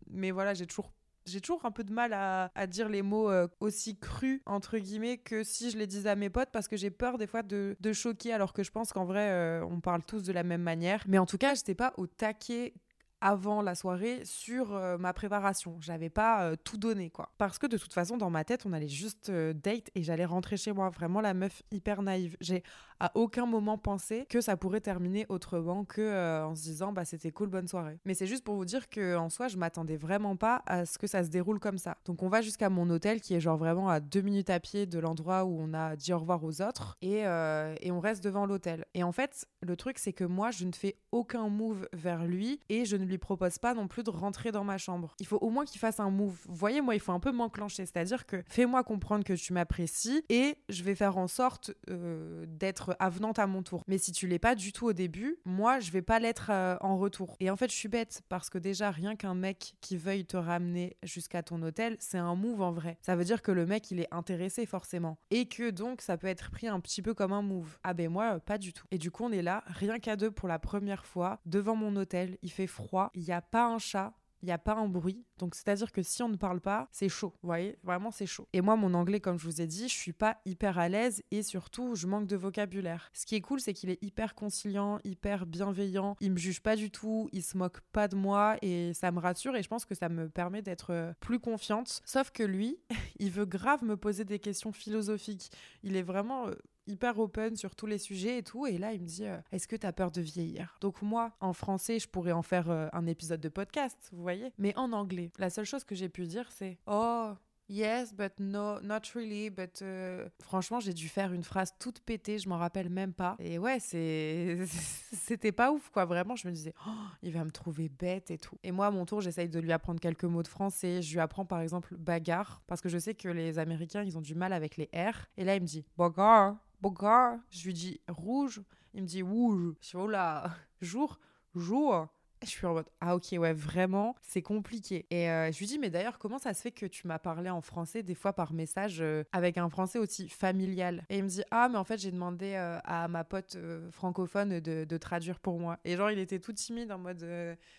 mais 0.10 0.32
voilà, 0.32 0.54
j'ai 0.54 0.68
toujours 0.68 0.92
j'ai 1.28 1.42
toujours 1.42 1.66
un 1.66 1.72
peu 1.72 1.84
de 1.84 1.94
mal 1.94 2.14
à, 2.14 2.68
dire 2.68 2.90
les 2.90 3.02
mots 3.02 3.30
euh, 3.30 3.48
aussi 3.60 3.98
crus, 3.98 4.42
entre 4.46 4.78
guillemets, 4.78 5.18
que 5.18 5.44
si 5.44 5.70
je 5.70 5.78
les 5.78 5.88
disais 5.88 6.10
à 6.10 6.16
mes 6.16 6.30
potes, 6.30 6.50
parce 6.52 6.68
que 6.68 6.78
j'ai 6.78 6.90
peur 6.90 7.18
des 7.18 7.28
fois 7.28 7.44
de, 7.44 7.76
choquer, 7.94 8.34
alors 8.34 8.54
que 8.54 8.64
je 8.64 8.72
pense 8.72 8.94
qu'en 8.94 9.06
vrai, 9.06 9.30
euh, 9.32 9.66
on 9.70 9.80
parle 9.80 10.04
tous 10.04 10.24
de 10.24 10.32
la 10.32 10.44
même 10.44 10.62
manière. 10.62 11.04
Mais 11.08 11.18
en 11.18 11.26
tout 11.26 11.38
cas, 11.38 11.54
j'étais 11.56 11.76
pas 11.76 11.94
au 11.98 12.08
taquet 12.08 12.74
avant 13.22 13.62
la 13.62 13.76
soirée 13.76 14.22
sur 14.24 14.74
euh, 14.74 14.98
ma 14.98 15.14
préparation. 15.14 15.78
J'avais 15.82 16.10
pas 16.10 16.44
euh, 16.44 16.56
tout 16.64 16.78
donné, 16.78 17.10
quoi. 17.10 17.32
Parce 17.38 17.58
que 17.58 17.68
de 17.68 17.78
toute 17.78 17.94
façon, 17.94 18.18
dans 18.18 18.30
ma 18.30 18.44
tête, 18.44 18.66
on 18.66 18.74
allait 18.74 18.88
juste 18.88 19.30
euh, 19.30 19.54
date 19.54 19.90
et 19.96 20.04
j'allais 20.04 20.26
rentrer 20.26 20.58
chez 20.58 20.72
moi. 20.72 20.90
Vraiment 20.90 21.22
la 21.22 21.34
meuf 21.34 21.64
hyper 21.72 22.02
naïve. 22.02 22.38
J'ai 22.42 22.64
à 23.00 23.12
aucun 23.16 23.46
moment 23.46 23.78
pensé 23.78 24.26
que 24.30 24.42
ça 24.42 24.58
pourrait 24.58 24.82
terminer 24.82 25.26
autrement 25.30 25.86
que 25.86 26.44
en 26.44 26.56
se 26.56 26.64
disant 26.64 26.92
bah 26.92 27.06
c'était 27.06 27.30
cool, 27.30 27.48
bonne 27.50 27.68
soirée. 27.68 28.00
Mais 28.06 28.16
c'est 28.16 28.26
juste 28.26 28.44
pour 28.44 28.56
vous 28.56 28.66
dire 28.66 28.90
que 28.90 29.16
en 29.16 29.30
soi, 29.30 29.48
je 29.48 29.58
m'attendais 29.58 29.98
vraiment 29.98 30.36
pas 30.36 30.64
à 30.66 30.86
ce 30.86 30.98
que 30.98 31.06
ça 31.06 31.24
se 31.24 31.30
déroule 31.30 31.60
comme 31.60 31.78
ça. 31.78 31.98
Donc 32.06 32.24
on 32.24 32.28
va 32.28 32.42
jusqu'à 32.42 32.70
mon 32.70 32.90
hôtel 32.90 33.22
qui 33.22 33.36
est 33.36 33.40
genre 33.40 33.58
vraiment 33.58 33.88
à 33.90 34.00
deux 34.00 34.22
minutes 34.22 34.50
à 34.50 34.60
pied 34.60 34.88
de 34.88 34.98
l'endroit 34.98 35.46
où 35.46 35.60
on 35.60 35.76
a 35.76 35.96
dit 35.96 36.12
au 36.12 36.18
revoir 36.18 36.44
aux 36.44 36.62
autres 36.64 36.98
et, 37.04 37.20
et 37.20 37.92
on 37.92 38.00
reste 38.00 38.24
devant 38.24 38.48
l'hôtel. 38.48 38.86
Et 38.96 39.04
en 39.04 39.12
fait, 39.12 39.46
le 39.62 39.76
truc 39.76 40.00
c'est 40.00 40.14
que 40.14 40.24
moi, 40.24 40.50
je 40.50 40.66
ne 40.66 40.74
fais 40.74 40.98
aucun 41.12 41.50
move 41.50 41.88
vers 41.94 42.26
lui 42.26 42.60
et 42.70 42.86
je 42.86 42.98
ne 42.98 43.07
lui 43.08 43.18
propose 43.18 43.58
pas 43.58 43.74
non 43.74 43.88
plus 43.88 44.04
de 44.04 44.10
rentrer 44.10 44.52
dans 44.52 44.64
ma 44.64 44.78
chambre. 44.78 45.16
Il 45.20 45.26
faut 45.26 45.38
au 45.38 45.50
moins 45.50 45.66
qu'il 45.66 45.80
fasse 45.80 46.00
un 46.00 46.10
move. 46.10 46.38
Vous 46.48 46.56
voyez, 46.56 46.82
moi, 46.82 46.96
il 46.96 47.00
faut 47.00 47.12
un 47.12 47.20
peu 47.20 47.32
m'enclencher. 47.32 47.86
C'est-à-dire 47.86 48.26
que 48.26 48.44
fais-moi 48.48 48.84
comprendre 48.84 49.24
que 49.24 49.34
tu 49.34 49.54
m'apprécies 49.54 50.24
et 50.30 50.58
je 50.70 50.84
vais 50.84 50.96
faire 50.96 51.18
en 51.18 51.28
sorte 51.28 51.72
euh, 51.90 52.46
d'être 52.48 52.96
avenante 53.00 53.40
à 53.40 53.48
mon 53.48 53.64
tour. 53.64 53.84
Mais 53.88 53.98
si 53.98 54.12
tu 54.12 54.28
l'es 54.28 54.40
pas 54.40 54.56
du 54.56 54.72
tout 54.72 54.88
au 54.88 54.94
début, 54.94 55.38
moi, 55.46 55.80
je 55.80 55.92
vais 55.92 56.02
pas 56.02 56.20
l'être 56.20 56.50
euh, 56.52 56.78
en 56.82 56.98
retour. 56.98 57.36
Et 57.40 57.50
en 57.50 57.56
fait, 57.56 57.70
je 57.70 57.76
suis 57.76 57.90
bête 57.90 58.22
parce 58.30 58.50
que 58.50 58.58
déjà, 58.58 58.92
rien 58.92 59.16
qu'un 59.16 59.36
mec 59.36 59.76
qui 59.82 59.98
veuille 59.98 60.26
te 60.26 60.38
ramener 60.38 60.98
jusqu'à 61.04 61.44
ton 61.44 61.62
hôtel, 61.62 61.98
c'est 62.00 62.18
un 62.18 62.36
move 62.36 62.62
en 62.62 62.72
vrai. 62.72 62.98
Ça 63.02 63.16
veut 63.16 63.24
dire 63.24 63.42
que 63.42 63.52
le 63.52 63.66
mec, 63.66 63.92
il 63.92 64.00
est 64.00 64.08
intéressé 64.12 64.66
forcément. 64.66 65.18
Et 65.32 65.48
que 65.48 65.70
donc, 65.70 66.02
ça 66.02 66.18
peut 66.18 66.28
être 66.28 66.52
pris 66.52 66.68
un 66.68 66.80
petit 66.80 67.02
peu 67.02 67.14
comme 67.14 67.34
un 67.34 67.42
move. 67.42 67.78
Ah 67.84 67.94
ben 67.94 68.10
moi, 68.10 68.40
pas 68.40 68.58
du 68.58 68.74
tout. 68.74 68.86
Et 68.92 68.98
du 68.98 69.12
coup, 69.12 69.24
on 69.24 69.32
est 69.32 69.42
là, 69.42 69.64
rien 69.68 70.00
qu'à 70.00 70.16
deux 70.16 70.32
pour 70.32 70.48
la 70.48 70.60
première 70.60 71.06
fois, 71.06 71.40
devant 71.46 71.76
mon 71.76 71.96
hôtel. 71.96 72.38
Il 72.42 72.52
fait 72.52 72.68
froid 72.68 72.97
il 73.14 73.24
n'y 73.24 73.32
a 73.32 73.42
pas 73.42 73.66
un 73.66 73.80
chat, 73.80 74.14
il 74.42 74.46
n'y 74.46 74.52
a 74.52 74.58
pas 74.58 74.76
un 74.76 74.88
bruit. 74.88 75.26
Donc, 75.40 75.56
c'est-à-dire 75.56 75.92
que 75.92 76.04
si 76.04 76.22
on 76.22 76.30
ne 76.30 76.36
parle 76.36 76.62
pas, 76.62 76.88
c'est 76.92 77.10
chaud. 77.10 77.34
Vous 77.42 77.48
voyez? 77.48 77.78
Vraiment, 77.84 78.12
c'est 78.12 78.26
chaud. 78.26 78.48
Et 78.54 78.62
moi, 78.62 78.76
mon 78.76 78.94
anglais, 78.94 79.20
comme 79.20 79.38
je 79.38 79.46
vous 79.46 79.62
ai 79.62 79.68
dit, 79.68 79.88
je 79.88 79.94
suis 79.94 80.14
pas 80.14 80.40
hyper 80.46 80.78
à 80.78 80.90
l'aise 80.90 81.24
et 81.32 81.44
surtout, 81.44 81.96
je 81.96 82.08
manque 82.08 82.28
de 82.28 82.36
vocabulaire. 82.36 83.10
Ce 83.14 83.26
qui 83.26 83.36
est 83.36 83.42
cool, 83.42 83.60
c'est 83.60 83.74
qu'il 83.74 83.90
est 83.90 84.02
hyper 84.04 84.36
conciliant, 84.36 85.00
hyper 85.04 85.46
bienveillant. 85.46 86.16
Il 86.22 86.32
me 86.32 86.38
juge 86.38 86.62
pas 86.62 86.76
du 86.76 86.92
tout, 86.92 87.30
il 87.32 87.44
se 87.44 87.58
moque 87.58 87.82
pas 87.92 88.08
de 88.08 88.16
moi 88.16 88.58
et 88.62 88.94
ça 88.94 89.12
me 89.12 89.20
rassure 89.20 89.56
et 89.56 89.64
je 89.64 89.68
pense 89.68 89.86
que 89.86 89.96
ça 89.96 90.10
me 90.10 90.30
permet 90.30 90.62
d'être 90.62 90.92
euh, 90.92 91.14
plus 91.20 91.40
confiante. 91.40 92.02
Sauf 92.06 92.32
que 92.32 92.44
lui, 92.44 92.78
il 93.20 93.32
veut 93.32 93.46
grave 93.46 93.84
me 93.84 93.98
poser 93.98 94.24
des 94.24 94.40
questions 94.40 94.72
philosophiques. 94.72 95.52
Il 95.84 95.96
est 95.96 96.04
vraiment 96.04 96.48
euh, 96.48 96.56
hyper 96.88 97.20
open 97.20 97.56
sur 97.56 97.76
tous 97.76 97.86
les 97.86 97.98
sujets 97.98 98.40
et 98.40 98.44
tout. 98.44 98.66
Et 98.66 98.78
là, 98.78 98.94
il 98.94 99.02
me 99.02 99.06
dit 99.06 99.26
euh, 99.26 99.38
Est-ce 99.52 99.68
que 99.68 99.76
tu 99.76 99.86
as 99.86 99.94
peur 99.94 100.12
de 100.12 100.22
vieillir? 100.22 100.78
Donc, 100.82 101.02
moi, 101.02 101.34
en 101.40 101.54
français, 101.54 102.00
je 102.00 102.08
pourrais 102.08 102.32
en 102.32 102.42
faire 102.42 102.70
euh, 102.70 102.88
un 102.94 103.06
épisode 103.06 103.42
de 103.42 103.50
podcast, 103.50 103.98
vous 104.12 104.22
voyez. 104.22 104.52
Mais 104.58 104.76
en 104.78 104.92
anglais, 104.94 105.32
la 105.38 105.50
seule 105.50 105.66
chose 105.66 105.84
que 105.84 105.96
j'ai 105.96 106.10
pu 106.10 106.26
dire, 106.26 106.52
c'est 106.52 106.78
Oh, 106.88 107.34
Yes, 107.70 108.14
but 108.14 108.32
no, 108.40 108.80
not 108.82 109.02
really. 109.14 109.50
But 109.50 109.82
euh, 109.82 110.30
franchement, 110.42 110.80
j'ai 110.80 110.94
dû 110.94 111.10
faire 111.10 111.34
une 111.34 111.44
phrase 111.44 111.74
toute 111.80 112.00
pétée, 112.00 112.40
je 112.40 112.48
m'en 112.48 112.58
rappelle 112.58 112.90
même 112.90 113.14
pas. 113.14 113.36
Et 113.40 113.60
ouais, 113.60 113.80
c'était 113.82 115.52
pas 115.52 115.72
ouf, 115.72 115.90
quoi. 115.90 116.06
Vraiment, 116.06 116.36
je 116.36 116.48
me 116.48 116.54
disais, 116.54 116.74
oh, 116.88 116.92
il 117.22 117.34
va 117.34 117.44
me 117.44 117.52
trouver 117.52 117.90
bête 117.90 118.32
et 118.32 118.38
tout. 118.38 118.58
Et 118.64 118.72
moi, 118.72 118.88
à 118.88 118.92
mon 118.92 119.06
tour, 119.06 119.20
j'essaye 119.20 119.50
de 119.50 119.60
lui 119.60 119.74
apprendre 119.74 120.00
quelques 120.00 120.24
mots 120.24 120.44
de 120.44 120.48
français. 120.48 121.02
Je 121.02 121.14
lui 121.14 121.20
apprends 121.20 121.46
par 121.46 121.60
exemple 121.60 121.96
bagarre, 121.98 122.62
parce 122.68 122.80
que 122.80 122.88
je 122.88 122.98
sais 122.98 123.16
que 123.16 123.28
les 123.28 123.60
Américains, 123.60 124.04
ils 124.04 124.18
ont 124.18 124.22
du 124.22 124.36
mal 124.36 124.54
avec 124.54 124.78
les 124.78 124.90
R. 124.94 125.28
Et 125.36 125.44
là, 125.44 125.56
il 125.56 125.62
me 125.62 125.68
dit 125.68 125.84
bagarre. 125.98 126.56
Bogart, 126.82 127.38
je 127.50 127.66
lui 127.66 127.74
dis 127.74 128.02
rouge, 128.08 128.62
il 128.94 129.02
me 129.02 129.08
dit 129.08 129.22
rouge. 129.22 129.76
Je 129.82 129.88
suis 129.88 129.98
oh 129.98 130.08
là, 130.08 130.52
jour, 130.82 131.20
jour. 131.56 132.08
Je 132.44 132.50
suis 132.50 132.68
en 132.68 132.74
mode 132.74 132.86
ah 133.02 133.16
ok 133.16 133.30
ouais 133.40 133.54
vraiment 133.54 134.16
c'est 134.22 134.44
compliqué. 134.44 135.08
Et 135.10 135.28
euh, 135.28 135.52
je 135.52 135.58
lui 135.58 135.66
dis 135.66 135.80
mais 135.80 135.90
d'ailleurs 135.90 136.20
comment 136.20 136.38
ça 136.38 136.54
se 136.54 136.62
fait 136.62 136.72
que 136.72 136.86
tu 136.86 137.08
m'as 137.08 137.18
parlé 137.18 137.50
en 137.50 137.62
français 137.62 138.04
des 138.04 138.14
fois 138.14 138.32
par 138.32 138.54
message 138.54 139.02
euh, 139.02 139.24
avec 139.32 139.58
un 139.58 139.70
français 139.70 139.98
aussi 139.98 140.30
familial? 140.30 141.04
Et 141.10 141.18
il 141.18 141.24
me 141.24 141.30
dit 141.30 141.42
ah 141.50 141.68
mais 141.68 141.80
en 141.80 141.84
fait 141.84 141.98
j'ai 141.98 142.12
demandé 142.12 142.54
euh, 142.54 142.78
à 142.84 143.08
ma 143.08 143.24
pote 143.24 143.58
francophone 143.90 144.60
de, 144.60 144.98
traduire 144.98 145.40
pour 145.40 145.60
moi. 145.60 145.80
Et 145.84 145.98
genre 145.98 146.12
il 146.12 146.20
était 146.20 146.38
tout 146.38 146.54
timide 146.54 146.92
en 146.92 147.00
mode 147.00 147.26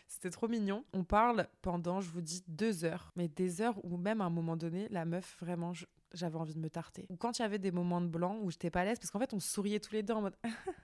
c'était 0.09 0.31
trop 0.31 0.49
mignon. 0.49 0.85
On 0.93 1.05
parle 1.05 1.47
pendant 1.63 2.01
je 2.01 2.11
vous 2.11 2.21
dis 2.21 2.43
deux 2.49 2.85
heures. 2.85 3.13
Mais 3.15 3.29
des 3.29 3.63
heures 3.63 3.79
où 3.85 3.97
même 3.97 4.21
à 4.21 4.25
un 4.25 4.31
moment 4.31 4.57
donné 4.57 4.89
la 4.91 5.05
meuf 5.05 5.37
vraiment 5.41 5.73
je, 5.73 5.87
j'avais 6.13 6.37
envie 6.37 6.55
de 6.55 6.61
me 6.61 6.71
tarter. 6.71 7.07
Ou 7.11 7.17
quand 7.17 7.39
il 7.39 7.43
y 7.43 7.45
avait 7.45 7.59
des 7.59 7.71
moments 7.71 8.01
de 8.01 8.07
blanc 8.07 8.39
où 8.43 8.51
j'étais 8.51 8.71
pas 8.71 8.81
à 8.81 8.85
l'aise, 8.85 8.99
parce 8.99 9.11
qu'en 9.11 9.19
fait, 9.19 9.35
on 9.35 9.41
souriait 9.41 9.81
tous 9.81 9.93
les 9.93 10.03
deux 10.03 10.15
en 10.15 10.23
mode 10.23 10.37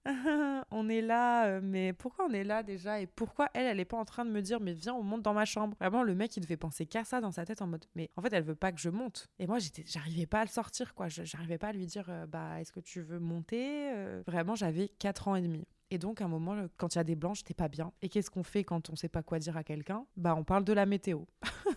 on 0.71 0.89
est 0.89 1.01
là, 1.01 1.47
euh, 1.47 1.61
mais 1.63 1.93
pourquoi 1.93 2.27
on 2.27 2.33
est 2.33 2.45
là 2.45 2.63
déjà? 2.63 3.01
Et 3.01 3.07
pourquoi 3.07 3.49
elle, 3.55 3.67
elle 3.67 3.81
est 3.81 3.85
pas 3.85 3.97
en 3.97 4.05
train 4.05 4.25
de 4.25 4.31
me 4.31 4.41
dire 4.41 4.61
mais 4.61 4.73
viens, 4.73 4.95
on 4.95 5.03
monte 5.03 5.23
dans 5.23 5.35
ma 5.35 5.45
chambre 5.45 5.77
Vraiment, 5.81 6.03
le 6.03 6.15
mec, 6.15 6.37
il 6.37 6.41
devait 6.41 6.57
penser 6.57 6.87
qu'à 6.87 7.05
ça 7.05 7.21
dans 7.21 7.33
sa 7.33 7.45
tête 7.45 7.63
en 7.63 7.67
mode 7.67 7.85
mais 7.95 8.11
en 8.17 8.23
fait, 8.23 8.33
elle 8.33 8.45
veut 8.45 8.55
pas 8.55 8.73
que 8.73 8.81
je 8.81 8.91
monte. 8.91 9.29
Et 9.39 9.47
moi, 9.47 9.59
j'étais, 9.59 9.85
j'arrivais 9.87 10.27
pas 10.27 10.41
à 10.41 10.45
le 10.45 10.51
sortir, 10.51 10.95
quoi. 10.95 11.09
J'arrivais 11.09 11.59
pas 11.59 11.69
à 11.69 11.73
lui 11.73 11.87
dire 11.87 12.07
euh, 12.09 12.27
bah, 12.27 12.61
est-ce 12.61 12.73
que 12.73 12.81
tu 12.81 13.01
veux 13.01 13.19
monter 13.19 13.91
euh, 13.93 14.23
Vraiment, 14.27 14.55
j'avais 14.55 14.89
4 14.89 15.29
ans 15.29 15.37
et 15.37 15.43
demi. 15.43 15.65
Et 15.91 15.99
donc, 15.99 16.21
à 16.21 16.25
un 16.25 16.29
moment, 16.29 16.57
quand 16.77 16.95
il 16.95 16.99
y 16.99 17.01
a 17.01 17.05
des 17.05 17.15
blancs, 17.15 17.37
j'étais 17.37 17.55
pas 17.55 17.69
bien. 17.69 17.93
Et 18.03 18.09
qu'est-ce 18.09 18.31
qu'on 18.31 18.43
fait 18.43 18.65
quand 18.65 18.91
on 18.91 18.97
sait 18.97 19.09
pas 19.09 19.23
quoi 19.23 19.39
dire 19.39 19.57
à 19.57 19.63
quelqu'un? 19.63 20.07
Bah, 20.17 20.35
on 20.37 20.43
parle 20.43 20.65
de 20.65 20.73
la 20.73 20.87
météo. 20.87 21.21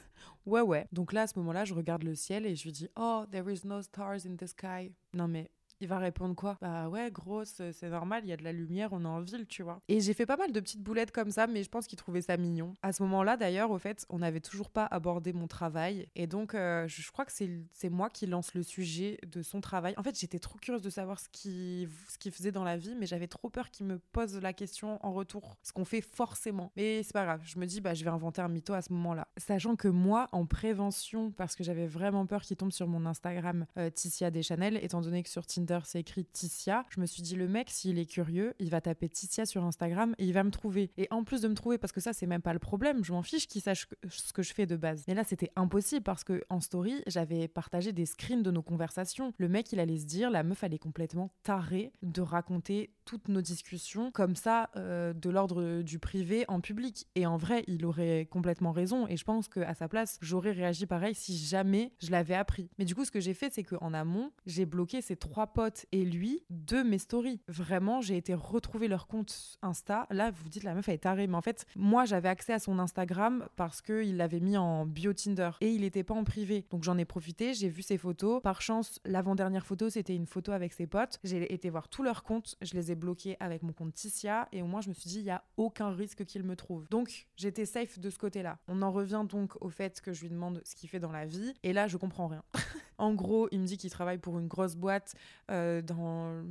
Ouais, 0.48 0.62
ouais. 0.62 0.88
Donc 0.94 1.12
là, 1.12 1.24
à 1.24 1.28
ce 1.28 1.38
moment-là, 1.40 1.66
je 1.66 1.74
regarde 1.74 2.04
le 2.04 2.16
ciel 2.16 2.46
et 2.46 2.56
je 2.56 2.64
lui 2.64 2.72
dis 2.72 2.88
Oh, 2.96 3.26
there 3.30 3.52
is 3.52 3.66
no 3.66 3.82
stars 3.82 4.26
in 4.26 4.38
the 4.38 4.48
sky. 4.48 4.94
Non, 5.14 5.28
mais 5.28 5.52
il 5.80 5.88
va 5.88 6.00
répondre 6.00 6.36
quoi? 6.36 6.58
Bah 6.62 6.90
ouais, 6.90 7.12
grosse, 7.12 7.62
c'est 7.72 7.90
normal, 7.90 8.24
il 8.26 8.30
y 8.30 8.34
a 8.34 8.38
de 8.38 8.44
la 8.44 8.52
lumière, 8.52 8.90
on 8.94 9.04
est 9.04 9.08
en 9.08 9.22
ville, 9.22 9.46
tu 9.48 9.64
vois. 9.64 9.82
Et 9.88 10.00
j'ai 10.00 10.14
fait 10.14 10.26
pas 10.26 10.38
mal 10.38 10.52
de 10.52 10.60
petites 10.60 10.82
boulettes 10.82 11.12
comme 11.12 11.32
ça, 11.32 11.48
mais 11.48 11.64
je 11.64 11.70
pense 11.70 11.88
qu'il 11.88 11.98
trouvait 11.98 12.22
ça 12.22 12.38
mignon. 12.38 12.74
À 12.82 12.94
ce 12.94 13.04
moment-là, 13.04 13.38
d'ailleurs, 13.38 13.72
au 13.72 13.78
fait, 13.78 14.06
on 14.10 14.20
n'avait 14.20 14.40
toujours 14.40 14.70
pas 14.70 14.86
abordé 14.86 15.34
mon 15.34 15.48
travail. 15.48 16.08
Et 16.16 16.28
donc, 16.28 16.56
euh, 16.56 16.88
je 16.88 17.12
crois 17.12 17.26
que 17.26 17.32
c'est 17.32 17.90
moi 17.90 18.10
qui 18.10 18.26
lance 18.26 18.54
le 18.54 18.64
sujet 18.64 19.20
de 19.28 19.42
son 19.42 19.62
travail. 19.62 19.94
En 19.98 20.04
fait, 20.04 20.20
j'étais 20.20 20.40
trop 20.40 20.58
curieuse 20.60 20.82
de 20.82 20.90
savoir 20.90 21.20
ce 21.20 21.28
qu'il 21.30 22.32
faisait 22.32 22.52
dans 22.52 22.64
la 22.64 22.78
vie, 22.78 22.96
mais 22.96 23.06
j'avais 23.06 23.28
trop 23.28 23.50
peur 23.50 23.70
qu'il 23.70 23.86
me 23.86 24.00
pose 24.00 24.40
la 24.42 24.54
question 24.54 25.04
en 25.06 25.14
retour. 25.14 25.58
Ce 25.64 25.72
qu'on 25.72 25.86
fait 25.86 26.02
forcément. 26.02 26.72
Mais 26.76 27.04
c'est 27.04 27.14
pas 27.14 27.26
grave, 27.26 27.42
je 27.44 27.60
me 27.60 27.66
dis, 27.66 27.82
bah, 27.82 27.94
je 27.94 28.04
vais 28.04 28.10
inventer 28.10 28.42
un 28.42 28.48
mytho 28.48 28.74
à 28.74 28.82
ce 28.82 28.92
moment-là. 28.94 29.28
Sachant 29.38 29.76
que 29.76 29.88
moi, 29.88 30.28
en 30.32 30.46
prévention, 30.46 31.32
parce 31.32 31.56
que 31.56 31.64
j'avais 31.64 31.88
vraiment 31.88 32.26
peur 32.26 32.42
qu'il 32.42 32.58
tombe 32.58 32.72
sur 32.72 32.88
mon 32.88 33.06
Instagram 33.06 33.66
euh, 33.78 33.90
Ticia 33.90 34.32
Deschanel, 34.32 34.80
étant 34.82 35.02
donné 35.02 35.24
que 35.24 35.30
sur 35.30 35.46
Tinder, 35.46 35.67
c'est 35.86 36.00
écrit 36.00 36.26
Ticia. 36.26 36.86
Je 36.90 37.00
me 37.00 37.06
suis 37.06 37.22
dit, 37.22 37.36
le 37.36 37.48
mec, 37.48 37.70
s'il 37.70 38.00
est 38.00 38.06
curieux, 38.06 38.54
il 38.60 38.70
va 38.70 38.82
taper 38.82 39.10
Ticia 39.10 39.46
sur 39.46 39.64
Instagram 39.64 40.16
et 40.18 40.26
il 40.26 40.34
va 40.34 40.44
me 40.44 40.52
trouver. 40.52 40.92
Et 40.98 41.08
en 41.12 41.24
plus 41.24 41.42
de 41.42 41.48
me 41.48 41.54
trouver, 41.54 41.78
parce 41.78 41.94
que 41.94 42.02
ça, 42.02 42.14
c'est 42.14 42.28
même 42.28 42.42
pas 42.42 42.54
le 42.54 42.60
problème, 42.60 43.04
je 43.04 43.12
m'en 43.12 43.24
fiche 43.24 43.48
qu'il 43.48 43.62
sache 43.62 43.88
ce 44.10 44.34
que 44.34 44.44
je 44.44 44.54
fais 44.54 44.66
de 44.66 44.76
base. 44.76 45.04
Mais 45.08 45.14
là, 45.14 45.24
c'était 45.24 45.52
impossible 45.56 46.04
parce 46.04 46.24
que 46.24 46.44
en 46.50 46.60
story, 46.60 47.02
j'avais 47.08 47.48
partagé 47.48 47.92
des 47.92 48.06
screens 48.06 48.44
de 48.44 48.52
nos 48.52 48.62
conversations. 48.62 49.34
Le 49.38 49.48
mec, 49.48 49.72
il 49.72 49.80
allait 49.80 49.98
se 49.98 50.06
dire, 50.06 50.30
la 50.30 50.44
meuf, 50.44 50.64
elle 50.64 50.74
est 50.74 50.80
complètement 50.80 51.32
tarée 51.44 51.92
de 52.02 52.22
raconter 52.22 52.92
toutes 53.06 53.30
nos 53.30 53.42
discussions 53.42 54.12
comme 54.12 54.36
ça, 54.36 54.70
euh, 54.76 55.14
de 55.14 55.30
l'ordre 55.30 55.82
du 55.82 56.00
privé 56.00 56.46
en 56.48 56.60
public. 56.60 57.08
Et 57.16 57.26
en 57.26 57.38
vrai, 57.38 57.64
il 57.68 57.86
aurait 57.86 58.28
complètement 58.30 58.72
raison. 58.72 59.08
Et 59.08 59.18
je 59.18 59.24
pense 59.24 59.48
qu'à 59.48 59.74
sa 59.74 59.88
place, 59.88 60.18
j'aurais 60.22 60.52
réagi 60.52 60.86
pareil 60.86 61.16
si 61.16 61.38
jamais 61.38 61.94
je 62.00 62.12
l'avais 62.12 62.36
appris. 62.36 62.70
Mais 62.78 62.86
du 62.86 62.96
coup, 62.96 63.06
ce 63.06 63.12
que 63.12 63.20
j'ai 63.20 63.34
fait, 63.34 63.52
c'est 63.52 63.64
qu'en 63.64 63.94
amont, 63.94 64.32
j'ai 64.46 64.66
bloqué 64.66 65.02
ces 65.02 65.16
trois 65.16 65.48
et 65.92 66.06
lui 66.06 66.44
de 66.50 66.84
mes 66.84 67.00
stories. 67.00 67.42
Vraiment, 67.48 68.02
j'ai 68.02 68.18
été 68.18 68.34
retrouver 68.34 68.88
leur 68.88 69.08
compte 69.08 69.58
Insta. 69.62 70.06
Là, 70.12 70.32
vous 70.32 70.50
dites, 70.50 70.64
la 70.64 70.76
meuf, 70.76 70.88
elle 70.88 70.96
est 70.96 71.00
tarée. 71.00 71.28
Mais 71.28 71.36
en 71.36 71.42
fait, 71.42 71.66
moi, 71.76 72.06
j'avais 72.06 72.30
accès 72.30 72.54
à 72.54 72.60
son 72.60 72.80
Instagram 72.80 73.48
parce 73.56 73.82
qu'il 73.82 74.18
l'avait 74.18 74.40
mis 74.40 74.58
en 74.58 74.86
bio 74.86 75.14
Tinder 75.14 75.52
et 75.62 75.72
il 75.72 75.82
n'était 75.82 76.04
pas 76.04 76.14
en 76.14 76.24
privé. 76.24 76.66
Donc 76.70 76.84
j'en 76.84 76.98
ai 76.98 77.06
profité, 77.06 77.54
j'ai 77.54 77.70
vu 77.70 77.82
ses 77.82 77.98
photos. 77.98 78.42
Par 78.42 78.62
chance, 78.62 79.00
l'avant-dernière 79.06 79.66
photo, 79.66 79.90
c'était 79.90 80.16
une 80.16 80.28
photo 80.28 80.52
avec 80.52 80.74
ses 80.74 80.86
potes. 80.86 81.20
J'ai 81.24 81.52
été 81.52 81.70
voir 81.70 81.88
tous 81.90 82.04
leurs 82.04 82.24
comptes. 82.24 82.56
Je 82.62 82.74
les 82.74 82.92
ai 82.92 82.96
bloqués 82.96 83.38
avec 83.40 83.64
mon 83.64 83.74
compte 83.74 83.94
Ticia 83.94 84.48
et 84.52 84.62
au 84.62 84.68
moins, 84.68 84.82
je 84.82 84.90
me 84.90 84.94
suis 84.94 85.10
dit, 85.10 85.20
il 85.20 85.24
n'y 85.24 85.32
a 85.32 85.44
aucun 85.58 85.90
risque 85.90 86.26
qu'il 86.26 86.44
me 86.44 86.56
trouve. 86.56 86.88
Donc, 86.90 87.28
j'étais 87.36 87.66
safe 87.66 88.00
de 88.00 88.10
ce 88.10 88.20
côté-là. 88.20 88.60
On 88.68 88.82
en 88.82 88.92
revient 88.92 89.26
donc 89.28 89.56
au 89.62 89.70
fait 89.70 90.02
que 90.02 90.14
je 90.14 90.22
lui 90.22 90.30
demande 90.30 90.62
ce 90.64 90.76
qu'il 90.76 90.90
fait 90.90 91.00
dans 91.00 91.12
la 91.12 91.26
vie. 91.26 91.54
Et 91.64 91.74
là, 91.74 91.88
je 91.88 91.98
comprends 91.98 92.28
rien. 92.28 92.44
en 92.98 93.14
gros, 93.14 93.48
il 93.52 93.60
me 93.60 93.66
dit 93.66 93.78
qu'il 93.78 93.90
travaille 93.90 94.18
pour 94.18 94.40
une 94.40 94.48
grosse 94.48 94.76
boîte. 94.76 95.16
Euh, 95.52 95.82
dans 95.82 96.44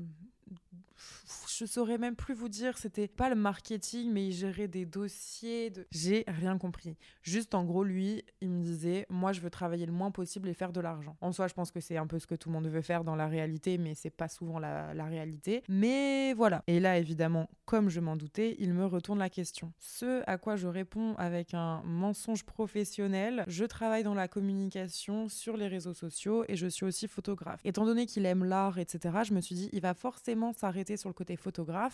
je 1.58 1.64
saurais 1.64 1.98
même 1.98 2.16
plus 2.16 2.34
vous 2.34 2.48
dire, 2.48 2.76
c'était 2.76 3.08
pas 3.08 3.28
le 3.28 3.34
marketing, 3.34 4.10
mais 4.12 4.26
il 4.26 4.32
gérait 4.32 4.68
des 4.68 4.84
dossiers. 4.84 5.72
J'ai 5.90 6.24
rien 6.26 6.58
compris. 6.58 6.96
Juste 7.22 7.54
en 7.54 7.64
gros, 7.64 7.84
lui, 7.84 8.24
il 8.40 8.50
me 8.50 8.62
disait, 8.62 9.06
moi, 9.08 9.32
je 9.32 9.40
veux 9.40 9.50
travailler 9.50 9.86
le 9.86 9.92
moins 9.92 10.10
possible 10.10 10.48
et 10.48 10.54
faire 10.54 10.72
de 10.72 10.80
l'argent. 10.80 11.16
En 11.20 11.32
soi, 11.32 11.48
je 11.48 11.54
pense 11.54 11.70
que 11.70 11.80
c'est 11.80 11.96
un 11.96 12.06
peu 12.06 12.18
ce 12.18 12.26
que 12.26 12.34
tout 12.34 12.48
le 12.50 12.54
monde 12.54 12.66
veut 12.66 12.82
faire 12.82 13.04
dans 13.04 13.16
la 13.16 13.26
réalité, 13.26 13.78
mais 13.78 13.94
c'est 13.94 14.10
pas 14.10 14.28
souvent 14.28 14.58
la, 14.58 14.92
la 14.92 15.04
réalité. 15.04 15.62
Mais 15.68 16.34
voilà. 16.34 16.62
Et 16.66 16.80
là, 16.80 16.98
évidemment, 16.98 17.48
comme 17.64 17.88
je 17.88 18.00
m'en 18.00 18.16
doutais, 18.16 18.56
il 18.58 18.74
me 18.74 18.84
retourne 18.84 19.18
la 19.18 19.30
question. 19.30 19.72
Ce 19.78 20.22
à 20.26 20.38
quoi 20.38 20.56
je 20.56 20.68
réponds 20.68 21.14
avec 21.16 21.54
un 21.54 21.82
mensonge 21.84 22.44
professionnel, 22.44 23.44
je 23.48 23.64
travaille 23.64 24.02
dans 24.02 24.14
la 24.14 24.28
communication 24.28 25.28
sur 25.28 25.56
les 25.56 25.68
réseaux 25.68 25.94
sociaux 25.94 26.44
et 26.48 26.56
je 26.56 26.66
suis 26.66 26.84
aussi 26.84 27.08
photographe. 27.08 27.60
Étant 27.64 27.84
donné 27.84 28.06
qu'il 28.06 28.26
aime 28.26 28.44
l'art, 28.44 28.78
etc., 28.78 29.18
je 29.24 29.32
me 29.32 29.40
suis 29.40 29.54
dit, 29.54 29.70
il 29.72 29.80
va 29.80 29.94
forcément 29.94 30.52
s'arrêter 30.52 30.96
sur 30.96 31.08
le 31.08 31.14
côté 31.14 31.36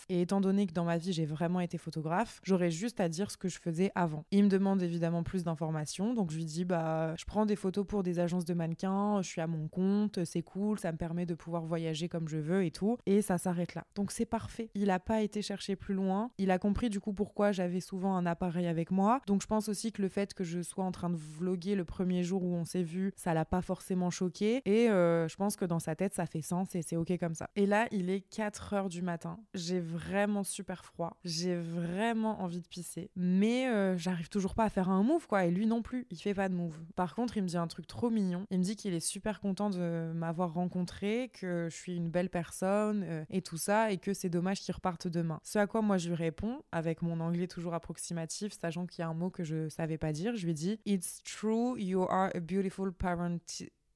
Et 0.09 0.21
étant 0.23 0.41
donné 0.41 0.67
que 0.67 0.73
dans 0.73 0.85
ma 0.85 0.99
vie, 0.99 1.13
j'ai 1.13 1.27
vraiment 1.27 1.61
été 1.61 1.79
photographe, 1.79 2.41
j'aurais 2.43 2.71
juste 2.71 3.01
à 3.01 3.09
dire 3.09 3.31
ce 3.31 3.37
que 3.37 3.49
je 3.49 3.59
faisais 3.59 3.93
avant. 3.95 4.25
Il 4.31 4.45
me 4.45 4.49
demande 4.49 4.83
évidemment 4.83 5.23
plus 5.23 5.45
d'informations. 5.45 6.15
Donc 6.15 6.31
je 6.31 6.37
lui 6.37 6.45
dis, 6.45 6.65
bah, 6.65 7.15
je 7.17 7.25
prends 7.25 7.47
des 7.47 7.57
photos 7.57 7.87
pour 7.87 8.03
des 8.03 8.19
agences 8.19 8.45
de 8.45 8.55
mannequins, 8.55 9.21
je 9.23 9.29
suis 9.29 9.41
à 9.41 9.47
mon 9.47 9.69
compte, 9.69 10.25
c'est 10.25 10.43
cool, 10.43 10.79
ça 10.79 10.93
me 10.93 10.97
permet 10.97 11.27
de 11.27 11.35
pouvoir 11.35 11.65
voyager 11.65 12.09
comme 12.09 12.29
je 12.29 12.39
veux 12.39 12.65
et 12.65 12.71
tout. 12.71 12.99
Et 13.07 13.23
ça 13.23 13.39
s'arrête 13.39 13.75
là. 13.75 13.85
Donc 13.95 14.11
c'est 14.11 14.27
parfait. 14.27 14.71
Il 14.75 14.87
n'a 14.87 14.99
pas 14.99 15.23
été 15.23 15.43
chercher 15.43 15.77
plus 15.77 15.95
loin. 15.95 16.31
Il 16.39 16.51
a 16.51 16.59
compris 16.59 16.91
du 16.91 17.01
coup 17.01 17.13
pourquoi 17.13 17.53
j'avais 17.53 17.81
souvent 17.81 18.17
un 18.17 18.27
appareil 18.27 18.67
avec 18.67 18.91
moi. 18.91 19.21
Donc 19.27 19.43
je 19.43 19.47
pense 19.47 19.69
aussi 19.69 19.93
que 19.93 20.03
le 20.03 20.09
fait 20.09 20.35
que 20.35 20.45
je 20.45 20.63
sois 20.63 20.85
en 20.85 20.93
train 20.93 21.11
de 21.11 21.17
vloguer 21.17 21.75
le 21.75 21.85
premier 21.85 22.23
jour 22.23 22.43
où 22.43 22.55
on 22.55 22.65
s'est 22.65 22.83
vu, 22.83 23.13
ça 23.17 23.35
l'a 23.35 23.45
pas 23.45 23.63
forcément 23.63 24.11
choqué. 24.11 24.63
Et 24.65 24.91
euh, 24.91 25.29
je 25.29 25.37
pense 25.37 25.57
que 25.57 25.65
dans 25.65 25.79
sa 25.79 25.95
tête, 25.95 26.15
ça 26.15 26.27
fait 26.27 26.43
sens 26.43 26.75
et 26.75 26.83
c'est 26.83 26.97
ok 26.97 27.19
comme 27.19 27.35
ça. 27.35 27.51
Et 27.57 27.67
là, 27.67 27.87
il 27.91 28.11
est 28.11 28.21
4 28.21 28.75
heures 28.75 28.89
du 28.89 29.03
matin. 29.03 29.39
J'ai 29.55 29.81
vraiment 29.81 30.45
super 30.45 30.85
froid. 30.85 31.17
J'ai 31.25 31.57
vraiment 31.57 32.43
envie 32.43 32.61
de 32.61 32.67
pisser. 32.67 33.11
Mais 33.17 33.69
euh, 33.69 33.97
j'arrive 33.97 34.29
toujours 34.29 34.55
pas 34.55 34.65
à 34.65 34.69
faire 34.69 34.89
un 34.89 35.03
move, 35.03 35.27
quoi. 35.27 35.45
Et 35.45 35.51
lui 35.51 35.67
non 35.67 35.83
plus, 35.83 36.07
il 36.11 36.19
fait 36.19 36.35
pas 36.35 36.49
de 36.49 36.55
move. 36.55 36.79
Par 36.95 37.15
contre, 37.15 37.37
il 37.37 37.43
me 37.43 37.49
dit 37.49 37.57
un 37.57 37.67
truc 37.67 37.87
trop 37.87 38.11
mignon. 38.11 38.47
Il 38.51 38.59
me 38.59 38.65
dit 38.65 38.77
qu'il 38.77 38.95
est 38.95 39.01
super 39.01 39.41
content 39.41 39.71
de 39.71 40.13
m'avoir 40.15 40.55
rencontré, 40.55 41.31
que 41.33 41.69
je 41.71 41.77
suis 41.77 41.97
une 41.97 42.11
belle 42.11 42.31
personne 42.31 43.05
euh, 43.05 43.25
et 43.31 43.43
tout 43.43 43.57
ça, 43.57 43.93
et 43.93 43.99
que 43.99 44.15
c'est 44.15 44.31
dommage 44.31 44.61
qu'il 44.61 44.75
reparte 44.75 45.09
demain. 45.09 45.41
Ce 45.43 45.59
à 45.59 45.67
quoi 45.67 45.83
moi 45.83 45.99
je 45.99 46.09
lui 46.09 46.17
réponds, 46.17 46.63
avec 46.73 47.03
mon 47.03 47.21
anglais 47.21 47.47
toujours 47.47 47.75
approximatif, 47.75 48.53
sachant 48.59 48.87
qu'il 48.87 49.01
y 49.01 49.05
a 49.05 49.09
un 49.09 49.15
mot 49.15 49.31
que 49.31 49.45
je 49.45 49.69
savais 49.69 49.99
pas 49.99 50.13
dire, 50.13 50.37
je 50.37 50.47
lui 50.47 50.55
dis 50.55 50.81
It's 50.87 51.23
true, 51.23 51.79
you 51.79 52.03
are 52.09 52.31
a 52.35 52.41
beautiful 52.41 52.93
parent. 52.93 53.39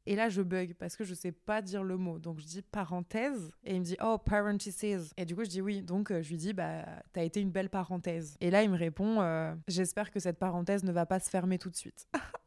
Et 0.07 0.15
là, 0.15 0.29
je 0.29 0.43
bug 0.43 0.75
parce 0.75 0.97
que 0.97 1.05
je 1.05 1.15
sais 1.15 1.33
pas 1.33 1.63
dire 1.63 1.83
le 1.83 1.97
mot. 1.97 2.19
Donc, 2.19 2.39
je 2.41 2.47
dis 2.47 2.63
parenthèse. 2.63 3.51
Et 3.65 3.75
il 3.75 3.81
me 3.81 3.85
dit, 3.85 3.97
oh, 4.03 4.19
parentheses. 4.19 5.13
Et 5.17 5.25
du 5.25 5.35
coup, 5.35 5.45
je 5.45 5.51
dis 5.51 5.61
oui. 5.61 5.83
Donc, 5.83 6.11
euh, 6.11 6.23
je 6.23 6.31
lui 6.31 6.37
dis, 6.37 6.53
bah, 6.53 6.85
t'as 7.13 7.25
été 7.25 7.41
une 7.41 7.51
belle 7.51 7.71
parenthèse. 7.71 8.37
Et 8.41 8.51
là, 8.51 8.63
il 8.63 8.71
me 8.71 8.77
répond, 8.77 9.21
euh, 9.21 9.55
j'espère 9.69 10.11
que 10.11 10.21
cette 10.21 10.39
parenthèse 10.39 10.85
ne 10.85 10.93
va 10.93 11.07
pas 11.07 11.19
se 11.19 11.29
fermer 11.29 11.59
tout 11.59 11.71
de 11.71 11.77
suite. 11.77 12.07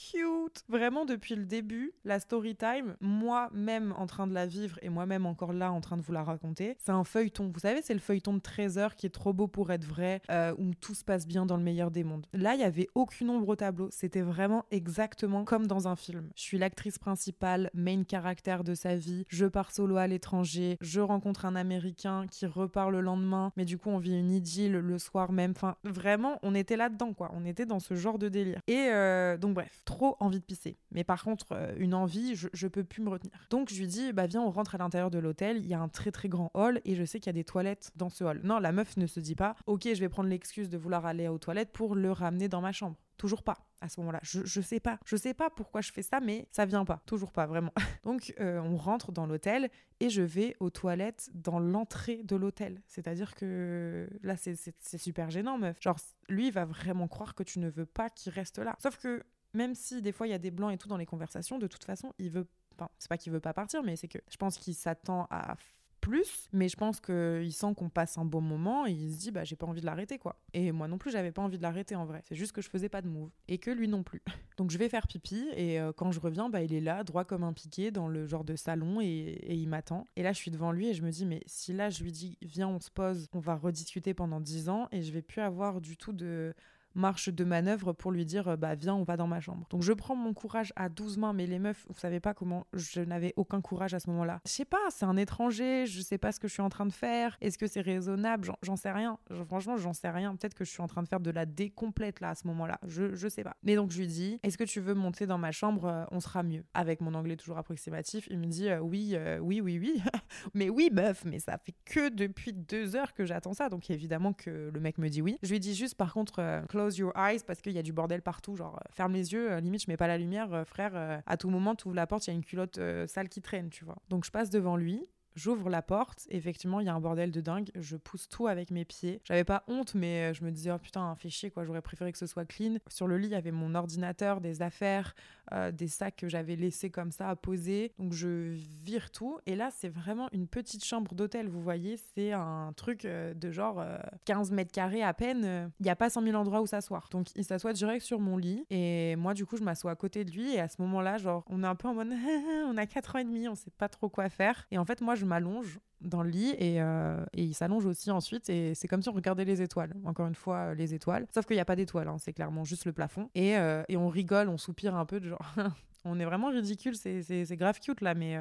cute. 0.00 0.64
Vraiment, 0.68 1.04
depuis 1.04 1.34
le 1.34 1.44
début, 1.44 1.92
la 2.04 2.20
story 2.20 2.56
time, 2.56 2.96
moi-même 3.00 3.92
en 3.96 4.06
train 4.06 4.26
de 4.26 4.34
la 4.34 4.46
vivre 4.46 4.78
et 4.82 4.88
moi-même 4.88 5.26
encore 5.26 5.52
là 5.52 5.72
en 5.72 5.80
train 5.80 5.96
de 5.96 6.02
vous 6.02 6.12
la 6.12 6.22
raconter, 6.22 6.76
c'est 6.78 6.92
un 6.92 7.04
feuilleton. 7.04 7.50
Vous 7.52 7.60
savez, 7.60 7.82
c'est 7.82 7.94
le 7.94 8.00
feuilleton 8.00 8.34
de 8.34 8.40
13 8.40 8.78
heures 8.78 8.94
qui 8.96 9.06
est 9.06 9.10
trop 9.10 9.32
beau 9.32 9.46
pour 9.46 9.70
être 9.70 9.84
vrai, 9.84 10.22
euh, 10.30 10.54
où 10.58 10.74
tout 10.74 10.94
se 10.94 11.04
passe 11.04 11.26
bien 11.26 11.46
dans 11.46 11.56
le 11.56 11.62
meilleur 11.62 11.90
des 11.90 12.04
mondes. 12.04 12.26
Là, 12.32 12.54
il 12.54 12.60
y 12.60 12.64
avait 12.64 12.88
aucune 12.94 13.30
ombre 13.30 13.48
au 13.48 13.56
tableau. 13.56 13.88
C'était 13.90 14.22
vraiment 14.22 14.64
exactement 14.70 15.44
comme 15.44 15.66
dans 15.66 15.88
un 15.88 15.96
film. 15.96 16.30
Je 16.34 16.42
suis 16.42 16.58
l'actrice 16.58 16.98
principale, 16.98 17.70
main 17.74 18.04
caractère 18.04 18.64
de 18.64 18.74
sa 18.74 18.96
vie. 18.96 19.24
Je 19.28 19.46
pars 19.46 19.72
solo 19.72 19.96
à 19.96 20.06
l'étranger. 20.06 20.78
Je 20.80 21.00
rencontre 21.00 21.44
un 21.44 21.56
Américain 21.56 22.26
qui 22.30 22.46
repart 22.46 22.90
le 22.90 23.00
lendemain. 23.00 23.52
Mais 23.56 23.64
du 23.64 23.78
coup, 23.78 23.90
on 23.90 23.98
vit 23.98 24.18
une 24.18 24.30
idylle 24.30 24.78
le 24.78 24.98
soir 24.98 25.32
même. 25.32 25.52
Enfin, 25.52 25.76
vraiment, 25.84 26.38
on 26.42 26.54
était 26.54 26.76
là-dedans, 26.76 27.12
quoi. 27.12 27.30
On 27.34 27.44
était 27.44 27.66
dans 27.66 27.80
ce 27.80 27.94
genre 27.94 28.18
de 28.18 28.28
délire. 28.28 28.60
Et 28.66 28.88
euh, 28.90 29.36
donc, 29.36 29.54
bref, 29.54 29.82
trop 29.90 30.16
envie 30.20 30.38
de 30.38 30.44
pisser. 30.44 30.78
Mais 30.92 31.02
par 31.02 31.24
contre, 31.24 31.48
euh, 31.50 31.74
une 31.76 31.94
envie, 31.94 32.36
je, 32.36 32.48
je 32.52 32.68
peux 32.68 32.84
plus 32.84 33.02
me 33.02 33.10
retenir. 33.10 33.32
Donc 33.50 33.70
je 33.72 33.78
lui 33.80 33.88
dis, 33.88 34.12
bah 34.12 34.28
viens, 34.28 34.40
on 34.40 34.50
rentre 34.50 34.76
à 34.76 34.78
l'intérieur 34.78 35.10
de 35.10 35.18
l'hôtel. 35.18 35.58
Il 35.58 35.66
y 35.66 35.74
a 35.74 35.80
un 35.80 35.88
très 35.88 36.12
très 36.12 36.28
grand 36.28 36.52
hall 36.54 36.80
et 36.84 36.94
je 36.94 37.04
sais 37.04 37.18
qu'il 37.18 37.26
y 37.26 37.30
a 37.30 37.34
des 37.34 37.44
toilettes 37.44 37.90
dans 37.96 38.08
ce 38.08 38.22
hall. 38.22 38.40
Non, 38.44 38.60
la 38.60 38.70
meuf 38.70 38.96
ne 38.96 39.06
se 39.06 39.18
dit 39.18 39.34
pas, 39.34 39.56
ok, 39.66 39.88
je 39.92 40.00
vais 40.00 40.08
prendre 40.08 40.28
l'excuse 40.28 40.70
de 40.70 40.78
vouloir 40.78 41.06
aller 41.06 41.26
aux 41.26 41.38
toilettes 41.38 41.72
pour 41.72 41.96
le 41.96 42.12
ramener 42.12 42.48
dans 42.48 42.60
ma 42.60 42.70
chambre. 42.70 42.96
Toujours 43.16 43.42
pas 43.42 43.58
à 43.80 43.88
ce 43.88 44.00
moment-là. 44.00 44.20
Je, 44.22 44.44
je 44.44 44.60
sais 44.60 44.80
pas. 44.80 44.98
Je 45.04 45.16
sais 45.16 45.34
pas 45.34 45.50
pourquoi 45.50 45.80
je 45.80 45.92
fais 45.92 46.02
ça, 46.02 46.20
mais 46.20 46.46
ça 46.52 46.64
vient 46.64 46.84
pas. 46.84 47.02
Toujours 47.06 47.32
pas, 47.32 47.46
vraiment. 47.46 47.72
Donc, 48.04 48.32
euh, 48.40 48.60
on 48.60 48.76
rentre 48.76 49.12
dans 49.12 49.26
l'hôtel 49.26 49.70
et 49.98 50.08
je 50.08 50.22
vais 50.22 50.56
aux 50.60 50.70
toilettes 50.70 51.30
dans 51.34 51.58
l'entrée 51.58 52.22
de 52.22 52.36
l'hôtel. 52.36 52.80
C'est-à-dire 52.86 53.34
que 53.34 54.08
là, 54.22 54.36
c'est 54.36 54.98
super 54.98 55.30
gênant, 55.30 55.58
meuf. 55.58 55.76
Genre, 55.80 55.98
lui, 56.28 56.46
il 56.46 56.52
va 56.52 56.64
vraiment 56.64 57.08
croire 57.08 57.34
que 57.34 57.42
tu 57.42 57.58
ne 57.58 57.68
veux 57.68 57.86
pas 57.86 58.08
qu'il 58.08 58.32
reste 58.32 58.58
là. 58.58 58.76
Sauf 58.78 58.98
que 58.98 59.22
même 59.54 59.74
si 59.74 60.02
des 60.02 60.12
fois 60.12 60.26
il 60.26 60.30
y 60.30 60.34
a 60.34 60.38
des 60.38 60.50
blancs 60.50 60.72
et 60.72 60.78
tout 60.78 60.88
dans 60.88 60.96
les 60.96 61.06
conversations, 61.06 61.58
de 61.58 61.66
toute 61.66 61.84
façon, 61.84 62.12
il 62.18 62.30
veut. 62.30 62.46
Enfin, 62.74 62.90
c'est 62.98 63.08
pas 63.08 63.18
qu'il 63.18 63.32
veut 63.32 63.40
pas 63.40 63.52
partir, 63.52 63.82
mais 63.82 63.96
c'est 63.96 64.08
que 64.08 64.18
je 64.30 64.36
pense 64.36 64.56
qu'il 64.56 64.74
s'attend 64.74 65.26
à 65.30 65.56
plus, 66.00 66.48
mais 66.52 66.68
je 66.68 66.76
pense 66.76 67.00
qu'il 67.00 67.52
sent 67.52 67.74
qu'on 67.76 67.88
passe 67.88 68.18
un 68.18 68.24
bon 68.24 68.40
moment 68.40 68.86
et 68.86 68.92
il 68.92 69.12
se 69.12 69.18
dit 69.18 69.30
bah 69.30 69.44
j'ai 69.44 69.56
pas 69.56 69.66
envie 69.66 69.80
de 69.80 69.86
l'arrêter 69.86 70.18
quoi. 70.18 70.36
Et 70.52 70.72
moi 70.72 70.88
non 70.88 70.98
plus 70.98 71.10
j'avais 71.10 71.32
pas 71.32 71.42
envie 71.42 71.58
de 71.58 71.62
l'arrêter 71.62 71.94
en 71.94 72.04
vrai, 72.06 72.22
c'est 72.24 72.34
juste 72.34 72.52
que 72.52 72.62
je 72.62 72.68
faisais 72.68 72.88
pas 72.88 73.02
de 73.02 73.08
move 73.08 73.30
et 73.48 73.58
que 73.58 73.70
lui 73.70 73.88
non 73.88 74.02
plus. 74.02 74.22
Donc 74.56 74.70
je 74.70 74.78
vais 74.78 74.88
faire 74.88 75.06
pipi 75.06 75.46
et 75.54 75.80
euh, 75.80 75.92
quand 75.92 76.10
je 76.12 76.20
reviens 76.20 76.48
bah 76.48 76.62
il 76.62 76.74
est 76.74 76.80
là 76.80 77.04
droit 77.04 77.24
comme 77.24 77.44
un 77.44 77.52
piqué 77.52 77.90
dans 77.90 78.08
le 78.08 78.26
genre 78.26 78.44
de 78.44 78.56
salon 78.56 79.00
et, 79.00 79.04
et 79.04 79.54
il 79.54 79.68
m'attend. 79.68 80.06
Et 80.16 80.22
là 80.22 80.32
je 80.32 80.38
suis 80.38 80.50
devant 80.50 80.72
lui 80.72 80.88
et 80.88 80.94
je 80.94 81.02
me 81.02 81.10
dis 81.10 81.26
mais 81.26 81.42
si 81.46 81.72
là 81.72 81.90
je 81.90 82.02
lui 82.02 82.12
dis 82.12 82.38
viens 82.42 82.68
on 82.68 82.80
se 82.80 82.90
pose, 82.90 83.28
on 83.32 83.40
va 83.40 83.56
rediscuter 83.56 84.14
pendant 84.14 84.40
10 84.40 84.68
ans 84.68 84.88
et 84.92 85.02
je 85.02 85.12
vais 85.12 85.22
plus 85.22 85.42
avoir 85.42 85.80
du 85.80 85.96
tout 85.96 86.12
de 86.12 86.54
marche 86.94 87.28
de 87.28 87.44
manœuvre 87.44 87.92
pour 87.92 88.12
lui 88.12 88.24
dire 88.24 88.56
bah 88.58 88.74
viens 88.74 88.94
on 88.94 89.02
va 89.02 89.16
dans 89.16 89.26
ma 89.26 89.40
chambre. 89.40 89.66
Donc 89.70 89.82
je 89.82 89.92
prends 89.92 90.16
mon 90.16 90.34
courage 90.34 90.72
à 90.76 90.88
12 90.88 91.18
mains 91.18 91.32
mais 91.32 91.46
les 91.46 91.58
meufs 91.58 91.86
vous 91.88 91.98
savez 91.98 92.20
pas 92.20 92.34
comment 92.34 92.66
je 92.72 93.00
n'avais 93.00 93.32
aucun 93.36 93.60
courage 93.60 93.94
à 93.94 94.00
ce 94.00 94.08
moment-là. 94.10 94.40
Je 94.46 94.50
sais 94.50 94.64
pas, 94.64 94.78
c'est 94.90 95.04
un 95.04 95.16
étranger, 95.16 95.86
je 95.86 96.00
sais 96.00 96.18
pas 96.18 96.32
ce 96.32 96.40
que 96.40 96.48
je 96.48 96.52
suis 96.52 96.62
en 96.62 96.68
train 96.68 96.86
de 96.86 96.92
faire, 96.92 97.36
est-ce 97.40 97.58
que 97.58 97.66
c'est 97.66 97.80
raisonnable, 97.80 98.52
j'en 98.62 98.76
sais 98.76 98.90
rien. 98.90 99.18
franchement, 99.46 99.76
j'en 99.76 99.92
sais 99.92 100.10
rien, 100.10 100.34
peut-être 100.36 100.54
que 100.54 100.64
je 100.64 100.70
suis 100.70 100.82
en 100.82 100.86
train 100.86 101.02
de 101.02 101.08
faire 101.08 101.20
de 101.20 101.30
la 101.30 101.46
décomplète 101.46 102.20
là 102.20 102.30
à 102.30 102.34
ce 102.34 102.46
moment-là, 102.48 102.78
je 102.86 103.14
je 103.14 103.28
sais 103.28 103.44
pas. 103.44 103.56
Mais 103.62 103.76
donc 103.76 103.90
je 103.90 103.98
lui 103.98 104.06
dis 104.06 104.38
"Est-ce 104.42 104.58
que 104.58 104.64
tu 104.64 104.80
veux 104.80 104.94
monter 104.94 105.26
dans 105.26 105.38
ma 105.38 105.52
chambre, 105.52 105.86
euh, 105.86 106.04
on 106.10 106.20
sera 106.20 106.42
mieux." 106.42 106.64
Avec 106.74 107.00
mon 107.00 107.14
anglais 107.14 107.36
toujours 107.36 107.58
approximatif, 107.58 108.26
il 108.30 108.38
me 108.38 108.46
dit 108.46 108.68
euh, 108.68 108.80
"Oui, 108.80 109.12
euh, 109.14 109.38
oui, 109.38 109.60
oui, 109.60 109.78
oui." 109.78 110.02
mais 110.54 110.68
oui, 110.68 110.90
meuf, 110.92 111.24
mais 111.24 111.38
ça 111.38 111.58
fait 111.58 111.74
que 111.84 112.08
depuis 112.08 112.52
deux 112.52 112.96
heures 112.96 113.14
que 113.14 113.24
j'attends 113.24 113.54
ça, 113.54 113.68
donc 113.68 113.90
évidemment 113.90 114.32
que 114.32 114.70
le 114.72 114.80
mec 114.80 114.98
me 114.98 115.08
dit 115.08 115.22
oui. 115.22 115.38
Je 115.42 115.50
lui 115.52 115.60
dis 115.60 115.74
juste 115.74 115.94
par 115.94 116.12
contre 116.12 116.64
close 116.80 116.98
your 116.98 117.12
eyes 117.16 117.42
parce 117.46 117.60
qu'il 117.60 117.72
y 117.72 117.78
a 117.78 117.82
du 117.82 117.92
bordel 117.92 118.22
partout. 118.22 118.56
Genre, 118.56 118.76
euh, 118.76 118.92
ferme 118.92 119.12
les 119.12 119.32
yeux, 119.32 119.52
euh, 119.52 119.60
limite, 119.60 119.82
je 119.82 119.90
mets 119.90 119.96
pas 119.96 120.08
la 120.08 120.18
lumière, 120.18 120.52
euh, 120.52 120.64
frère. 120.64 121.22
à 121.26 121.36
tout 121.36 121.50
moment, 121.50 121.74
tu 121.74 121.86
ouvres 121.86 121.96
la 121.96 122.06
porte, 122.06 122.26
il 122.26 122.30
y 122.30 122.32
a 122.32 122.34
une 122.34 122.44
culotte 122.44 122.80
sale 123.06 123.28
qui 123.28 123.40
traîne, 123.40 123.70
tu 123.70 123.84
vois. 123.84 123.96
Donc, 124.08 124.24
je 124.24 124.30
passe 124.30 124.50
devant 124.50 124.76
lui. 124.76 125.06
J'ouvre 125.34 125.70
la 125.70 125.82
porte, 125.82 126.26
effectivement, 126.30 126.80
il 126.80 126.86
y 126.86 126.88
a 126.88 126.94
un 126.94 127.00
bordel 127.00 127.30
de 127.30 127.40
dingue. 127.40 127.70
Je 127.74 127.96
pousse 127.96 128.28
tout 128.28 128.46
avec 128.46 128.70
mes 128.70 128.84
pieds. 128.84 129.20
J'avais 129.24 129.44
pas 129.44 129.62
honte, 129.68 129.94
mais 129.94 130.34
je 130.34 130.44
me 130.44 130.50
disais, 130.50 130.70
oh 130.72 130.78
putain, 130.78 131.14
fait 131.16 131.30
chier, 131.30 131.50
quoi. 131.50 131.64
J'aurais 131.64 131.82
préféré 131.82 132.12
que 132.12 132.18
ce 132.18 132.26
soit 132.26 132.44
clean. 132.44 132.76
Sur 132.88 133.06
le 133.06 133.16
lit, 133.18 133.28
il 133.28 133.32
y 133.32 133.36
avait 133.36 133.52
mon 133.52 133.74
ordinateur, 133.74 134.40
des 134.40 134.62
affaires, 134.62 135.14
euh, 135.52 135.72
des 135.72 135.88
sacs 135.88 136.16
que 136.16 136.28
j'avais 136.28 136.54
laissés 136.54 136.90
comme 136.90 137.10
ça 137.10 137.28
à 137.28 137.36
poser. 137.36 137.92
Donc 137.98 138.12
je 138.12 138.54
vire 138.84 139.10
tout. 139.10 139.38
Et 139.46 139.56
là, 139.56 139.70
c'est 139.76 139.88
vraiment 139.88 140.28
une 140.32 140.46
petite 140.46 140.84
chambre 140.84 141.14
d'hôtel, 141.14 141.48
vous 141.48 141.60
voyez. 141.60 141.96
C'est 142.14 142.32
un 142.32 142.72
truc 142.76 143.04
euh, 143.04 143.34
de 143.34 143.50
genre 143.50 143.84
15 144.26 144.50
euh, 144.50 144.54
mètres 144.54 144.72
carrés 144.72 145.02
à 145.02 145.12
peine. 145.12 145.70
Il 145.80 145.84
n'y 145.84 145.90
a 145.90 145.96
pas 145.96 146.10
100 146.10 146.22
000 146.22 146.36
endroits 146.36 146.60
où 146.60 146.66
s'asseoir. 146.66 147.08
Donc 147.10 147.28
il 147.34 147.44
s'assoit 147.44 147.72
direct 147.72 148.04
sur 148.04 148.20
mon 148.20 148.36
lit. 148.36 148.64
Et 148.70 149.16
moi, 149.16 149.34
du 149.34 149.44
coup, 149.44 149.56
je 149.56 149.64
m'assois 149.64 149.90
à 149.90 149.96
côté 149.96 150.24
de 150.24 150.30
lui. 150.30 150.54
Et 150.54 150.60
à 150.60 150.68
ce 150.68 150.80
moment-là, 150.82 151.18
genre, 151.18 151.44
on 151.48 151.64
est 151.64 151.66
un 151.66 151.74
peu 151.74 151.88
en 151.88 151.94
mode, 151.94 152.12
on 152.68 152.76
a 152.76 152.86
4 152.86 153.16
ans 153.16 153.18
et 153.18 153.24
demi, 153.24 153.48
on 153.48 153.54
sait 153.54 153.70
pas 153.70 153.88
trop 153.88 154.08
quoi 154.08 154.28
faire. 154.28 154.66
Et 154.70 154.78
en 154.78 154.84
fait, 154.84 155.00
moi, 155.00 155.14
je 155.20 155.26
m'allonge 155.26 155.78
dans 156.00 156.22
le 156.22 156.30
lit 156.30 156.54
et, 156.58 156.80
euh, 156.80 157.24
et 157.32 157.42
il 157.42 157.54
s'allonge 157.54 157.86
aussi 157.86 158.10
ensuite 158.10 158.48
et 158.48 158.74
c'est 158.74 158.88
comme 158.88 159.02
si 159.02 159.08
on 159.08 159.12
regardait 159.12 159.44
les 159.44 159.62
étoiles 159.62 159.94
encore 160.04 160.26
une 160.26 160.34
fois 160.34 160.56
euh, 160.56 160.74
les 160.74 160.94
étoiles 160.94 161.26
sauf 161.34 161.46
qu'il 161.46 161.56
n'y 161.56 161.60
a 161.60 161.64
pas 161.64 161.76
d'étoiles 161.76 162.08
hein, 162.08 162.16
c'est 162.18 162.32
clairement 162.32 162.64
juste 162.64 162.84
le 162.84 162.92
plafond 162.92 163.28
et, 163.34 163.56
euh, 163.56 163.82
et 163.88 163.96
on 163.96 164.08
rigole 164.08 164.48
on 164.48 164.58
soupire 164.58 164.94
un 164.94 165.04
peu 165.04 165.20
de 165.20 165.28
genre 165.28 165.54
on 166.04 166.18
est 166.18 166.24
vraiment 166.24 166.48
ridicule, 166.48 166.94
c'est 166.96 167.56
grave 167.56 167.78
cute 167.80 168.00
là, 168.00 168.14
mais 168.14 168.38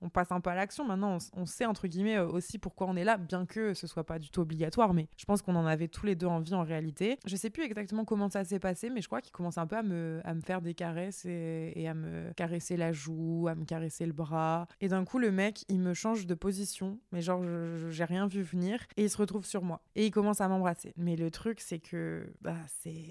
on 0.00 0.08
passe 0.08 0.32
un 0.32 0.40
peu 0.40 0.50
à 0.50 0.54
l'action. 0.54 0.84
Maintenant, 0.84 1.18
on, 1.34 1.46
sait 1.46 1.66
entre 1.66 1.86
guillemets 1.86 2.18
aussi 2.18 2.58
pourquoi 2.58 2.86
on 2.88 2.96
est 2.96 3.04
là, 3.04 3.16
bien 3.16 3.46
que 3.46 3.74
ce 3.74 3.86
soit 3.86 4.04
pas 4.04 4.18
du 4.18 4.30
tout 4.30 4.40
obligatoire, 4.40 4.92
mais 4.92 5.08
je 5.16 5.24
pense 5.24 5.42
qu'on 5.42 5.56
en 5.56 5.66
avait 5.66 5.88
tous 5.88 6.06
les 6.06 6.14
deux 6.14 6.26
envie 6.26 6.54
en 6.54 6.64
réalité. 6.64 7.18
Je 7.26 7.36
sais 7.36 7.50
plus 7.50 7.64
exactement 7.64 8.04
comment 8.04 8.28
ça 8.28 8.44
s'est 8.44 8.58
passé, 8.58 8.90
mais 8.90 9.02
je 9.02 9.06
crois 9.06 9.20
qu'il 9.20 9.32
commence 9.32 9.58
un 9.58 9.66
peu 9.66 9.76
à 9.76 9.82
me, 9.82 10.20
à 10.24 10.34
me 10.34 10.40
faire 10.40 10.60
des 10.60 10.74
caresses 10.74 11.24
et, 11.26 11.86
à 11.88 11.94
me 11.94 12.32
caresser 12.32 12.76
la 12.76 12.92
joue, 12.92 13.46
à 13.48 13.54
me 13.54 13.64
caresser 13.64 14.06
le 14.06 14.12
bras. 14.12 14.66
Et 14.80 14.88
d'un 14.88 15.04
coup, 15.04 15.18
le 15.18 15.30
mec, 15.30 15.64
il 15.68 15.78
me 15.78 15.94
change 15.94 16.26
de 16.26 16.34
position, 16.34 16.95
mais 17.12 17.22
genre, 17.22 17.42
j'ai 17.90 18.04
rien 18.04 18.26
vu 18.26 18.42
venir, 18.42 18.80
et 18.96 19.04
il 19.04 19.10
se 19.10 19.16
retrouve 19.16 19.44
sur 19.44 19.62
moi. 19.62 19.82
Et 19.94 20.06
il 20.06 20.10
commence 20.10 20.40
à 20.40 20.48
m'embrasser. 20.48 20.92
Mais 20.96 21.16
le 21.16 21.30
truc, 21.30 21.60
c'est 21.60 21.78
que, 21.78 22.26
bah, 22.40 22.56
c'est 22.82 23.04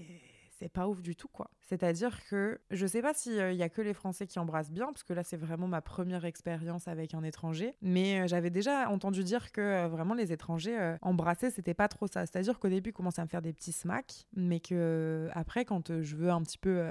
c'est 0.58 0.69
pas 0.69 0.88
ouf 0.88 1.02
du 1.02 1.15
tout, 1.15 1.28
quoi. 1.28 1.50
C'est-à-dire 1.62 2.24
que 2.30 2.60
je 2.71 2.88
sais 2.88 3.02
pas 3.02 3.13
s'il 3.13 3.39
euh, 3.39 3.52
y 3.52 3.63
a 3.63 3.69
que 3.69 3.82
les 3.82 3.93
Français 3.93 4.26
qui 4.28 4.39
embrassent 4.39 4.71
bien, 4.71 4.88
parce 4.88 5.04
que 5.04 5.13
là, 5.13 5.24
c'est 5.24 5.38
vraiment 5.38 5.67
ma 5.67 5.82
première 5.82 6.26
expérience 6.26 6.88
avec 6.88 7.13
un 7.13 7.24
étranger, 7.24 7.76
mais 7.82 8.21
euh, 8.21 8.28
j'avais 8.28 8.50
déjà 8.50 8.89
entendu 8.89 9.24
dire 9.24 9.52
que 9.52 9.62
euh, 9.62 9.88
vraiment 9.88 10.13
les 10.13 10.32
étrangers 10.32 10.95
embrasser, 11.02 11.52
c'était 11.52 11.74
pas 11.74 11.88
trop 11.88 12.08
ça. 12.08 12.26
C'est-à-dire 12.26 12.60
qu'au 12.60 12.69
début, 12.69 12.91
ils 12.91 12.93
commençaient 12.93 13.21
à 13.21 13.26
me 13.26 13.30
faire 13.30 13.41
des 13.41 13.54
petits 13.54 13.71
smacks, 13.71 14.26
mais 14.36 14.60
que 14.60 15.30
après, 15.34 15.65
quand 15.65 16.02
je 16.02 16.15
veux 16.15 16.30
un 16.30 16.41
petit 16.41 16.58
peu 16.58 16.82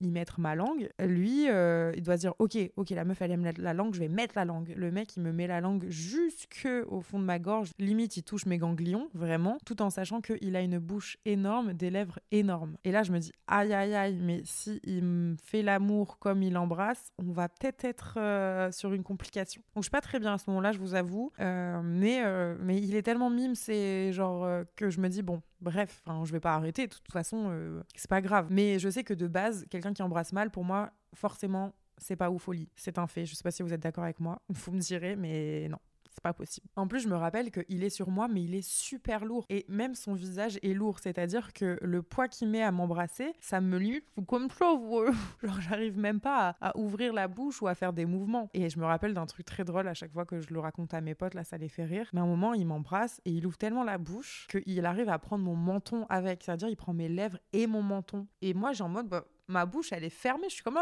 y 0.00 0.10
mettre 0.10 0.40
ma 0.40 0.54
langue. 0.54 0.88
Lui, 0.98 1.48
euh, 1.48 1.92
il 1.96 2.02
doit 2.02 2.16
se 2.16 2.22
dire 2.22 2.34
Ok, 2.38 2.56
ok, 2.76 2.90
la 2.90 3.04
meuf, 3.04 3.20
elle 3.22 3.32
aime 3.32 3.50
la, 3.58 3.74
langue, 3.74 3.94
je 3.94 4.00
vais 4.00 4.08
mettre 4.08 4.34
la 4.36 4.44
langue. 4.44 4.72
Le 4.76 4.90
mec, 4.90 5.16
il 5.16 5.22
me 5.22 5.32
met 5.32 5.46
la 5.46 5.60
langue 5.60 5.86
jusque 5.88 6.68
au 6.88 7.00
fond 7.00 7.18
de 7.18 7.24
ma 7.24 7.38
gorge. 7.38 7.70
Limite, 7.78 8.16
il 8.16 8.22
touche 8.22 8.46
mes 8.46 8.58
ganglions, 8.58 9.08
vraiment, 9.14 9.58
tout 9.64 9.82
en 9.82 9.90
sachant 9.90 10.20
qu'il 10.20 10.56
a 10.56 10.60
une 10.60 10.78
bouche 10.78 11.18
énorme, 11.24 11.72
des 11.72 11.90
lèvres 11.90 12.18
énormes. 12.30 12.76
Et 12.84 12.92
là, 12.92 13.02
je 13.02 13.12
me 13.12 13.18
dis 13.18 13.32
Aïe, 13.46 13.72
aïe, 13.72 13.94
aïe, 13.94 14.18
mais 14.20 14.42
si 14.44 14.80
il 14.84 15.04
me 15.04 15.36
fait 15.42 15.62
l'amour 15.62 16.18
comme 16.18 16.42
il 16.42 16.56
embrasse, 16.56 17.12
on 17.18 17.32
va 17.32 17.48
peut-être 17.48 17.84
être, 17.84 18.14
euh, 18.16 18.70
sur 18.72 18.92
une 18.92 19.02
complication. 19.02 19.62
Donc, 19.74 19.82
je 19.82 19.86
suis 19.86 19.90
pas 19.90 20.00
très 20.00 20.18
bien 20.18 20.34
à 20.34 20.38
ce 20.38 20.48
moment-là, 20.50 20.72
je 20.72 20.78
vous 20.78 20.94
avoue. 20.94 21.32
Euh, 21.40 21.80
mais, 21.82 22.22
mais 22.60 22.78
il 22.78 22.94
est 22.96 23.02
tellement 23.02 23.30
mime, 23.30 23.54
c'est 23.54 24.12
genre 24.12 24.64
que 24.76 24.90
je 24.90 25.00
me 25.00 25.08
dis 25.08 25.22
Bon, 25.22 25.42
bref, 25.60 26.02
je 26.24 26.32
vais 26.32 26.40
pas 26.40 26.54
arrêter. 26.54 26.86
De 26.86 26.94
toute 26.94 27.12
façon, 27.12 27.82
c'est 27.94 28.10
pas 28.10 28.20
grave. 28.20 28.48
Mais 28.50 28.78
je 28.78 28.88
sais 28.88 29.04
que 29.04 29.14
de 29.14 29.26
base, 29.26 29.66
quelqu'un 29.70 29.92
qui 29.92 30.02
embrasse 30.02 30.32
mal, 30.32 30.50
pour 30.50 30.64
moi, 30.64 30.90
forcément, 31.14 31.74
c'est 31.98 32.16
pas 32.16 32.30
ouf 32.30 32.42
folie. 32.42 32.68
C'est 32.76 32.98
un 32.98 33.06
fait. 33.06 33.26
Je 33.26 33.34
sais 33.34 33.42
pas 33.42 33.50
si 33.50 33.62
vous 33.62 33.72
êtes 33.72 33.82
d'accord 33.82 34.04
avec 34.04 34.20
moi. 34.20 34.40
Vous 34.48 34.72
me 34.72 34.80
direz, 34.80 35.16
mais 35.16 35.68
non 35.68 35.78
pas 36.20 36.32
possible. 36.32 36.66
En 36.76 36.86
plus, 36.86 37.00
je 37.00 37.08
me 37.08 37.16
rappelle 37.16 37.50
qu'il 37.50 37.84
est 37.84 37.90
sur 37.90 38.10
moi, 38.10 38.28
mais 38.28 38.42
il 38.42 38.54
est 38.54 38.66
super 38.66 39.24
lourd. 39.24 39.44
Et 39.48 39.64
même 39.68 39.94
son 39.94 40.14
visage 40.14 40.58
est 40.62 40.74
lourd, 40.74 40.98
c'est-à-dire 41.00 41.52
que 41.52 41.78
le 41.82 42.02
poids 42.02 42.28
qu'il 42.28 42.48
met 42.48 42.62
à 42.62 42.70
m'embrasser, 42.70 43.32
ça 43.40 43.60
me 43.60 43.78
limite 43.78 44.04
comme 44.26 44.48
ça. 44.50 44.60
Genre, 45.42 45.60
j'arrive 45.60 45.98
même 45.98 46.20
pas 46.20 46.56
à, 46.60 46.76
ouvrir 46.76 47.12
la 47.12 47.28
bouche 47.28 47.62
ou 47.62 47.66
à 47.66 47.74
faire 47.74 47.92
des 47.92 48.06
mouvements. 48.06 48.50
Et 48.54 48.68
je 48.68 48.78
me 48.78 48.84
rappelle 48.84 49.14
d'un 49.14 49.26
truc 49.26 49.46
très 49.46 49.64
drôle 49.64 49.88
à 49.88 49.94
chaque 49.94 50.12
fois 50.12 50.24
que 50.24 50.40
je 50.40 50.52
le 50.52 50.60
raconte 50.60 50.94
à 50.94 51.00
mes 51.00 51.14
potes, 51.14 51.34
là, 51.34 51.44
ça 51.44 51.56
les 51.56 51.68
fait 51.68 51.84
rire. 51.84 52.08
Mais 52.12 52.20
à 52.20 52.22
un 52.22 52.26
moment, 52.26 52.54
il 52.54 52.66
m'embrasse 52.66 53.20
et 53.24 53.30
il 53.30 53.46
ouvre 53.46 53.58
tellement 53.58 53.84
la 53.84 53.98
bouche 53.98 54.46
qu'il 54.50 54.84
arrive 54.86 55.08
à 55.08 55.18
prendre 55.18 55.44
mon 55.44 55.56
menton 55.56 56.06
avec. 56.08 56.42
C'est-à-dire, 56.44 56.68
il 56.68 56.76
prend 56.76 56.92
mes 56.92 57.08
lèvres 57.08 57.38
et 57.52 57.66
mon 57.66 57.82
menton. 57.82 58.26
Et 58.42 58.54
moi, 58.54 58.72
j'ai 58.72 58.84
en 58.84 58.88
mode, 58.88 59.08
bah, 59.08 59.24
ma 59.50 59.66
bouche, 59.66 59.92
elle 59.92 60.04
est 60.04 60.10
fermée. 60.10 60.48
Je 60.48 60.54
suis 60.54 60.62
comme, 60.62 60.78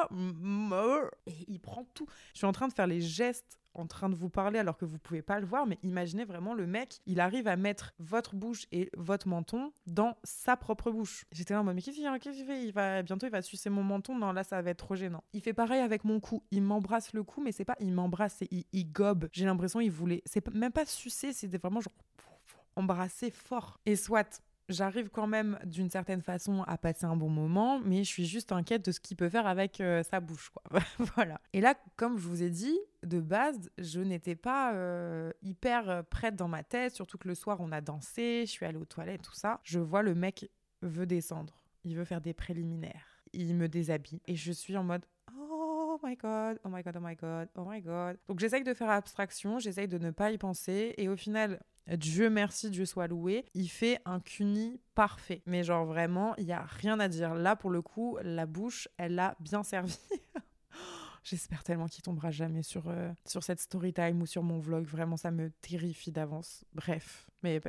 et 1.27 1.33
il 1.49 1.59
prend 1.61 1.85
tout. 1.95 2.07
Je 2.33 2.39
suis 2.39 2.47
en 2.47 2.53
train 2.53 2.69
de 2.69 2.73
faire 2.73 2.87
les 2.87 3.01
gestes 3.01 3.58
en 3.75 3.87
train 3.87 4.09
de 4.09 4.15
vous 4.15 4.29
parler 4.29 4.59
alors 4.59 4.77
que 4.77 4.85
vous 4.85 4.99
pouvez 4.99 5.23
pas 5.23 5.41
le 5.41 5.47
voir, 5.47 5.67
mais 5.67 5.79
imaginez 5.83 6.25
vraiment 6.25 6.55
le 6.55 6.67
mec, 6.67 7.01
il 7.07 7.21
arrive 7.21 7.49
à 7.49 7.57
mettre 7.57 7.95
votre 7.99 8.35
bouche 8.35 8.67
et 8.73 8.91
votre 8.97 9.29
menton 9.29 9.73
dans 9.87 10.17
sa 10.25 10.57
propre 10.57 10.91
bouche. 10.91 11.25
J'étais 11.33 11.55
là 11.55 11.61
en 11.61 11.65
mode, 11.65 11.77
mais 11.77 11.83
qu'est-ce 11.83 11.97
qu'il 11.99 12.47
fait, 12.47 12.65
Il 12.65 12.73
va 12.73 13.03
bientôt, 13.03 13.27
il 13.27 13.31
va 13.31 13.43
sucer 13.43 13.71
mon 13.71 13.83
menton. 13.83 14.17
Non, 14.17 14.33
là, 14.33 14.45
ça 14.45 14.61
va 14.63 14.71
être 14.71 14.79
trop 14.79 14.95
gênant. 14.95 15.23
Il 15.33 15.41
fait 15.43 15.53
pareil 15.53 15.81
avec 15.81 16.05
mon 16.05 16.21
cou. 16.21 16.43
Il 16.51 16.63
m'embrasse 16.63 17.13
le 17.13 17.23
cou, 17.23 17.41
mais 17.41 17.53
c'est 17.53 17.65
pas, 17.65 17.77
il 17.81 17.93
m'embrasse, 17.93 18.37
c'est 18.39 18.49
il, 18.51 18.93
gobe. 18.93 19.29
J'ai 19.33 19.45
l'impression 19.45 19.81
il 19.81 19.91
voulait, 19.91 20.23
c'est 20.25 20.47
même 20.55 20.73
pas 20.73 20.87
sucer, 20.87 21.33
c'était 21.33 21.59
vraiment 21.59 21.81
genre 21.81 21.93
embrasser 22.77 23.31
fort. 23.31 23.81
Et 23.87 23.97
soit 23.97 24.43
j'arrive 24.69 25.09
quand 25.09 25.27
même 25.27 25.59
d'une 25.65 25.91
certaine 25.91 26.23
façon 26.23 26.63
à 26.63 26.77
passer 26.79 27.07
un 27.07 27.17
bon 27.17 27.29
moment, 27.29 27.81
mais 27.81 28.05
je 28.05 28.09
suis 28.09 28.27
juste 28.27 28.53
inquiète 28.53 28.85
de 28.85 28.93
ce 28.93 29.01
qu'il 29.01 29.17
peut 29.17 29.29
faire 29.29 29.47
avec 29.47 29.81
euh, 29.81 30.03
sa 30.03 30.21
bouche. 30.21 30.51
Voilà. 31.17 31.41
Et 31.53 31.61
là, 31.61 31.75
comme 31.97 32.19
je 32.19 32.27
vous 32.29 32.43
ai 32.43 32.51
dit, 32.51 32.79
de 33.03 33.21
base, 33.21 33.71
je 33.79 34.01
n'étais 34.01 34.37
pas 34.37 34.75
euh, 34.75 35.33
hyper 35.43 35.89
euh, 35.89 36.03
prête 36.03 36.37
dans 36.37 36.49
ma 36.49 36.63
tête, 36.63 36.95
surtout 36.95 37.19
que 37.19 37.29
le 37.29 37.35
soir, 37.35 37.59
on 37.61 37.73
a 37.73 37.81
dansé, 37.81 38.45
je 38.47 38.51
suis 38.51 38.67
allée 38.67 38.79
aux 38.79 38.85
toilettes, 38.85 39.23
tout 39.23 39.35
ça. 39.35 39.61
Je 39.63 39.79
vois 39.79 40.03
le 40.03 40.15
mec 40.15 40.51
veut 40.83 41.07
descendre, 41.07 41.65
il 41.85 41.97
veut 41.97 42.05
faire 42.05 42.21
des 42.21 42.35
préliminaires, 42.35 43.23
il 43.33 43.55
me 43.55 43.69
déshabille, 43.69 44.21
et 44.27 44.37
je 44.37 44.53
suis 44.53 44.77
en 44.77 44.85
mode 44.85 45.05
oh 45.99 45.99
my 46.05 46.17
god, 46.17 46.59
oh 46.65 46.69
my 46.69 46.83
god, 46.83 46.97
oh 46.97 47.01
my 47.01 47.17
god, 47.17 47.49
oh 47.57 47.65
my 47.67 47.81
god. 47.81 48.17
Donc 48.29 48.39
j'essaye 48.39 48.63
de 48.63 48.75
faire 48.75 48.91
abstraction, 48.91 49.59
j'essaye 49.59 49.89
de 49.89 49.99
ne 49.99 50.11
pas 50.11 50.31
y 50.31 50.39
penser, 50.39 50.95
et 50.97 51.09
au 51.09 51.17
final, 51.17 51.61
Dieu 51.97 52.31
merci, 52.31 52.71
Dieu 52.71 52.85
soit 52.85 53.07
loué, 53.07 53.45
il 53.55 53.69
fait 53.69 54.01
un 54.05 54.21
cuni 54.21 54.81
parfait. 54.95 55.43
Mais 55.47 55.63
genre 55.65 55.87
vraiment, 55.87 56.35
il 56.37 56.45
y 56.45 56.53
a 56.53 56.63
rien 56.63 57.01
à 57.01 57.09
dire. 57.09 57.35
Là, 57.35 57.57
pour 57.57 57.71
le 57.71 57.83
coup, 57.83 58.19
la 58.23 58.47
bouche, 58.47 58.89
elle 58.99 59.15
l'a 59.15 59.37
bien 59.41 59.63
servi. 59.63 59.99
J'espère 61.25 61.63
tellement 61.63 61.87
qu'il 61.87 62.03
tombera 62.03 62.31
jamais 62.31 62.63
sur, 62.63 62.89
euh, 62.89 63.13
sur 63.27 63.43
cette 63.43 63.61
story 63.61 63.93
time 63.93 64.23
ou 64.23 64.27
sur 64.27 64.43
mon 64.43 64.59
vlog. 64.59 64.85
Vraiment, 64.87 65.17
ça 65.17 65.31
me 65.31 65.51
terrifie 65.51 66.13
d'avance. 66.13 66.65
Bref, 66.75 67.29
mais 67.43 67.61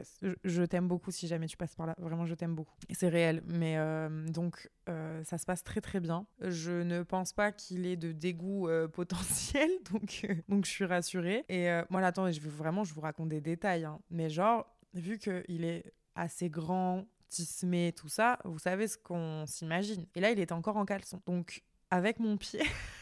je, 0.43 0.63
t'aime 0.63 0.87
beaucoup 0.87 1.11
si 1.11 1.27
jamais 1.27 1.47
tu 1.47 1.57
passes 1.57 1.75
par 1.75 1.87
là. 1.87 1.95
Vraiment, 1.97 2.25
je 2.25 2.35
t'aime 2.35 2.55
beaucoup. 2.55 2.75
C'est 2.91 3.09
réel. 3.09 3.43
Mais 3.45 3.77
euh, 3.77 4.27
donc, 4.29 4.69
euh, 4.87 5.23
ça 5.23 5.37
se 5.37 5.45
passe 5.45 5.63
très 5.63 5.81
très 5.81 5.99
bien. 5.99 6.25
Je 6.41 6.71
ne 6.71 7.03
pense 7.03 7.33
pas 7.33 7.51
qu'il 7.51 7.85
ait 7.85 7.97
de 7.97 8.11
dégoût 8.11 8.67
potentiel. 8.93 9.69
Donc, 9.91 10.25
donc, 10.47 10.65
je 10.65 10.71
suis 10.71 10.85
rassurée. 10.85 11.45
Et 11.49 11.69
moi, 11.89 12.01
attendez, 12.01 12.33
je 12.33 12.41
vais 12.41 12.49
vraiment, 12.49 12.83
je 12.83 12.93
vous 12.93 13.01
raconte 13.01 13.29
des 13.29 13.41
détails. 13.41 13.85
Hein. 13.85 13.99
Mais 14.09 14.29
genre, 14.29 14.65
vu 14.93 15.17
qu'il 15.17 15.63
est 15.63 15.93
assez 16.15 16.49
grand, 16.49 17.05
tismé, 17.29 17.93
tout 17.95 18.09
ça, 18.09 18.39
vous 18.43 18.59
savez 18.59 18.87
ce 18.87 18.97
qu'on 18.97 19.45
s'imagine. 19.45 20.05
Et 20.15 20.19
là, 20.19 20.31
il 20.31 20.39
est 20.39 20.51
encore 20.51 20.77
en 20.77 20.85
caleçon. 20.85 21.21
Donc, 21.25 21.63
avec 21.89 22.19
mon 22.19 22.37
pied. 22.37 22.61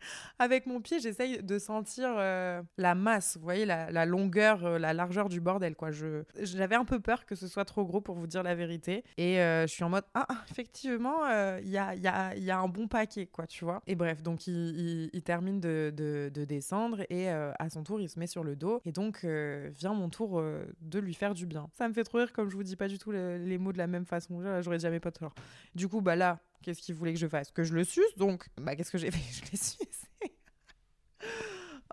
Avec 0.38 0.66
mon 0.66 0.80
pied, 0.80 1.00
j'essaye 1.00 1.42
de 1.42 1.58
sentir 1.58 2.14
euh, 2.16 2.62
la 2.76 2.94
masse, 2.94 3.36
vous 3.36 3.42
voyez, 3.42 3.64
la, 3.66 4.06
longueur, 4.06 4.64
euh, 4.64 4.78
la 4.78 4.92
largeur 4.92 5.28
du 5.28 5.40
bordel, 5.40 5.74
quoi. 5.76 5.90
Je, 5.90 6.22
j'avais 6.40 6.76
un 6.76 6.84
peu 6.84 7.00
peur 7.00 7.26
que 7.26 7.34
ce 7.34 7.48
soit 7.48 7.64
trop 7.64 7.84
gros 7.84 8.00
pour 8.00 8.14
vous 8.14 8.26
dire 8.26 8.42
la 8.42 8.54
vérité. 8.54 9.04
Et 9.16 9.40
euh, 9.40 9.66
je 9.66 9.72
suis 9.72 9.84
en 9.84 9.88
mode, 9.88 10.04
ah, 10.14 10.26
effectivement, 10.50 11.26
il 11.58 11.68
y 11.68 11.78
a, 11.78 11.94
y, 11.94 12.06
a, 12.06 12.36
y, 12.36 12.50
a, 12.50 12.58
un 12.58 12.68
bon 12.68 12.88
paquet, 12.88 13.26
quoi, 13.26 13.46
tu 13.46 13.64
vois. 13.64 13.82
Et 13.86 13.94
bref, 13.94 14.22
donc 14.22 14.46
il, 14.46 15.10
il, 15.12 15.22
termine 15.22 15.60
de, 15.60 15.92
de, 15.94 16.30
de, 16.32 16.44
descendre 16.44 17.02
et 17.10 17.28
à 17.28 17.68
son 17.70 17.82
tour, 17.82 18.00
il 18.00 18.08
se 18.08 18.18
met 18.18 18.26
sur 18.26 18.44
le 18.44 18.56
dos. 18.56 18.80
Et 18.84 18.92
donc, 18.92 19.24
vient 19.24 19.94
mon 19.94 20.08
tour 20.08 20.42
de 20.80 20.98
lui 20.98 21.14
faire 21.14 21.34
du 21.34 21.46
bien. 21.46 21.68
Ça 21.74 21.88
me 21.88 21.92
fait 21.92 22.04
trop 22.04 22.18
rire, 22.18 22.32
comme 22.32 22.48
je 22.48 22.56
vous 22.56 22.62
dis 22.62 22.76
pas 22.76 22.88
du 22.88 22.98
tout 22.98 23.10
les, 23.10 23.58
mots 23.58 23.72
de 23.72 23.78
la 23.78 23.86
même 23.86 24.06
façon. 24.06 24.40
J'aurais 24.62 24.78
jamais 24.78 25.00
pas 25.00 25.10
tort. 25.10 25.34
Du 25.74 25.88
coup, 25.88 26.00
bah 26.00 26.16
là, 26.16 26.38
Qu'est-ce 26.62 26.80
qu'il 26.82 26.94
voulait 26.94 27.14
que 27.14 27.18
je 27.18 27.28
fasse? 27.28 27.50
Que 27.50 27.64
je 27.64 27.74
le 27.74 27.84
suce, 27.84 28.16
donc? 28.16 28.48
Bah, 28.56 28.76
qu'est-ce 28.76 28.90
que 28.90 28.98
j'ai 28.98 29.10
fait? 29.10 29.18
Je 29.32 29.50
l'ai 29.50 29.56
sucé. 29.56 29.86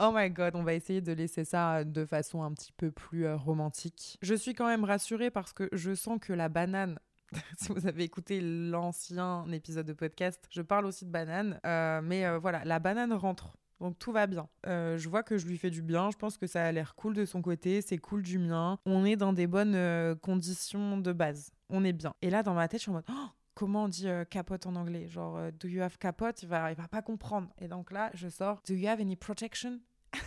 Oh 0.01 0.11
my 0.13 0.29
god, 0.29 0.55
on 0.55 0.63
va 0.63 0.73
essayer 0.73 0.99
de 0.99 1.13
laisser 1.13 1.45
ça 1.45 1.85
de 1.85 2.05
façon 2.05 2.43
un 2.43 2.51
petit 2.51 2.73
peu 2.73 2.91
plus 2.91 3.25
euh, 3.25 3.37
romantique. 3.37 4.17
Je 4.21 4.35
suis 4.35 4.53
quand 4.53 4.67
même 4.67 4.83
rassurée 4.83 5.31
parce 5.31 5.53
que 5.53 5.69
je 5.71 5.95
sens 5.95 6.19
que 6.19 6.33
la 6.33 6.49
banane 6.49 6.99
si 7.57 7.71
vous 7.71 7.87
avez 7.87 8.03
écouté 8.03 8.39
l'ancien 8.41 9.45
épisode 9.51 9.85
de 9.85 9.93
podcast, 9.93 10.45
je 10.51 10.61
parle 10.61 10.85
aussi 10.85 11.05
de 11.05 11.11
banane. 11.11 11.59
Euh, 11.65 12.01
mais 12.03 12.25
euh, 12.25 12.37
voilà, 12.39 12.63
la 12.65 12.79
banane 12.79 13.13
rentre. 13.13 13.57
Donc 13.79 13.97
tout 13.97 14.11
va 14.11 14.27
bien. 14.27 14.47
je 14.65 15.09
vois 15.09 15.21
que 15.23 15.37
je 15.37 15.47
lui 15.47 15.57
fais 15.57 15.69
du 15.69 15.81
bien. 15.81 16.11
Je 16.11 16.17
pense 16.17 16.37
que 16.37 16.47
ça 16.47 16.65
a 16.65 16.71
l'air 16.71 16.95
cool 16.95 17.13
de 17.13 17.25
son 17.25 17.41
côté. 17.41 17.81
C'est 17.81 17.97
cool 17.97 18.21
du 18.21 18.39
mien. 18.39 18.77
On 18.85 19.03
est 19.05 19.17
dans 19.17 19.33
des 19.33 19.47
bonnes 19.47 20.15
conditions 20.21 20.97
de 20.97 21.11
base. 21.11 21.51
On 21.69 21.83
est 21.83 21.91
bien. 21.91 22.13
Et 22.21 22.29
là, 22.29 22.41
dans 22.41 22.53
ma 22.53 22.69
tête, 22.69 22.79
je 22.79 22.83
suis 22.83 22.91
en 22.91 22.95
mode 22.95 23.05
oh, 23.09 23.27
comment 23.55 23.85
on 23.85 23.87
dit 23.87 24.07
euh, 24.07 24.25
capote 24.25 24.67
en 24.67 24.75
anglais? 24.75 25.07
Genre, 25.07 25.37
euh, 25.37 25.51
do 25.51 25.67
you 25.67 25.81
have 25.81 25.97
capote? 25.97 26.43
Il 26.43 26.49
va, 26.49 26.71
il 26.71 26.77
va 26.77 26.87
pas 26.87 27.01
comprendre. 27.01 27.49
Et 27.59 27.67
donc 27.67 27.91
là, 27.91 28.11
je 28.13 28.27
sors, 28.27 28.61
do 28.67 28.75
you 28.75 28.87
have 28.87 28.99
any 28.99 29.15
protection? 29.15 29.79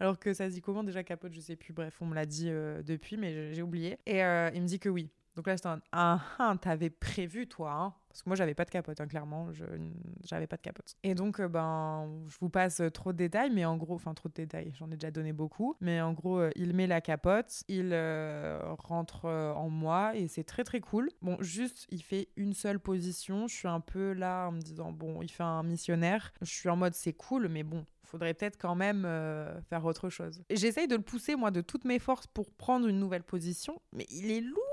Alors 0.00 0.18
que 0.18 0.34
ça 0.34 0.48
se 0.48 0.54
dit 0.54 0.60
comment 0.60 0.82
déjà 0.82 1.04
capote? 1.04 1.32
Je 1.32 1.40
sais 1.40 1.56
plus. 1.56 1.72
Bref, 1.72 1.96
on 2.00 2.06
me 2.06 2.14
l'a 2.14 2.26
dit 2.26 2.48
euh, 2.48 2.82
depuis, 2.82 3.16
mais 3.16 3.54
j'ai 3.54 3.62
oublié. 3.62 3.98
Et 4.06 4.18
il 4.18 4.62
me 4.62 4.66
dit 4.66 4.80
que 4.80 4.88
oui. 4.88 5.10
Donc 5.34 5.46
là, 5.46 5.56
j'étais 5.56 5.68
en 5.68 5.78
ah, 5.92 6.20
ah, 6.38 6.54
t'avais 6.60 6.90
prévu, 6.90 7.46
toi, 7.46 7.72
hein 7.72 7.94
Parce 8.08 8.22
que 8.22 8.28
moi, 8.28 8.36
j'avais 8.36 8.54
pas 8.54 8.66
de 8.66 8.70
capote, 8.70 9.00
hein, 9.00 9.06
clairement. 9.06 9.48
J'avais 10.24 10.46
pas 10.46 10.56
de 10.56 10.62
capote. 10.62 10.94
Et 11.02 11.14
donc, 11.14 11.40
euh, 11.40 11.48
ben, 11.48 12.06
je 12.28 12.36
vous 12.40 12.50
passe 12.50 12.80
euh, 12.80 12.90
trop 12.90 13.12
de 13.12 13.18
détails, 13.18 13.50
mais 13.50 13.64
en 13.64 13.78
gros, 13.78 13.94
enfin, 13.94 14.12
trop 14.12 14.28
de 14.28 14.34
détails, 14.34 14.72
j'en 14.78 14.90
ai 14.90 14.96
déjà 14.96 15.10
donné 15.10 15.32
beaucoup. 15.32 15.74
Mais 15.80 16.02
en 16.02 16.12
gros, 16.12 16.38
euh, 16.38 16.50
il 16.54 16.74
met 16.74 16.86
la 16.86 17.00
capote, 17.00 17.64
il 17.68 17.94
rentre 18.78 19.24
en 19.26 19.70
moi, 19.70 20.14
et 20.16 20.28
c'est 20.28 20.44
très, 20.44 20.64
très 20.64 20.80
cool. 20.80 21.08
Bon, 21.22 21.38
juste, 21.40 21.86
il 21.90 22.02
fait 22.02 22.28
une 22.36 22.52
seule 22.52 22.78
position. 22.78 23.48
Je 23.48 23.54
suis 23.54 23.68
un 23.68 23.80
peu 23.80 24.12
là 24.12 24.48
en 24.48 24.52
me 24.52 24.60
disant, 24.60 24.92
bon, 24.92 25.22
il 25.22 25.30
fait 25.30 25.42
un 25.42 25.62
missionnaire. 25.62 26.32
Je 26.42 26.50
suis 26.50 26.68
en 26.68 26.76
mode, 26.76 26.94
c'est 26.94 27.14
cool, 27.14 27.48
mais 27.48 27.62
bon, 27.62 27.86
faudrait 28.02 28.34
peut-être 28.34 28.58
quand 28.58 28.74
même 28.74 29.08
faire 29.70 29.84
autre 29.86 30.10
chose. 30.10 30.42
J'essaye 30.50 30.88
de 30.88 30.96
le 30.96 31.02
pousser, 31.02 31.36
moi, 31.36 31.50
de 31.50 31.62
toutes 31.62 31.86
mes 31.86 31.98
forces 31.98 32.26
pour 32.26 32.50
prendre 32.50 32.86
une 32.86 32.98
nouvelle 32.98 33.22
position, 33.22 33.80
mais 33.92 34.06
il 34.10 34.30
est 34.30 34.42
lourd 34.42 34.71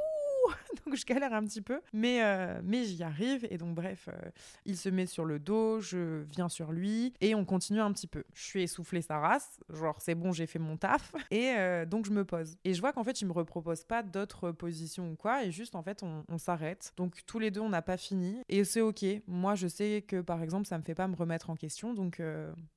donc 0.86 0.96
je 0.96 1.06
galère 1.06 1.34
un 1.34 1.44
petit 1.44 1.62
peu, 1.62 1.82
mais, 1.94 2.24
euh, 2.24 2.60
mais 2.64 2.84
j'y 2.86 3.04
arrive. 3.04 3.48
Et 3.50 3.58
donc, 3.58 3.76
bref, 3.76 4.10
euh, 4.10 4.30
il 4.66 4.78
se 4.78 4.90
met 4.90 5.06
sur 5.06 5.26
le 5.26 5.40
dos, 5.40 5.80
je 5.80 6.24
viens 6.32 6.50
sur 6.50 6.72
lui 6.72 7.14
et 7.22 7.36
on 7.36 7.46
continue 7.46 7.82
un 7.82 7.92
petit 7.92 8.08
peu. 8.08 8.24
Je 8.34 8.44
suis 8.44 8.64
essoufflée 8.64 9.02
sa 9.02 9.20
race, 9.20 9.60
genre 9.70 10.02
c'est 10.02 10.16
bon, 10.16 10.32
j'ai 10.32 10.48
fait 10.48 10.60
mon 10.60 10.78
taf, 10.78 11.14
et 11.32 11.54
euh, 11.58 11.86
donc 11.86 12.06
je 12.06 12.12
me 12.12 12.26
pose. 12.26 12.58
Et 12.64 12.74
je 12.74 12.82
vois 12.82 12.94
qu'en 12.94 13.04
fait, 13.04 13.22
il 13.22 13.28
me 13.28 13.34
repropose 13.34 13.84
pas 13.84 14.04
d'autres 14.04 14.52
positions 14.52 15.12
ou 15.12 15.16
quoi, 15.16 15.44
et 15.44 15.52
juste 15.52 15.76
en 15.76 15.84
fait, 15.84 16.04
on, 16.04 16.24
on 16.28 16.38
s'arrête. 16.38 16.94
Donc 16.98 17.20
tous 17.26 17.40
les 17.40 17.52
deux, 17.52 17.62
on 17.62 17.70
n'a 17.70 17.82
pas 17.82 17.98
fini, 17.98 18.42
et 18.50 18.64
c'est 18.64 18.82
ok. 18.82 19.06
Moi, 19.28 19.56
je 19.56 19.68
sais 19.68 20.04
que 20.08 20.22
par 20.22 20.42
exemple, 20.42 20.68
ça 20.68 20.78
me 20.78 20.84
fait 20.84 20.96
pas 20.96 21.08
me 21.08 21.16
remettre 21.16 21.50
en 21.50 21.56
question, 21.56 21.94
donc 21.94 22.22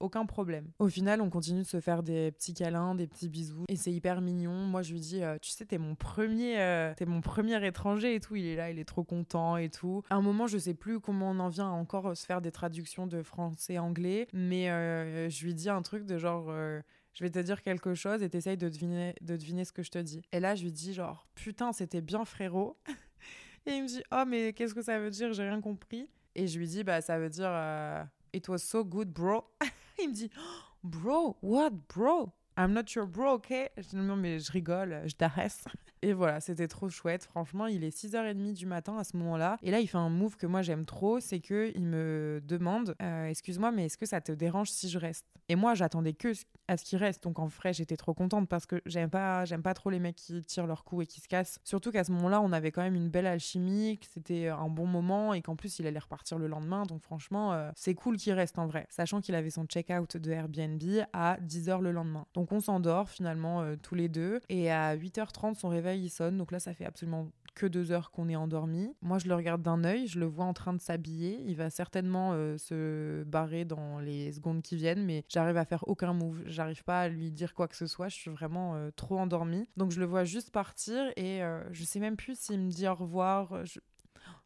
aucun 0.00 0.26
problème. 0.26 0.70
Au 0.78 0.88
final, 0.88 1.20
on 1.20 1.30
continue 1.30 1.62
de 1.62 1.66
se 1.66 1.80
faire 1.80 2.02
des 2.02 2.32
petits 2.32 2.54
câlins, 2.54 2.94
des 2.94 3.06
petits 3.06 3.28
bisous, 3.28 3.64
et 3.68 3.76
c'est 3.76 3.92
hyper 3.92 4.20
mignon. 4.20 4.52
Moi, 4.52 4.82
je 4.82 4.92
lui 4.92 5.00
dis, 5.00 5.20
tu 5.40 5.50
sais, 5.50 5.64
t'es 5.64 5.78
mon 5.78 5.94
premier, 5.94 6.92
t'es 6.96 7.06
mon 7.06 7.20
premier 7.20 7.61
étranger 7.64 8.14
et 8.14 8.20
tout, 8.20 8.36
il 8.36 8.46
est 8.46 8.56
là, 8.56 8.70
il 8.70 8.78
est 8.78 8.84
trop 8.84 9.04
content 9.04 9.56
et 9.56 9.68
tout. 9.68 10.02
À 10.10 10.16
un 10.16 10.20
moment, 10.20 10.46
je 10.46 10.58
sais 10.58 10.74
plus 10.74 11.00
comment 11.00 11.30
on 11.30 11.38
en 11.38 11.48
vient 11.48 11.68
à 11.68 11.72
encore 11.72 12.16
se 12.16 12.24
faire 12.26 12.40
des 12.40 12.52
traductions 12.52 13.06
de 13.06 13.22
français-anglais, 13.22 14.28
mais 14.32 14.70
euh, 14.70 15.28
je 15.28 15.44
lui 15.44 15.54
dis 15.54 15.68
un 15.68 15.82
truc 15.82 16.04
de 16.04 16.18
genre. 16.18 16.46
Euh, 16.48 16.80
je 17.14 17.24
vais 17.24 17.30
te 17.30 17.38
dire 17.38 17.62
quelque 17.62 17.94
chose 17.94 18.22
et 18.22 18.30
t'essayes 18.30 18.56
de 18.56 18.70
deviner, 18.70 19.14
de 19.20 19.36
deviner 19.36 19.66
ce 19.66 19.72
que 19.72 19.82
je 19.82 19.90
te 19.90 19.98
dis. 19.98 20.22
Et 20.32 20.40
là, 20.40 20.54
je 20.54 20.62
lui 20.62 20.72
dis 20.72 20.94
genre, 20.94 21.26
putain, 21.34 21.72
c'était 21.72 22.00
bien 22.00 22.24
frérot. 22.24 22.78
et 23.66 23.72
il 23.72 23.82
me 23.82 23.86
dit, 23.86 24.02
oh, 24.12 24.24
mais 24.26 24.54
qu'est-ce 24.54 24.74
que 24.74 24.80
ça 24.80 24.98
veut 24.98 25.10
dire? 25.10 25.32
J'ai 25.34 25.42
rien 25.42 25.60
compris. 25.60 26.08
Et 26.34 26.46
je 26.46 26.58
lui 26.58 26.66
dis, 26.66 26.82
bah, 26.84 27.02
ça 27.02 27.18
veut 27.18 27.28
dire 27.28 27.50
euh, 27.50 28.02
It 28.32 28.48
was 28.48 28.58
so 28.58 28.82
good, 28.82 29.08
bro. 29.08 29.44
il 30.02 30.08
me 30.08 30.14
dit, 30.14 30.30
Bro, 30.82 31.36
what, 31.42 31.70
bro? 31.94 32.32
I'm 32.62 32.72
not 32.72 32.94
your 32.94 33.08
bro, 33.08 33.34
ok? 33.34 33.52
Je 33.76 33.88
dis, 33.88 33.96
non, 33.96 34.14
mais 34.14 34.38
je 34.38 34.52
rigole, 34.52 35.02
je 35.06 35.14
t'arrête. 35.14 35.64
Et 36.02 36.12
voilà, 36.12 36.40
c'était 36.40 36.68
trop 36.68 36.88
chouette. 36.88 37.24
Franchement, 37.24 37.66
il 37.66 37.82
est 37.82 37.96
6h30 37.96 38.52
du 38.52 38.66
matin 38.66 38.98
à 38.98 39.04
ce 39.04 39.16
moment-là. 39.16 39.56
Et 39.62 39.70
là, 39.70 39.80
il 39.80 39.86
fait 39.88 39.98
un 39.98 40.08
move 40.08 40.36
que 40.36 40.46
moi 40.46 40.62
j'aime 40.62 40.84
trop, 40.84 41.20
c'est 41.20 41.40
que 41.40 41.72
il 41.74 41.84
me 41.84 42.40
demande 42.44 42.96
euh, 43.00 43.26
Excuse-moi, 43.26 43.70
mais 43.70 43.86
est-ce 43.86 43.98
que 43.98 44.06
ça 44.06 44.20
te 44.20 44.32
dérange 44.32 44.70
si 44.70 44.88
je 44.88 44.98
reste? 44.98 45.26
Et 45.48 45.56
moi, 45.56 45.74
j'attendais 45.74 46.12
que 46.12 46.32
à 46.68 46.76
ce 46.76 46.84
qu'il 46.84 46.98
reste. 46.98 47.22
Donc 47.24 47.38
en 47.38 47.46
vrai, 47.46 47.72
j'étais 47.72 47.96
trop 47.96 48.14
contente 48.14 48.48
parce 48.48 48.66
que 48.66 48.80
j'aime 48.86 49.10
pas, 49.10 49.44
j'aime 49.44 49.62
pas 49.62 49.74
trop 49.74 49.90
les 49.90 49.98
mecs 49.98 50.16
qui 50.16 50.42
tirent 50.42 50.66
leur 50.66 50.84
coup 50.84 51.02
et 51.02 51.06
qui 51.06 51.20
se 51.20 51.28
cassent. 51.28 51.58
Surtout 51.64 51.90
qu'à 51.90 52.04
ce 52.04 52.12
moment-là, 52.12 52.40
on 52.40 52.52
avait 52.52 52.72
quand 52.72 52.82
même 52.82 52.94
une 52.94 53.08
belle 53.08 53.26
alchimie, 53.26 53.98
que 53.98 54.06
c'était 54.06 54.48
un 54.48 54.68
bon 54.68 54.86
moment 54.86 55.34
et 55.34 55.42
qu'en 55.42 55.56
plus, 55.56 55.78
il 55.78 55.86
allait 55.86 55.98
repartir 55.98 56.38
le 56.38 56.46
lendemain. 56.46 56.84
Donc 56.84 57.02
franchement, 57.02 57.52
euh, 57.52 57.70
c'est 57.76 57.94
cool 57.94 58.16
qu'il 58.16 58.32
reste 58.32 58.58
en 58.58 58.66
vrai. 58.66 58.86
Sachant 58.88 59.20
qu'il 59.20 59.34
avait 59.34 59.50
son 59.50 59.66
check-out 59.66 60.16
de 60.16 60.30
Airbnb 60.30 60.82
à 61.12 61.38
10h 61.40 61.80
le 61.80 61.92
lendemain. 61.92 62.26
Donc 62.34 62.51
on 62.52 62.60
s'endort 62.60 63.08
finalement 63.08 63.62
euh, 63.62 63.76
tous 63.80 63.94
les 63.94 64.08
deux. 64.08 64.40
Et 64.48 64.70
à 64.70 64.96
8h30, 64.96 65.54
son 65.54 65.68
réveil 65.68 66.04
il 66.04 66.10
sonne. 66.10 66.36
Donc 66.36 66.52
là, 66.52 66.60
ça 66.60 66.74
fait 66.74 66.84
absolument 66.84 67.28
que 67.54 67.66
deux 67.66 67.92
heures 67.92 68.10
qu'on 68.10 68.28
est 68.28 68.36
endormi. 68.36 68.94
Moi, 69.02 69.18
je 69.18 69.28
le 69.28 69.34
regarde 69.34 69.62
d'un 69.62 69.84
œil, 69.84 70.06
je 70.06 70.18
le 70.18 70.26
vois 70.26 70.44
en 70.44 70.52
train 70.52 70.72
de 70.72 70.80
s'habiller. 70.80 71.42
Il 71.46 71.56
va 71.56 71.70
certainement 71.70 72.32
euh, 72.32 72.56
se 72.58 73.22
barrer 73.24 73.64
dans 73.64 73.98
les 74.00 74.32
secondes 74.32 74.62
qui 74.62 74.76
viennent, 74.76 75.04
mais 75.04 75.24
j'arrive 75.28 75.56
à 75.56 75.64
faire 75.64 75.86
aucun 75.86 76.12
move. 76.12 76.42
J'arrive 76.46 76.84
pas 76.84 77.00
à 77.00 77.08
lui 77.08 77.30
dire 77.30 77.54
quoi 77.54 77.68
que 77.68 77.76
ce 77.76 77.86
soit. 77.86 78.08
Je 78.08 78.16
suis 78.16 78.30
vraiment 78.30 78.74
euh, 78.74 78.90
trop 78.96 79.18
endormie. 79.18 79.68
Donc, 79.76 79.90
je 79.90 80.00
le 80.00 80.06
vois 80.06 80.24
juste 80.24 80.50
partir 80.50 81.12
et 81.16 81.42
euh, 81.42 81.62
je 81.72 81.84
sais 81.84 82.00
même 82.00 82.16
plus 82.16 82.38
s'il 82.38 82.60
me 82.60 82.70
dit 82.70 82.88
au 82.88 82.94
revoir. 82.94 83.62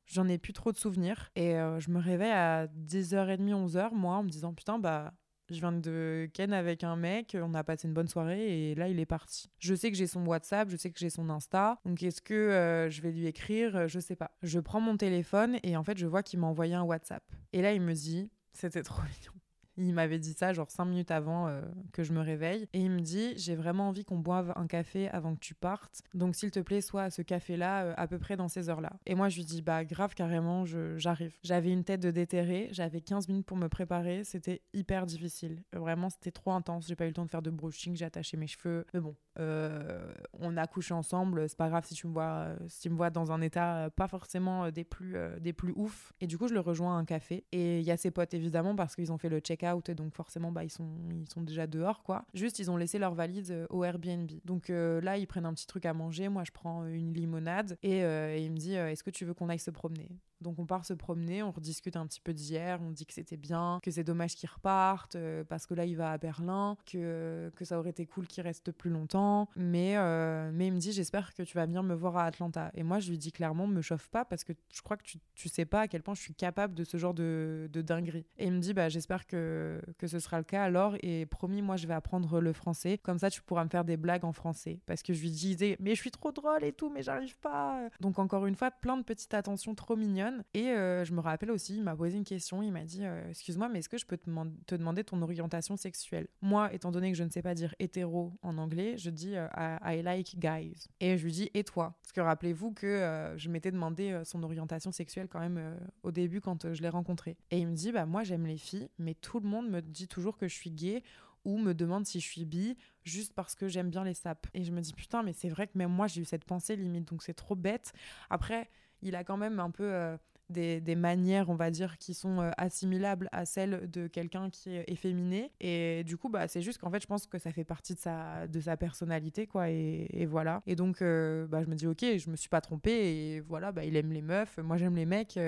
J'en 0.06 0.28
ai 0.28 0.38
plus 0.38 0.52
trop 0.52 0.72
de 0.72 0.76
souvenirs. 0.76 1.30
Et 1.34 1.54
je 1.78 1.90
me 1.90 1.98
réveille 1.98 2.30
à 2.30 2.68
10h30, 2.68 3.66
11h, 3.66 3.92
moi, 3.92 4.16
en 4.16 4.22
me 4.22 4.28
disant 4.28 4.54
Putain, 4.54 4.78
bah 4.78 5.12
je 5.50 5.60
viens 5.60 5.72
de 5.72 6.28
Ken 6.32 6.52
avec 6.52 6.84
un 6.84 6.96
mec, 6.96 7.36
on 7.40 7.54
a 7.54 7.64
passé 7.64 7.88
une 7.88 7.94
bonne 7.94 8.08
soirée 8.08 8.70
et 8.70 8.74
là 8.74 8.88
il 8.88 8.98
est 8.98 9.06
parti. 9.06 9.50
Je 9.58 9.74
sais 9.74 9.90
que 9.90 9.96
j'ai 9.96 10.06
son 10.06 10.24
WhatsApp, 10.26 10.68
je 10.68 10.76
sais 10.76 10.90
que 10.90 10.98
j'ai 10.98 11.10
son 11.10 11.30
Insta, 11.30 11.78
donc 11.84 12.02
est-ce 12.02 12.20
que 12.20 12.34
euh, 12.34 12.90
je 12.90 13.02
vais 13.02 13.12
lui 13.12 13.26
écrire 13.26 13.88
Je 13.88 14.00
sais 14.00 14.16
pas. 14.16 14.32
Je 14.42 14.60
prends 14.60 14.80
mon 14.80 14.96
téléphone 14.96 15.58
et 15.62 15.76
en 15.76 15.84
fait 15.84 15.98
je 15.98 16.06
vois 16.06 16.22
qu'il 16.22 16.38
m'a 16.38 16.46
envoyé 16.46 16.74
un 16.74 16.82
WhatsApp. 16.82 17.22
Et 17.52 17.62
là 17.62 17.72
il 17.72 17.80
me 17.80 17.94
dit, 17.94 18.30
c'était 18.52 18.82
trop 18.82 19.02
mignon. 19.20 19.32
Il 19.78 19.92
m'avait 19.92 20.18
dit 20.18 20.32
ça 20.32 20.52
genre 20.52 20.70
cinq 20.70 20.86
minutes 20.86 21.10
avant 21.10 21.48
euh, 21.48 21.60
que 21.92 22.02
je 22.02 22.12
me 22.12 22.20
réveille. 22.20 22.66
Et 22.72 22.80
il 22.80 22.90
me 22.90 23.00
dit 23.00 23.34
J'ai 23.36 23.54
vraiment 23.54 23.88
envie 23.88 24.04
qu'on 24.04 24.18
boive 24.18 24.52
un 24.56 24.66
café 24.66 25.08
avant 25.08 25.34
que 25.34 25.40
tu 25.40 25.54
partes. 25.54 26.02
Donc 26.14 26.34
s'il 26.34 26.50
te 26.50 26.60
plaît, 26.60 26.80
sois 26.80 27.04
à 27.04 27.10
ce 27.10 27.22
café-là 27.22 27.84
euh, 27.84 27.94
à 27.96 28.06
peu 28.06 28.18
près 28.18 28.36
dans 28.36 28.48
ces 28.48 28.68
heures-là. 28.68 28.92
Et 29.06 29.14
moi, 29.14 29.28
je 29.28 29.36
lui 29.36 29.44
dis 29.44 29.62
Bah, 29.62 29.84
grave, 29.84 30.14
carrément, 30.14 30.64
j'arrive. 30.96 31.36
J'avais 31.42 31.72
une 31.72 31.84
tête 31.84 32.00
de 32.00 32.10
déterré. 32.10 32.68
J'avais 32.72 33.00
15 33.00 33.28
minutes 33.28 33.46
pour 33.46 33.56
me 33.56 33.68
préparer. 33.68 34.24
C'était 34.24 34.62
hyper 34.72 35.06
difficile. 35.06 35.62
Vraiment, 35.72 36.08
c'était 36.10 36.30
trop 36.30 36.52
intense. 36.52 36.86
J'ai 36.86 36.96
pas 36.96 37.04
eu 37.04 37.08
le 37.08 37.14
temps 37.14 37.26
de 37.26 37.30
faire 37.30 37.42
de 37.42 37.50
brushing. 37.50 37.96
J'ai 37.96 38.04
attaché 38.04 38.36
mes 38.36 38.46
cheveux. 38.46 38.86
Mais 38.94 39.00
bon, 39.00 39.14
euh, 39.38 40.12
on 40.32 40.56
a 40.56 40.66
couché 40.66 40.94
ensemble. 40.94 41.48
C'est 41.48 41.58
pas 41.58 41.68
grave 41.68 41.84
si 41.86 41.94
tu 41.94 42.06
me 42.06 42.12
vois, 42.12 42.48
si 42.68 42.80
tu 42.80 42.90
me 42.90 42.96
vois 42.96 43.10
dans 43.10 43.32
un 43.32 43.40
état 43.42 43.90
pas 43.94 44.08
forcément 44.08 44.70
des 44.70 44.84
plus, 44.84 45.16
des 45.40 45.52
plus 45.52 45.72
ouf. 45.76 46.12
Et 46.20 46.26
du 46.26 46.38
coup, 46.38 46.48
je 46.48 46.54
le 46.54 46.60
rejoins 46.60 46.96
à 46.96 46.98
un 46.98 47.04
café. 47.04 47.44
Et 47.52 47.80
il 47.80 47.84
y 47.84 47.90
a 47.90 47.96
ses 47.96 48.10
potes, 48.10 48.32
évidemment, 48.32 48.74
parce 48.74 48.96
qu'ils 48.96 49.12
ont 49.12 49.18
fait 49.18 49.28
le 49.28 49.40
check 49.40 49.62
out, 49.66 49.90
donc 49.90 50.14
forcément, 50.14 50.52
bah, 50.52 50.64
ils, 50.64 50.70
sont, 50.70 50.88
ils 51.10 51.28
sont 51.28 51.42
déjà 51.42 51.66
dehors, 51.66 52.02
quoi. 52.02 52.24
Juste, 52.34 52.58
ils 52.58 52.70
ont 52.70 52.76
laissé 52.76 52.98
leur 52.98 53.14
valise 53.14 53.50
euh, 53.50 53.66
au 53.70 53.84
Airbnb. 53.84 54.30
Donc 54.44 54.70
euh, 54.70 55.00
là, 55.00 55.18
ils 55.18 55.26
prennent 55.26 55.46
un 55.46 55.54
petit 55.54 55.66
truc 55.66 55.86
à 55.86 55.94
manger. 55.94 56.28
Moi, 56.28 56.44
je 56.44 56.52
prends 56.52 56.86
une 56.86 57.12
limonade 57.12 57.78
et, 57.82 57.98
et 57.98 58.38
il 58.44 58.50
me 58.50 58.56
dit 58.56 58.74
Est-ce 58.74 59.02
que 59.02 59.10
tu 59.10 59.24
veux 59.24 59.34
qu'on 59.34 59.48
aille 59.48 59.58
se 59.58 59.70
promener? 59.70 60.08
Donc 60.40 60.58
on 60.58 60.66
part 60.66 60.84
se 60.84 60.92
promener, 60.92 61.42
on 61.42 61.50
rediscute 61.50 61.96
un 61.96 62.06
petit 62.06 62.20
peu 62.20 62.34
d'hier, 62.34 62.80
on 62.82 62.90
dit 62.90 63.06
que 63.06 63.14
c'était 63.14 63.36
bien, 63.36 63.80
que 63.82 63.90
c'est 63.90 64.04
dommage 64.04 64.34
qu'il 64.34 64.48
reparte 64.48 65.16
euh, 65.16 65.44
parce 65.44 65.66
que 65.66 65.74
là 65.74 65.84
il 65.84 65.96
va 65.96 66.12
à 66.12 66.18
Berlin, 66.18 66.76
que, 66.84 67.50
que 67.56 67.64
ça 67.64 67.78
aurait 67.78 67.90
été 67.90 68.06
cool 68.06 68.26
qu'il 68.26 68.42
reste 68.42 68.70
plus 68.72 68.90
longtemps. 68.90 69.48
Mais, 69.56 69.96
euh, 69.96 70.50
mais 70.52 70.66
il 70.66 70.72
me 70.72 70.78
dit 70.78 70.92
j'espère 70.92 71.34
que 71.34 71.42
tu 71.42 71.56
vas 71.56 71.66
venir 71.66 71.82
me 71.82 71.94
voir 71.94 72.16
à 72.18 72.24
Atlanta. 72.24 72.70
Et 72.74 72.82
moi 72.82 72.98
je 72.98 73.10
lui 73.10 73.18
dis 73.18 73.32
clairement 73.32 73.66
me 73.66 73.80
chauffe 73.80 74.08
pas 74.08 74.24
parce 74.24 74.44
que 74.44 74.52
je 74.72 74.82
crois 74.82 74.96
que 74.96 75.04
tu, 75.04 75.18
tu 75.34 75.48
sais 75.48 75.64
pas 75.64 75.82
à 75.82 75.88
quel 75.88 76.02
point 76.02 76.14
je 76.14 76.20
suis 76.20 76.34
capable 76.34 76.74
de 76.74 76.84
ce 76.84 76.96
genre 76.96 77.14
de, 77.14 77.68
de 77.72 77.82
dinguerie. 77.82 78.26
Et 78.38 78.46
il 78.46 78.52
me 78.52 78.60
dit 78.60 78.74
bah 78.74 78.88
j'espère 78.88 79.26
que, 79.26 79.80
que 79.98 80.06
ce 80.06 80.18
sera 80.18 80.38
le 80.38 80.44
cas 80.44 80.64
alors 80.64 80.96
et 81.00 81.24
promis 81.26 81.62
moi 81.62 81.76
je 81.76 81.86
vais 81.86 81.94
apprendre 81.94 82.40
le 82.40 82.52
français. 82.52 82.98
Comme 82.98 83.18
ça 83.18 83.30
tu 83.30 83.40
pourras 83.42 83.64
me 83.64 83.70
faire 83.70 83.84
des 83.84 83.96
blagues 83.96 84.24
en 84.24 84.32
français. 84.32 84.80
Parce 84.86 85.02
que 85.02 85.14
je 85.14 85.22
lui 85.22 85.30
disais 85.30 85.76
mais 85.80 85.94
je 85.94 86.00
suis 86.00 86.10
trop 86.10 86.32
drôle 86.32 86.62
et 86.62 86.72
tout 86.72 86.90
mais 86.90 87.02
j'arrive 87.02 87.38
pas. 87.38 87.88
Donc 88.00 88.18
encore 88.18 88.44
une 88.46 88.54
fois 88.54 88.70
plein 88.70 88.98
de 88.98 89.02
petites 89.02 89.32
attentions 89.32 89.74
trop 89.74 89.96
mignonnes 89.96 90.25
et 90.54 90.70
euh, 90.70 91.04
je 91.04 91.12
me 91.12 91.20
rappelle 91.20 91.50
aussi, 91.50 91.76
il 91.76 91.82
m'a 91.82 91.96
posé 91.96 92.16
une 92.16 92.24
question, 92.24 92.62
il 92.62 92.72
m'a 92.72 92.84
dit 92.84 93.04
euh, 93.04 93.28
Excuse-moi, 93.30 93.68
mais 93.68 93.80
est-ce 93.80 93.88
que 93.88 93.98
je 93.98 94.06
peux 94.06 94.16
te, 94.16 94.74
demander 94.74 95.04
ton 95.04 95.20
orientation 95.22 95.76
sexuelle? 95.76 96.28
Moi, 96.42 96.72
étant 96.72 96.90
donné 96.90 97.10
que 97.10 97.18
je 97.18 97.24
ne 97.24 97.30
sais 97.30 97.42
pas 97.42 97.54
dire 97.54 97.74
hétéro 97.78 98.32
en 98.42 98.58
anglais, 98.58 98.96
je 98.98 99.10
dis 99.10 99.36
euh, 99.36 99.46
I, 99.84 100.02
like 100.02 100.38
guys. 100.38 100.88
Et 101.00 101.18
je 101.18 101.24
lui 101.24 101.32
dis 101.32 101.50
Et 101.54 101.64
toi? 101.64 101.98
Parce 102.02 102.12
que 102.12 102.20
rappelez-vous 102.20 102.72
que 102.72 103.34
je 103.36 103.48
m'étais 103.48 103.70
demandé 103.70 104.20
son 104.24 104.42
orientation 104.42 104.92
sexuelle 104.92 105.28
quand 105.28 105.40
même 105.40 105.78
au 106.02 106.10
début 106.10 106.40
quand 106.40 106.72
je 106.72 106.82
l'ai 106.82 106.88
rencontré. 106.88 107.36
Et 107.50 107.58
il 107.58 107.66
me 107.66 107.74
dit 107.74 107.92
Bah, 107.92 108.06
moi, 108.06 108.22
j'aime 108.22 108.46
les 108.46 108.58
filles, 108.58 108.88
mais 108.98 109.14
tout 109.14 109.40
le 109.40 109.48
monde 109.48 109.68
me 109.68 109.80
dit 109.80 110.08
toujours 110.08 110.36
que 110.36 110.48
je 110.48 110.54
suis 110.54 110.70
gay 110.70 111.02
ou 111.46 111.58
me 111.58 111.72
demande 111.72 112.04
si 112.04 112.20
je 112.20 112.26
suis 112.26 112.44
bi 112.44 112.76
juste 113.04 113.32
parce 113.32 113.54
que 113.54 113.68
j'aime 113.68 113.88
bien 113.88 114.04
les 114.04 114.14
sapes. 114.14 114.46
Et 114.52 114.64
je 114.64 114.72
me 114.72 114.80
dis 114.80 114.92
putain, 114.92 115.22
mais 115.22 115.32
c'est 115.32 115.48
vrai 115.48 115.68
que 115.68 115.78
même 115.78 115.90
moi 115.90 116.08
j'ai 116.08 116.20
eu 116.20 116.24
cette 116.24 116.44
pensée 116.44 116.76
limite, 116.76 117.08
donc 117.08 117.22
c'est 117.22 117.34
trop 117.34 117.54
bête. 117.54 117.92
Après, 118.28 118.68
il 119.02 119.16
a 119.16 119.24
quand 119.24 119.36
même 119.36 119.60
un 119.60 119.70
peu 119.70 119.84
euh, 119.84 120.16
des, 120.50 120.80
des, 120.80 120.94
manières, 120.94 121.48
on 121.50 121.54
va 121.54 121.70
dire, 121.70 121.98
qui 121.98 122.14
sont 122.14 122.40
euh, 122.40 122.50
assimilables 122.56 123.28
à 123.32 123.44
celles 123.44 123.90
de 123.90 124.06
quelqu'un 124.06 124.50
qui 124.50 124.70
est 124.70 124.84
efféminé. 124.88 125.50
Et 125.60 126.04
du 126.04 126.16
coup, 126.16 126.28
bah, 126.28 126.48
c'est 126.48 126.62
juste 126.62 126.78
qu'en 126.78 126.90
fait, 126.90 127.02
je 127.02 127.06
pense 127.06 127.26
que 127.26 127.38
ça 127.38 127.52
fait 127.52 127.64
partie 127.64 127.94
de 127.94 127.98
sa, 127.98 128.46
de 128.46 128.60
sa 128.60 128.76
personnalité, 128.76 129.46
quoi. 129.46 129.70
Et, 129.70 130.26
voilà. 130.26 130.62
Et 130.66 130.76
donc, 130.76 131.02
euh, 131.02 131.46
bah, 131.46 131.62
je 131.62 131.68
me 131.68 131.74
dis, 131.74 131.86
ok, 131.86 132.04
je 132.16 132.30
me 132.30 132.36
suis 132.36 132.48
pas 132.48 132.60
trompée. 132.60 132.92
Et 132.92 133.40
voilà, 133.40 133.72
bah, 133.72 133.84
il 133.84 133.96
aime 133.96 134.12
les 134.12 134.22
meufs, 134.22 134.58
moi 134.58 134.76
j'aime 134.76 134.96
les 134.96 135.06
mecs. 135.06 135.38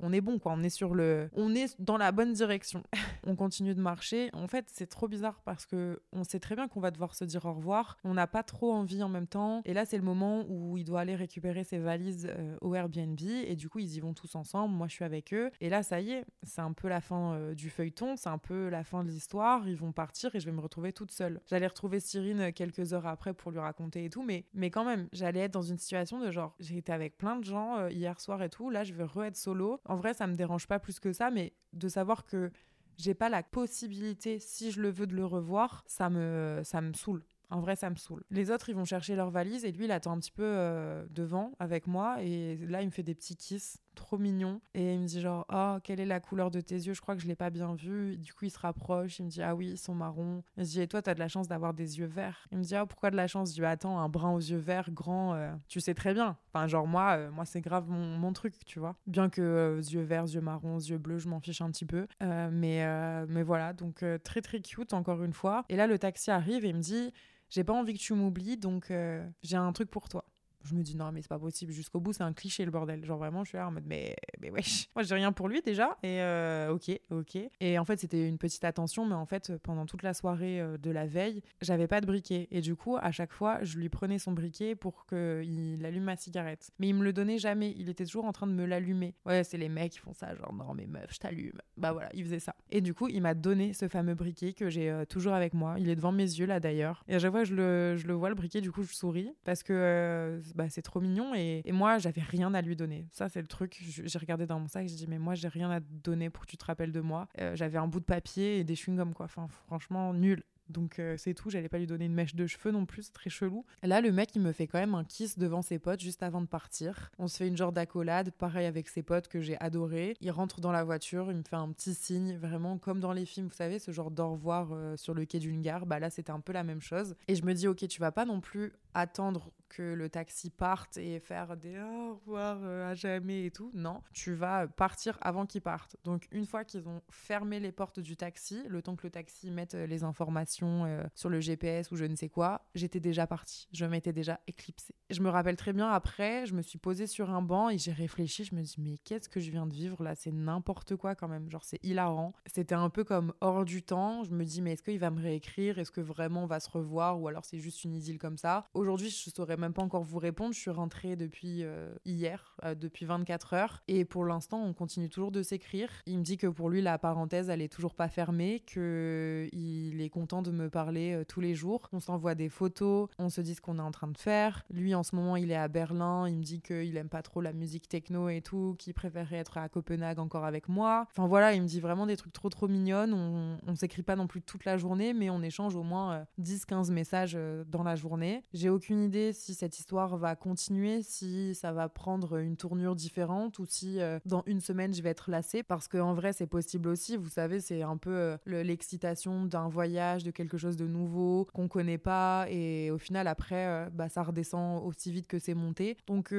on 0.00 0.12
est 0.12 0.20
bon, 0.20 0.38
quoi. 0.38 0.52
On 0.52 0.62
est 0.62 0.70
sur 0.70 0.94
le. 0.94 1.30
On 1.34 1.54
est 1.54 1.80
dans 1.80 1.96
la 1.96 2.12
bonne 2.12 2.32
direction. 2.32 2.82
on 3.24 3.36
continue 3.36 3.74
de 3.74 3.80
marcher. 3.80 4.30
En 4.32 4.48
fait, 4.48 4.66
c'est 4.72 4.88
trop 4.88 5.08
bizarre 5.08 5.40
parce 5.44 5.66
que 5.66 6.00
on 6.12 6.24
sait 6.24 6.40
très 6.40 6.54
bien 6.54 6.68
qu'on 6.68 6.80
va 6.80 6.90
devoir 6.90 7.14
se 7.14 7.24
dire 7.24 7.44
au 7.44 7.52
revoir. 7.52 7.96
On 8.04 8.14
n'a 8.14 8.26
pas 8.26 8.42
trop 8.42 8.72
envie 8.72 9.02
en 9.02 9.08
même 9.08 9.26
temps. 9.26 9.62
Et 9.64 9.74
là, 9.74 9.84
c'est 9.84 9.96
le 9.96 10.02
moment 10.02 10.44
où 10.48 10.76
il 10.76 10.84
doit 10.84 11.00
aller 11.00 11.14
récupérer 11.14 11.64
ses 11.64 11.78
valises 11.78 12.30
au 12.60 12.74
Airbnb. 12.74 13.20
Et 13.20 13.56
du 13.56 13.68
coup, 13.68 13.78
ils 13.78 13.94
y 13.94 14.00
vont 14.00 14.14
tous 14.14 14.34
ensemble 14.34 14.47
moi 14.56 14.88
je 14.88 14.94
suis 14.94 15.04
avec 15.04 15.34
eux. 15.34 15.50
Et 15.60 15.68
là, 15.68 15.82
ça 15.82 16.00
y 16.00 16.12
est, 16.12 16.24
c'est 16.42 16.60
un 16.60 16.72
peu 16.72 16.88
la 16.88 17.00
fin 17.00 17.34
euh, 17.34 17.54
du 17.54 17.70
feuilleton, 17.70 18.16
c'est 18.16 18.28
un 18.28 18.38
peu 18.38 18.68
la 18.68 18.84
fin 18.84 19.04
de 19.04 19.10
l'histoire. 19.10 19.68
Ils 19.68 19.76
vont 19.76 19.92
partir 19.92 20.34
et 20.34 20.40
je 20.40 20.46
vais 20.46 20.52
me 20.52 20.60
retrouver 20.60 20.92
toute 20.92 21.10
seule. 21.10 21.40
J'allais 21.46 21.66
retrouver 21.66 22.00
Cyrine 22.00 22.52
quelques 22.52 22.92
heures 22.92 23.06
après 23.06 23.34
pour 23.34 23.50
lui 23.50 23.58
raconter 23.58 24.04
et 24.04 24.10
tout, 24.10 24.22
mais, 24.22 24.46
mais 24.54 24.70
quand 24.70 24.84
même, 24.84 25.08
j'allais 25.12 25.40
être 25.40 25.52
dans 25.52 25.62
une 25.62 25.78
situation 25.78 26.20
de 26.20 26.30
genre, 26.30 26.54
j'ai 26.60 26.78
été 26.78 26.92
avec 26.92 27.18
plein 27.18 27.36
de 27.36 27.44
gens 27.44 27.76
euh, 27.76 27.90
hier 27.90 28.20
soir 28.20 28.42
et 28.42 28.48
tout, 28.48 28.70
là 28.70 28.84
je 28.84 28.94
vais 28.94 29.04
re-être 29.04 29.36
solo. 29.36 29.80
En 29.84 29.96
vrai, 29.96 30.14
ça 30.14 30.26
me 30.26 30.34
dérange 30.34 30.66
pas 30.66 30.78
plus 30.78 31.00
que 31.00 31.12
ça, 31.12 31.30
mais 31.30 31.52
de 31.72 31.88
savoir 31.88 32.24
que 32.24 32.50
j'ai 32.96 33.14
pas 33.14 33.28
la 33.28 33.42
possibilité, 33.42 34.38
si 34.40 34.70
je 34.72 34.80
le 34.80 34.90
veux, 34.90 35.06
de 35.06 35.14
le 35.14 35.24
revoir, 35.24 35.84
ça 35.86 36.10
me, 36.10 36.60
ça 36.64 36.80
me 36.80 36.92
saoule. 36.92 37.22
En 37.50 37.60
vrai, 37.60 37.76
ça 37.76 37.88
me 37.88 37.94
saoule. 37.94 38.24
Les 38.30 38.50
autres, 38.50 38.68
ils 38.68 38.74
vont 38.74 38.84
chercher 38.84 39.16
leur 39.16 39.30
valise 39.30 39.64
et 39.64 39.72
lui, 39.72 39.86
il 39.86 39.90
attend 39.90 40.12
un 40.12 40.18
petit 40.18 40.32
peu 40.32 40.42
euh, 40.44 41.06
devant 41.08 41.52
avec 41.58 41.86
moi. 41.86 42.22
Et 42.22 42.56
là, 42.56 42.82
il 42.82 42.86
me 42.86 42.90
fait 42.90 43.02
des 43.02 43.14
petits 43.14 43.36
kisses 43.36 43.78
trop 43.98 44.18
mignons. 44.18 44.60
Et 44.74 44.94
il 44.94 45.00
me 45.00 45.06
dit 45.06 45.20
genre, 45.20 45.44
oh, 45.52 45.76
quelle 45.84 46.00
est 46.00 46.06
la 46.06 46.20
couleur 46.20 46.50
de 46.50 46.60
tes 46.60 46.74
yeux? 46.74 46.94
Je 46.94 47.00
crois 47.00 47.14
que 47.14 47.22
je 47.22 47.26
l'ai 47.26 47.36
pas 47.36 47.50
bien 47.50 47.74
vu. 47.74 48.16
Du 48.16 48.32
coup, 48.32 48.46
il 48.46 48.50
se 48.50 48.58
rapproche. 48.58 49.18
Il 49.18 49.26
me 49.26 49.30
dit, 49.30 49.42
ah 49.42 49.54
oui, 49.54 49.70
ils 49.72 49.78
sont 49.78 49.94
marrons. 49.94 50.42
Je 50.56 50.62
dis, 50.62 50.80
et 50.80 50.88
toi, 50.88 51.02
t'as 51.02 51.14
de 51.14 51.18
la 51.18 51.28
chance 51.28 51.48
d'avoir 51.48 51.74
des 51.74 51.98
yeux 51.98 52.06
verts. 52.06 52.46
Il 52.52 52.58
me 52.58 52.62
dit, 52.62 52.74
ah, 52.74 52.86
pourquoi 52.86 53.10
de 53.10 53.16
la 53.16 53.26
chance 53.26 53.50
Je 53.50 53.54
dis, 53.54 53.64
attends, 53.64 53.98
un 53.98 54.08
brun 54.08 54.32
aux 54.32 54.38
yeux 54.40 54.58
verts, 54.58 54.90
grand, 54.90 55.34
euh, 55.34 55.52
tu 55.68 55.80
sais 55.80 55.94
très 55.94 56.14
bien. 56.14 56.36
Enfin, 56.52 56.66
genre, 56.66 56.86
moi, 56.86 57.16
euh, 57.16 57.30
moi 57.30 57.44
c'est 57.44 57.60
grave 57.60 57.88
mon, 57.88 58.32
truc, 58.32 58.54
tu 58.66 58.78
vois. 58.78 58.94
Bien 59.06 59.28
que 59.28 59.80
yeux 59.90 60.02
verts, 60.02 60.26
yeux 60.26 60.40
marrons, 60.40 60.78
yeux 60.78 60.98
bleus, 60.98 61.18
je 61.18 61.28
m'en 61.28 61.40
fiche 61.40 61.60
un 61.60 61.70
petit 61.70 61.86
peu. 61.86 62.06
mais, 62.20 62.84
mais 63.26 63.42
voilà, 63.42 63.72
donc 63.72 64.04
très 64.22 64.42
très 64.42 64.60
cute, 64.60 64.92
encore 64.92 65.22
une 65.22 65.32
fois. 65.32 65.64
Et 65.68 65.76
là, 65.76 65.86
le 65.86 65.98
taxi 65.98 66.30
arrive 66.30 66.64
et 66.64 66.68
il 66.68 66.76
me 66.76 66.80
dit, 66.80 67.12
j'ai 67.50 67.64
pas 67.64 67.72
envie 67.72 67.94
que 67.94 67.98
tu 67.98 68.12
m'oublies, 68.14 68.56
donc 68.56 68.90
euh, 68.90 69.26
j'ai 69.42 69.56
un 69.56 69.72
truc 69.72 69.90
pour 69.90 70.08
toi 70.08 70.24
je 70.68 70.74
me 70.74 70.82
dis 70.82 70.96
non 70.96 71.10
mais 71.12 71.22
c'est 71.22 71.28
pas 71.28 71.38
possible 71.38 71.72
jusqu'au 71.72 72.00
bout 72.00 72.12
c'est 72.12 72.22
un 72.22 72.32
cliché 72.32 72.64
le 72.64 72.70
bordel. 72.70 73.04
Genre 73.04 73.18
vraiment 73.18 73.44
je 73.44 73.50
suis 73.50 73.58
là 73.58 73.68
en 73.68 73.72
mode 73.72 73.84
mais 73.86 74.16
mais 74.40 74.50
wesh. 74.50 74.88
Moi 74.94 75.02
j'ai 75.02 75.14
rien 75.14 75.32
pour 75.32 75.48
lui 75.48 75.62
déjà 75.62 75.96
et 76.02 76.20
euh, 76.20 76.72
ok 76.72 76.90
ok. 77.10 77.38
Et 77.60 77.78
en 77.78 77.84
fait 77.84 77.98
c'était 77.98 78.28
une 78.28 78.38
petite 78.38 78.64
attention 78.64 79.06
mais 79.06 79.14
en 79.14 79.26
fait 79.26 79.52
pendant 79.62 79.86
toute 79.86 80.02
la 80.02 80.14
soirée 80.14 80.60
euh, 80.60 80.78
de 80.78 80.90
la 80.90 81.06
veille 81.06 81.42
j'avais 81.60 81.86
pas 81.86 82.00
de 82.00 82.06
briquet. 82.06 82.48
Et 82.50 82.60
du 82.60 82.76
coup 82.76 82.96
à 82.96 83.10
chaque 83.10 83.32
fois 83.32 83.62
je 83.62 83.78
lui 83.78 83.88
prenais 83.88 84.18
son 84.18 84.32
briquet 84.32 84.74
pour 84.74 85.06
qu'il 85.06 85.84
allume 85.84 86.04
ma 86.04 86.16
cigarette. 86.16 86.70
Mais 86.78 86.88
il 86.88 86.94
me 86.94 87.04
le 87.04 87.12
donnait 87.12 87.38
jamais. 87.38 87.74
Il 87.76 87.88
était 87.88 88.04
toujours 88.04 88.26
en 88.26 88.32
train 88.32 88.46
de 88.46 88.52
me 88.52 88.64
l'allumer. 88.64 89.14
Ouais 89.24 89.44
c'est 89.44 89.58
les 89.58 89.68
mecs 89.68 89.92
qui 89.92 89.98
font 89.98 90.12
ça 90.12 90.34
genre 90.34 90.52
non 90.52 90.74
mais 90.74 90.86
meuf 90.86 91.12
je 91.12 91.18
t'allume. 91.18 91.58
Bah 91.76 91.92
voilà 91.92 92.10
il 92.14 92.24
faisait 92.24 92.40
ça. 92.40 92.54
Et 92.70 92.80
du 92.80 92.94
coup 92.94 93.08
il 93.08 93.22
m'a 93.22 93.34
donné 93.34 93.72
ce 93.72 93.88
fameux 93.88 94.14
briquet 94.14 94.52
que 94.52 94.68
j'ai 94.68 94.90
euh, 94.90 95.04
toujours 95.04 95.32
avec 95.32 95.54
moi. 95.54 95.76
Il 95.78 95.88
est 95.88 95.96
devant 95.96 96.12
mes 96.12 96.22
yeux 96.22 96.46
là 96.46 96.60
d'ailleurs. 96.60 97.04
Et 97.08 97.14
à 97.14 97.18
chaque 97.18 97.32
fois 97.32 97.44
je 97.44 97.54
le, 97.54 97.96
je 97.96 98.06
le 98.06 98.14
vois 98.14 98.28
le 98.28 98.34
briquet 98.34 98.60
du 98.60 98.70
coup 98.70 98.82
je 98.82 98.92
souris. 98.92 99.32
Parce 99.44 99.62
que 99.62 100.40
bah, 100.58 100.68
c'est 100.68 100.82
trop 100.82 101.00
mignon. 101.00 101.34
Et, 101.36 101.62
moi, 101.70 101.98
j'avais 101.98 102.20
rien 102.20 102.52
à 102.52 102.60
lui 102.60 102.74
donner. 102.74 103.06
Ça, 103.12 103.28
c'est 103.28 103.40
le 103.40 103.46
truc. 103.46 103.78
J'ai 103.80 104.18
regardé 104.18 104.44
dans 104.44 104.58
mon 104.58 104.66
sac, 104.66 104.88
j'ai 104.88 104.96
dit, 104.96 105.06
mais 105.06 105.20
moi, 105.20 105.36
j'ai 105.36 105.46
rien 105.46 105.70
à 105.70 105.78
donner 105.78 106.30
pour 106.30 106.44
que 106.44 106.50
tu 106.50 106.56
te 106.56 106.64
rappelles 106.64 106.90
de 106.90 107.00
moi. 107.00 107.28
Euh, 107.40 107.54
j'avais 107.54 107.78
un 107.78 107.86
bout 107.86 108.00
de 108.00 108.04
papier 108.04 108.58
et 108.58 108.64
des 108.64 108.74
chewing-gums, 108.74 109.12
quoi. 109.12 109.26
Enfin, 109.26 109.46
franchement, 109.66 110.12
nul. 110.12 110.42
Donc 110.68 110.98
euh, 110.98 111.16
c'est 111.16 111.34
tout, 111.34 111.50
j'allais 111.50 111.68
pas 111.68 111.78
lui 111.78 111.86
donner 111.86 112.04
une 112.04 112.14
mèche 112.14 112.34
de 112.34 112.46
cheveux 112.46 112.70
non 112.70 112.86
plus, 112.86 113.12
très 113.12 113.30
chelou. 113.30 113.64
Là, 113.82 114.00
le 114.00 114.12
mec, 114.12 114.34
il 114.34 114.42
me 114.42 114.52
fait 114.52 114.66
quand 114.66 114.78
même 114.78 114.94
un 114.94 115.04
kiss 115.04 115.38
devant 115.38 115.62
ses 115.62 115.78
potes 115.78 116.00
juste 116.00 116.22
avant 116.22 116.40
de 116.40 116.46
partir. 116.46 117.10
On 117.18 117.28
se 117.28 117.36
fait 117.36 117.48
une 117.48 117.56
genre 117.56 117.72
d'accolade, 117.72 118.30
pareil 118.32 118.66
avec 118.66 118.88
ses 118.88 119.02
potes 119.02 119.28
que 119.28 119.40
j'ai 119.40 119.58
adoré. 119.60 120.14
Il 120.20 120.30
rentre 120.30 120.60
dans 120.60 120.72
la 120.72 120.84
voiture, 120.84 121.30
il 121.30 121.38
me 121.38 121.42
fait 121.42 121.56
un 121.56 121.70
petit 121.72 121.94
signe, 121.94 122.36
vraiment 122.36 122.78
comme 122.78 123.00
dans 123.00 123.12
les 123.12 123.24
films, 123.24 123.48
vous 123.48 123.54
savez, 123.54 123.78
ce 123.78 123.92
genre 123.92 124.10
d'au 124.10 124.32
revoir 124.32 124.68
euh, 124.72 124.96
sur 124.96 125.14
le 125.14 125.24
quai 125.24 125.38
d'une 125.38 125.62
gare. 125.62 125.86
Bah 125.86 125.98
là, 125.98 126.10
c'était 126.10 126.32
un 126.32 126.40
peu 126.40 126.52
la 126.52 126.64
même 126.64 126.80
chose. 126.80 127.14
Et 127.28 127.34
je 127.34 127.44
me 127.44 127.54
dis, 127.54 127.66
ok, 127.66 127.86
tu 127.88 128.00
vas 128.00 128.12
pas 128.12 128.24
non 128.24 128.40
plus 128.40 128.72
attendre 128.98 129.52
que 129.68 129.82
le 129.82 130.08
taxi 130.08 130.50
parte 130.50 130.96
et 130.96 131.20
faire 131.20 131.56
des 131.56 131.78
au 131.78 132.14
revoir 132.14 132.58
euh, 132.62 132.90
à 132.90 132.94
jamais 132.94 133.46
et 133.46 133.50
tout. 133.50 133.70
Non, 133.74 134.02
tu 134.12 134.34
vas 134.34 134.66
partir 134.66 135.18
avant 135.20 135.46
qu'ils 135.46 135.60
partent. 135.60 135.96
Donc 136.04 136.26
une 136.32 136.46
fois 136.46 136.64
qu'ils 136.64 136.88
ont 136.88 137.02
fermé 137.10 137.60
les 137.60 137.72
portes 137.72 138.00
du 138.00 138.16
taxi, 138.16 138.62
le 138.66 138.82
temps 138.82 138.96
que 138.96 139.06
le 139.06 139.10
taxi 139.10 139.50
mette 139.50 139.74
euh, 139.74 139.86
les 139.86 140.04
informations 140.04 140.84
euh, 140.86 141.02
sur 141.14 141.28
le 141.28 141.40
GPS 141.40 141.90
ou 141.90 141.96
je 141.96 142.04
ne 142.04 142.16
sais 142.16 142.28
quoi, 142.28 142.66
j'étais 142.74 143.00
déjà 143.00 143.26
partie. 143.26 143.68
Je 143.72 143.84
m'étais 143.84 144.12
déjà 144.12 144.40
éclipsée. 144.46 144.94
Je 145.10 145.20
me 145.20 145.28
rappelle 145.28 145.56
très 145.56 145.72
bien 145.72 145.90
après, 145.90 146.46
je 146.46 146.54
me 146.54 146.62
suis 146.62 146.78
posée 146.78 147.06
sur 147.06 147.30
un 147.30 147.42
banc 147.42 147.68
et 147.68 147.78
j'ai 147.78 147.92
réfléchi. 147.92 148.44
Je 148.44 148.54
me 148.54 148.62
dis 148.62 148.76
mais 148.78 148.98
qu'est-ce 149.04 149.28
que 149.28 149.40
je 149.40 149.50
viens 149.50 149.66
de 149.66 149.74
vivre 149.74 150.02
là? 150.02 150.14
C'est 150.14 150.32
n'importe 150.32 150.96
quoi 150.96 151.14
quand 151.14 151.28
même. 151.28 151.50
Genre 151.50 151.64
c'est 151.64 151.82
hilarant. 151.84 152.34
C'était 152.46 152.74
un 152.74 152.90
peu 152.90 153.04
comme 153.04 153.32
hors 153.40 153.64
du 153.64 153.82
temps. 153.82 154.24
Je 154.24 154.30
me 154.30 154.44
dis 154.44 154.62
mais 154.62 154.72
est-ce 154.72 154.82
qu'il 154.82 154.98
va 154.98 155.10
me 155.10 155.20
réécrire? 155.20 155.78
Est-ce 155.78 155.90
que 155.90 156.00
vraiment 156.00 156.44
on 156.44 156.46
va 156.46 156.60
se 156.60 156.70
revoir? 156.70 157.20
Ou 157.20 157.28
alors 157.28 157.44
c'est 157.44 157.58
juste 157.58 157.84
une 157.84 157.94
idylle 157.94 158.18
comme 158.18 158.38
ça? 158.38 158.66
Je 158.96 159.30
saurais 159.30 159.56
même 159.56 159.72
pas 159.72 159.82
encore 159.82 160.02
vous 160.02 160.18
répondre. 160.18 160.54
Je 160.54 160.58
suis 160.58 160.70
rentrée 160.70 161.16
depuis 161.16 161.64
euh, 161.64 161.92
hier, 162.04 162.56
euh, 162.64 162.74
depuis 162.74 163.04
24 163.04 163.54
heures. 163.54 163.82
Et 163.88 164.04
pour 164.04 164.24
l'instant, 164.24 164.62
on 164.62 164.72
continue 164.72 165.08
toujours 165.08 165.30
de 165.30 165.42
s'écrire. 165.42 165.90
Il 166.06 166.18
me 166.18 166.22
dit 166.22 166.36
que 166.36 166.46
pour 166.46 166.70
lui, 166.70 166.80
la 166.80 166.98
parenthèse, 166.98 167.50
elle 167.50 167.62
est 167.62 167.72
toujours 167.72 167.94
pas 167.94 168.08
fermée, 168.08 168.62
qu'il 168.66 170.00
est 170.00 170.10
content 170.10 170.42
de 170.42 170.50
me 170.50 170.70
parler 170.70 171.14
euh, 171.14 171.24
tous 171.24 171.40
les 171.40 171.54
jours. 171.54 171.88
On 171.92 172.00
s'envoie 172.00 172.34
des 172.34 172.48
photos, 172.48 173.08
on 173.18 173.28
se 173.28 173.40
dit 173.40 173.54
ce 173.54 173.60
qu'on 173.60 173.78
est 173.78 173.82
en 173.82 173.90
train 173.90 174.08
de 174.08 174.18
faire. 174.18 174.64
Lui, 174.70 174.94
en 174.94 175.02
ce 175.02 175.14
moment, 175.14 175.36
il 175.36 175.50
est 175.50 175.56
à 175.56 175.68
Berlin. 175.68 176.28
Il 176.28 176.36
me 176.36 176.42
dit 176.42 176.60
qu'il 176.60 176.96
aime 176.96 177.08
pas 177.08 177.22
trop 177.22 177.40
la 177.40 177.52
musique 177.52 177.88
techno 177.88 178.28
et 178.28 178.40
tout, 178.40 178.76
qu'il 178.78 178.94
préférerait 178.94 179.36
être 179.36 179.58
à 179.58 179.68
Copenhague 179.68 180.18
encore 180.18 180.44
avec 180.44 180.68
moi. 180.68 181.06
Enfin 181.10 181.26
voilà, 181.26 181.54
il 181.54 181.62
me 181.62 181.66
dit 181.66 181.80
vraiment 181.80 182.06
des 182.06 182.16
trucs 182.16 182.32
trop 182.32 182.48
trop 182.48 182.68
mignonnes. 182.68 183.12
On, 183.12 183.58
on 183.66 183.74
s'écrit 183.74 184.02
pas 184.02 184.16
non 184.16 184.26
plus 184.26 184.42
toute 184.42 184.64
la 184.64 184.76
journée, 184.76 185.12
mais 185.12 185.30
on 185.30 185.42
échange 185.42 185.76
au 185.76 185.82
moins 185.82 186.26
10-15 186.40 186.90
messages 186.92 187.38
dans 187.66 187.82
la 187.82 187.96
journée. 187.96 188.44
Aucune 188.68 189.02
idée 189.02 189.32
si 189.32 189.54
cette 189.54 189.78
histoire 189.78 190.16
va 190.16 190.36
continuer, 190.36 191.02
si 191.02 191.54
ça 191.54 191.72
va 191.72 191.88
prendre 191.88 192.38
une 192.38 192.56
tournure 192.56 192.94
différente 192.94 193.58
ou 193.58 193.66
si 193.66 194.00
euh, 194.00 194.18
dans 194.24 194.42
une 194.46 194.60
semaine 194.60 194.94
je 194.94 195.02
vais 195.02 195.10
être 195.10 195.30
lassée. 195.30 195.62
Parce 195.62 195.88
qu'en 195.88 196.14
vrai, 196.14 196.32
c'est 196.32 196.46
possible 196.46 196.88
aussi. 196.88 197.16
Vous 197.16 197.28
savez, 197.28 197.60
c'est 197.60 197.82
un 197.82 197.96
peu 197.96 198.10
euh, 198.10 198.36
l'excitation 198.46 199.44
d'un 199.44 199.68
voyage, 199.68 200.24
de 200.24 200.30
quelque 200.30 200.58
chose 200.58 200.76
de 200.76 200.86
nouveau 200.86 201.46
qu'on 201.52 201.68
connaît 201.68 201.98
pas. 201.98 202.46
Et 202.50 202.90
au 202.90 202.98
final, 202.98 203.26
après, 203.28 203.66
euh, 203.66 203.88
bah, 203.90 204.08
ça 204.08 204.22
redescend 204.22 204.84
aussi 204.84 205.12
vite 205.12 205.26
que 205.26 205.38
c'est 205.38 205.54
monté. 205.54 205.96
Donc, 206.06 206.32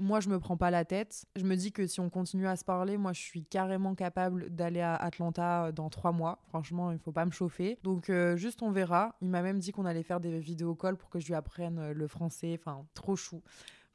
moi, 0.00 0.20
je 0.20 0.28
me 0.28 0.40
prends 0.40 0.56
pas 0.56 0.70
la 0.70 0.84
tête. 0.84 1.26
Je 1.36 1.44
me 1.44 1.54
dis 1.54 1.72
que 1.72 1.86
si 1.86 2.00
on 2.00 2.10
continue 2.10 2.48
à 2.48 2.56
se 2.56 2.64
parler, 2.64 2.96
moi, 2.96 3.12
je 3.12 3.20
suis 3.20 3.44
carrément 3.44 3.94
capable 3.94 4.48
d'aller 4.50 4.80
à 4.80 4.96
Atlanta 4.96 5.66
euh, 5.66 5.72
dans 5.72 5.90
trois 5.90 6.12
mois. 6.12 6.38
Franchement, 6.48 6.90
il 6.90 6.98
faut 6.98 7.12
pas 7.12 7.26
me 7.26 7.30
chauffer. 7.30 7.78
Donc, 7.82 8.10
euh, 8.10 8.36
juste, 8.36 8.62
on 8.62 8.70
verra. 8.70 9.14
Il 9.20 9.28
m'a 9.28 9.42
même 9.42 9.58
dit 9.58 9.72
qu'on 9.72 9.84
allait 9.84 10.02
faire 10.02 10.20
des 10.20 10.38
vidéos 10.40 10.74
calls 10.74 10.96
pour 10.96 11.10
que 11.10 11.20
je 11.20 11.26
lui 11.26 11.34
apprenne 11.34 11.78
euh, 11.78 11.92
le 11.92 12.06
français. 12.08 12.58
Enfin, 12.58 12.84
trop 12.94 13.14
chou. 13.14 13.42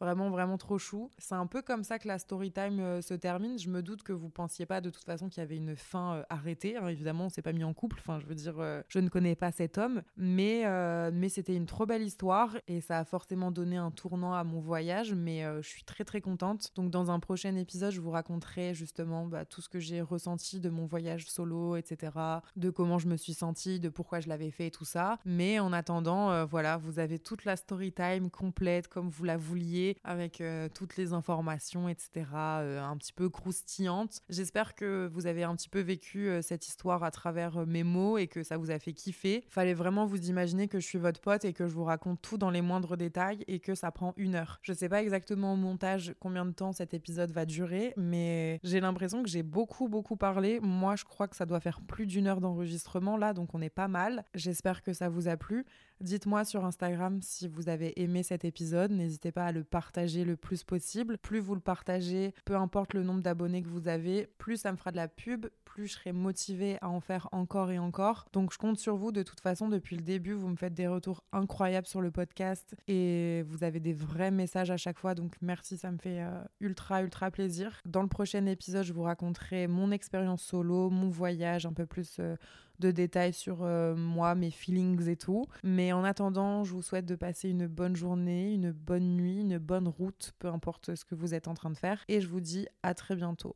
Vraiment, 0.01 0.29
vraiment 0.29 0.57
trop 0.57 0.77
chou. 0.77 1.09
C'est 1.17 1.35
un 1.35 1.47
peu 1.47 1.61
comme 1.61 1.83
ça 1.83 1.99
que 1.99 2.07
la 2.07 2.19
story 2.19 2.51
time 2.51 2.79
euh, 2.79 3.01
se 3.01 3.13
termine. 3.13 3.57
Je 3.57 3.69
me 3.69 3.81
doute 3.81 4.03
que 4.03 4.11
vous 4.11 4.29
pensiez 4.29 4.65
pas 4.65 4.81
de 4.81 4.89
toute 4.89 5.05
façon 5.05 5.29
qu'il 5.29 5.41
y 5.41 5.43
avait 5.43 5.55
une 5.55 5.75
fin 5.75 6.15
euh, 6.15 6.23
arrêtée. 6.29 6.75
Hein. 6.75 6.89
Évidemment, 6.89 7.25
on 7.25 7.29
s'est 7.29 7.41
pas 7.41 7.53
mis 7.53 7.63
en 7.63 7.73
couple. 7.73 7.97
Enfin, 7.99 8.19
je 8.19 8.25
veux 8.25 8.35
dire, 8.35 8.55
euh, 8.59 8.81
je 8.89 8.99
ne 8.99 9.07
connais 9.07 9.35
pas 9.35 9.51
cet 9.51 9.77
homme. 9.77 10.01
Mais, 10.17 10.63
mais 11.11 11.29
c'était 11.29 11.55
une 11.55 11.65
trop 11.65 11.85
belle 11.85 12.01
histoire 12.01 12.57
et 12.67 12.81
ça 12.81 12.99
a 12.99 13.05
forcément 13.05 13.51
donné 13.51 13.77
un 13.77 13.91
tournant 13.91 14.33
à 14.33 14.43
mon 14.43 14.59
voyage. 14.59 15.13
Mais 15.13 15.43
je 15.61 15.67
suis 15.67 15.83
très, 15.83 16.03
très 16.03 16.21
contente. 16.21 16.71
Donc, 16.75 16.91
dans 16.91 17.11
un 17.11 17.19
prochain 17.19 17.55
épisode, 17.55 17.91
je 17.91 18.01
vous 18.01 18.11
raconterai 18.11 18.73
justement 18.73 19.25
bah, 19.25 19.45
tout 19.45 19.61
ce 19.61 19.69
que 19.69 19.79
j'ai 19.79 20.01
ressenti 20.01 20.59
de 20.59 20.69
mon 20.69 20.85
voyage 20.85 21.27
solo, 21.27 21.75
etc. 21.75 22.11
De 22.55 22.69
comment 22.69 22.99
je 22.99 23.07
me 23.07 23.17
suis 23.17 23.33
sentie, 23.33 23.79
de 23.79 23.89
pourquoi 23.89 24.19
je 24.19 24.27
l'avais 24.27 24.51
fait 24.51 24.67
et 24.67 24.71
tout 24.71 24.85
ça. 24.85 25.19
Mais 25.25 25.59
en 25.59 25.71
attendant, 25.71 26.45
voilà, 26.45 26.77
vous 26.77 26.99
avez 26.99 27.19
toute 27.19 27.45
la 27.45 27.55
story 27.55 27.91
time 27.91 28.29
complète 28.29 28.87
comme 28.87 29.09
vous 29.09 29.23
la 29.23 29.37
vouliez 29.37 29.84
avec 30.03 30.41
euh, 30.41 30.67
toutes 30.73 30.97
les 30.97 31.13
informations, 31.13 31.89
etc., 31.89 32.25
euh, 32.35 32.81
un 32.81 32.97
petit 32.97 33.13
peu 33.13 33.29
croustillantes. 33.29 34.21
J'espère 34.29 34.75
que 34.75 35.09
vous 35.11 35.27
avez 35.27 35.43
un 35.43 35.55
petit 35.55 35.69
peu 35.69 35.79
vécu 35.79 36.27
euh, 36.27 36.41
cette 36.41 36.67
histoire 36.67 37.03
à 37.03 37.11
travers 37.11 37.65
mes 37.65 37.83
mots 37.83 38.17
et 38.17 38.27
que 38.27 38.43
ça 38.43 38.57
vous 38.57 38.71
a 38.71 38.79
fait 38.79 38.93
kiffer. 38.93 39.43
Fallait 39.49 39.73
vraiment 39.73 40.05
vous 40.05 40.29
imaginer 40.29 40.67
que 40.67 40.79
je 40.79 40.85
suis 40.85 40.97
votre 40.97 41.21
pote 41.21 41.45
et 41.45 41.53
que 41.53 41.67
je 41.67 41.73
vous 41.73 41.83
raconte 41.83 42.21
tout 42.21 42.37
dans 42.37 42.49
les 42.49 42.61
moindres 42.61 42.97
détails 42.97 43.43
et 43.47 43.59
que 43.59 43.75
ça 43.75 43.91
prend 43.91 44.13
une 44.17 44.35
heure. 44.35 44.59
Je 44.61 44.73
sais 44.73 44.89
pas 44.89 45.01
exactement 45.01 45.53
au 45.53 45.57
montage 45.57 46.15
combien 46.19 46.45
de 46.45 46.51
temps 46.51 46.71
cet 46.71 46.93
épisode 46.93 47.31
va 47.31 47.45
durer, 47.45 47.93
mais 47.97 48.59
j'ai 48.63 48.79
l'impression 48.79 49.23
que 49.23 49.29
j'ai 49.29 49.43
beaucoup, 49.43 49.87
beaucoup 49.87 50.17
parlé. 50.17 50.59
Moi, 50.61 50.95
je 50.95 51.03
crois 51.03 51.27
que 51.27 51.35
ça 51.35 51.45
doit 51.45 51.59
faire 51.59 51.81
plus 51.81 52.05
d'une 52.05 52.27
heure 52.27 52.41
d'enregistrement 52.41 53.17
là, 53.17 53.33
donc 53.33 53.53
on 53.53 53.61
est 53.61 53.69
pas 53.69 53.87
mal. 53.87 54.23
J'espère 54.33 54.83
que 54.83 54.93
ça 54.93 55.09
vous 55.09 55.27
a 55.27 55.37
plu. 55.37 55.65
Dites-moi 56.01 56.43
sur 56.43 56.65
Instagram 56.65 57.21
si 57.21 57.47
vous 57.47 57.69
avez 57.69 58.01
aimé 58.01 58.21
cet 58.21 58.43
épisode. 58.43 58.91
N'hésitez 58.91 59.31
pas 59.31 59.45
à 59.45 59.51
le 59.51 59.63
partager 59.63 60.25
le 60.25 60.35
plus 60.35 60.63
possible. 60.63 61.17
Plus 61.17 61.39
vous 61.39 61.55
le 61.55 61.61
partagez, 61.61 62.33
peu 62.43 62.55
importe 62.55 62.93
le 62.93 63.03
nombre 63.03 63.21
d'abonnés 63.21 63.63
que 63.63 63.69
vous 63.69 63.87
avez, 63.87 64.27
plus 64.37 64.57
ça 64.57 64.71
me 64.71 64.77
fera 64.77 64.91
de 64.91 64.97
la 64.97 65.07
pub, 65.07 65.47
plus 65.63 65.87
je 65.87 65.93
serai 65.93 66.11
motivée 66.11 66.77
à 66.81 66.89
en 66.89 66.99
faire 66.99 67.29
encore 67.31 67.71
et 67.71 67.79
encore. 67.79 68.27
Donc 68.33 68.51
je 68.51 68.57
compte 68.57 68.77
sur 68.77 68.97
vous 68.97 69.11
de 69.11 69.23
toute 69.23 69.39
façon 69.39 69.69
depuis 69.69 69.95
le 69.95 70.01
début. 70.01 70.33
Vous 70.33 70.49
me 70.49 70.57
faites 70.57 70.73
des 70.73 70.87
retours 70.87 71.23
incroyables 71.31 71.87
sur 71.87 72.01
le 72.01 72.11
podcast 72.11 72.75
et 72.87 73.43
vous 73.47 73.63
avez 73.63 73.79
des 73.79 73.93
vrais 73.93 74.31
messages 74.31 74.71
à 74.71 74.77
chaque 74.77 74.99
fois. 74.99 75.15
Donc 75.15 75.35
merci, 75.41 75.77
ça 75.77 75.91
me 75.91 75.97
fait 75.97 76.21
euh, 76.21 76.43
ultra 76.59 77.03
ultra 77.03 77.31
plaisir. 77.31 77.81
Dans 77.85 78.01
le 78.01 78.07
prochain 78.09 78.45
épisode, 78.45 78.83
je 78.83 78.93
vous 78.93 79.03
raconterai 79.03 79.67
mon 79.67 79.91
expérience 79.91 80.43
solo, 80.43 80.89
mon 80.89 81.09
voyage, 81.09 81.65
un 81.65 81.73
peu 81.73 81.85
plus 81.85 82.17
euh, 82.19 82.35
de 82.79 82.91
détails 82.91 83.33
sur 83.33 83.63
euh, 83.63 83.95
moi, 83.95 84.35
mes 84.35 84.51
feelings 84.51 85.07
et 85.07 85.15
tout. 85.15 85.45
Mais 85.63 85.93
en 85.93 86.03
attendant, 86.03 86.63
je 86.63 86.73
vous 86.73 86.81
souhaite 86.81 87.05
de 87.05 87.15
passer 87.15 87.49
une 87.49 87.67
bonne 87.67 87.95
journée, 87.95 88.53
une 88.53 88.71
bonne 88.71 89.15
nuit, 89.15 89.41
une 89.41 89.57
bonne 89.57 89.87
route, 89.87 90.33
peu 90.39 90.47
importe 90.47 90.95
ce 90.95 91.05
que 91.05 91.15
vous 91.15 91.33
êtes 91.33 91.47
en 91.47 91.53
train 91.53 91.69
de 91.69 91.77
faire. 91.77 92.03
Et 92.07 92.21
je 92.21 92.27
vous 92.27 92.41
dis 92.41 92.67
à 92.83 92.93
très 92.93 93.15
bientôt. 93.15 93.55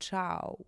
Ciao. 0.00 0.64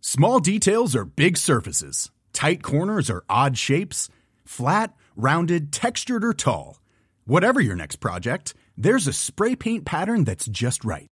Small 0.00 0.40
details 0.40 0.96
are 0.96 1.04
big 1.04 1.36
surfaces. 1.36 2.10
Tight 2.32 2.62
corners 2.62 3.10
are 3.10 3.24
odd 3.28 3.56
shapes. 3.56 4.08
Flat, 4.44 4.94
rounded, 5.16 5.72
textured 5.72 6.24
or 6.24 6.34
tall. 6.34 6.80
Whatever 7.24 7.60
your 7.60 7.76
next 7.76 7.96
project, 7.96 8.54
there's 8.76 9.06
a 9.06 9.12
spray 9.12 9.54
paint 9.54 9.84
pattern 9.84 10.24
that's 10.24 10.46
just 10.46 10.84
right. 10.84 11.11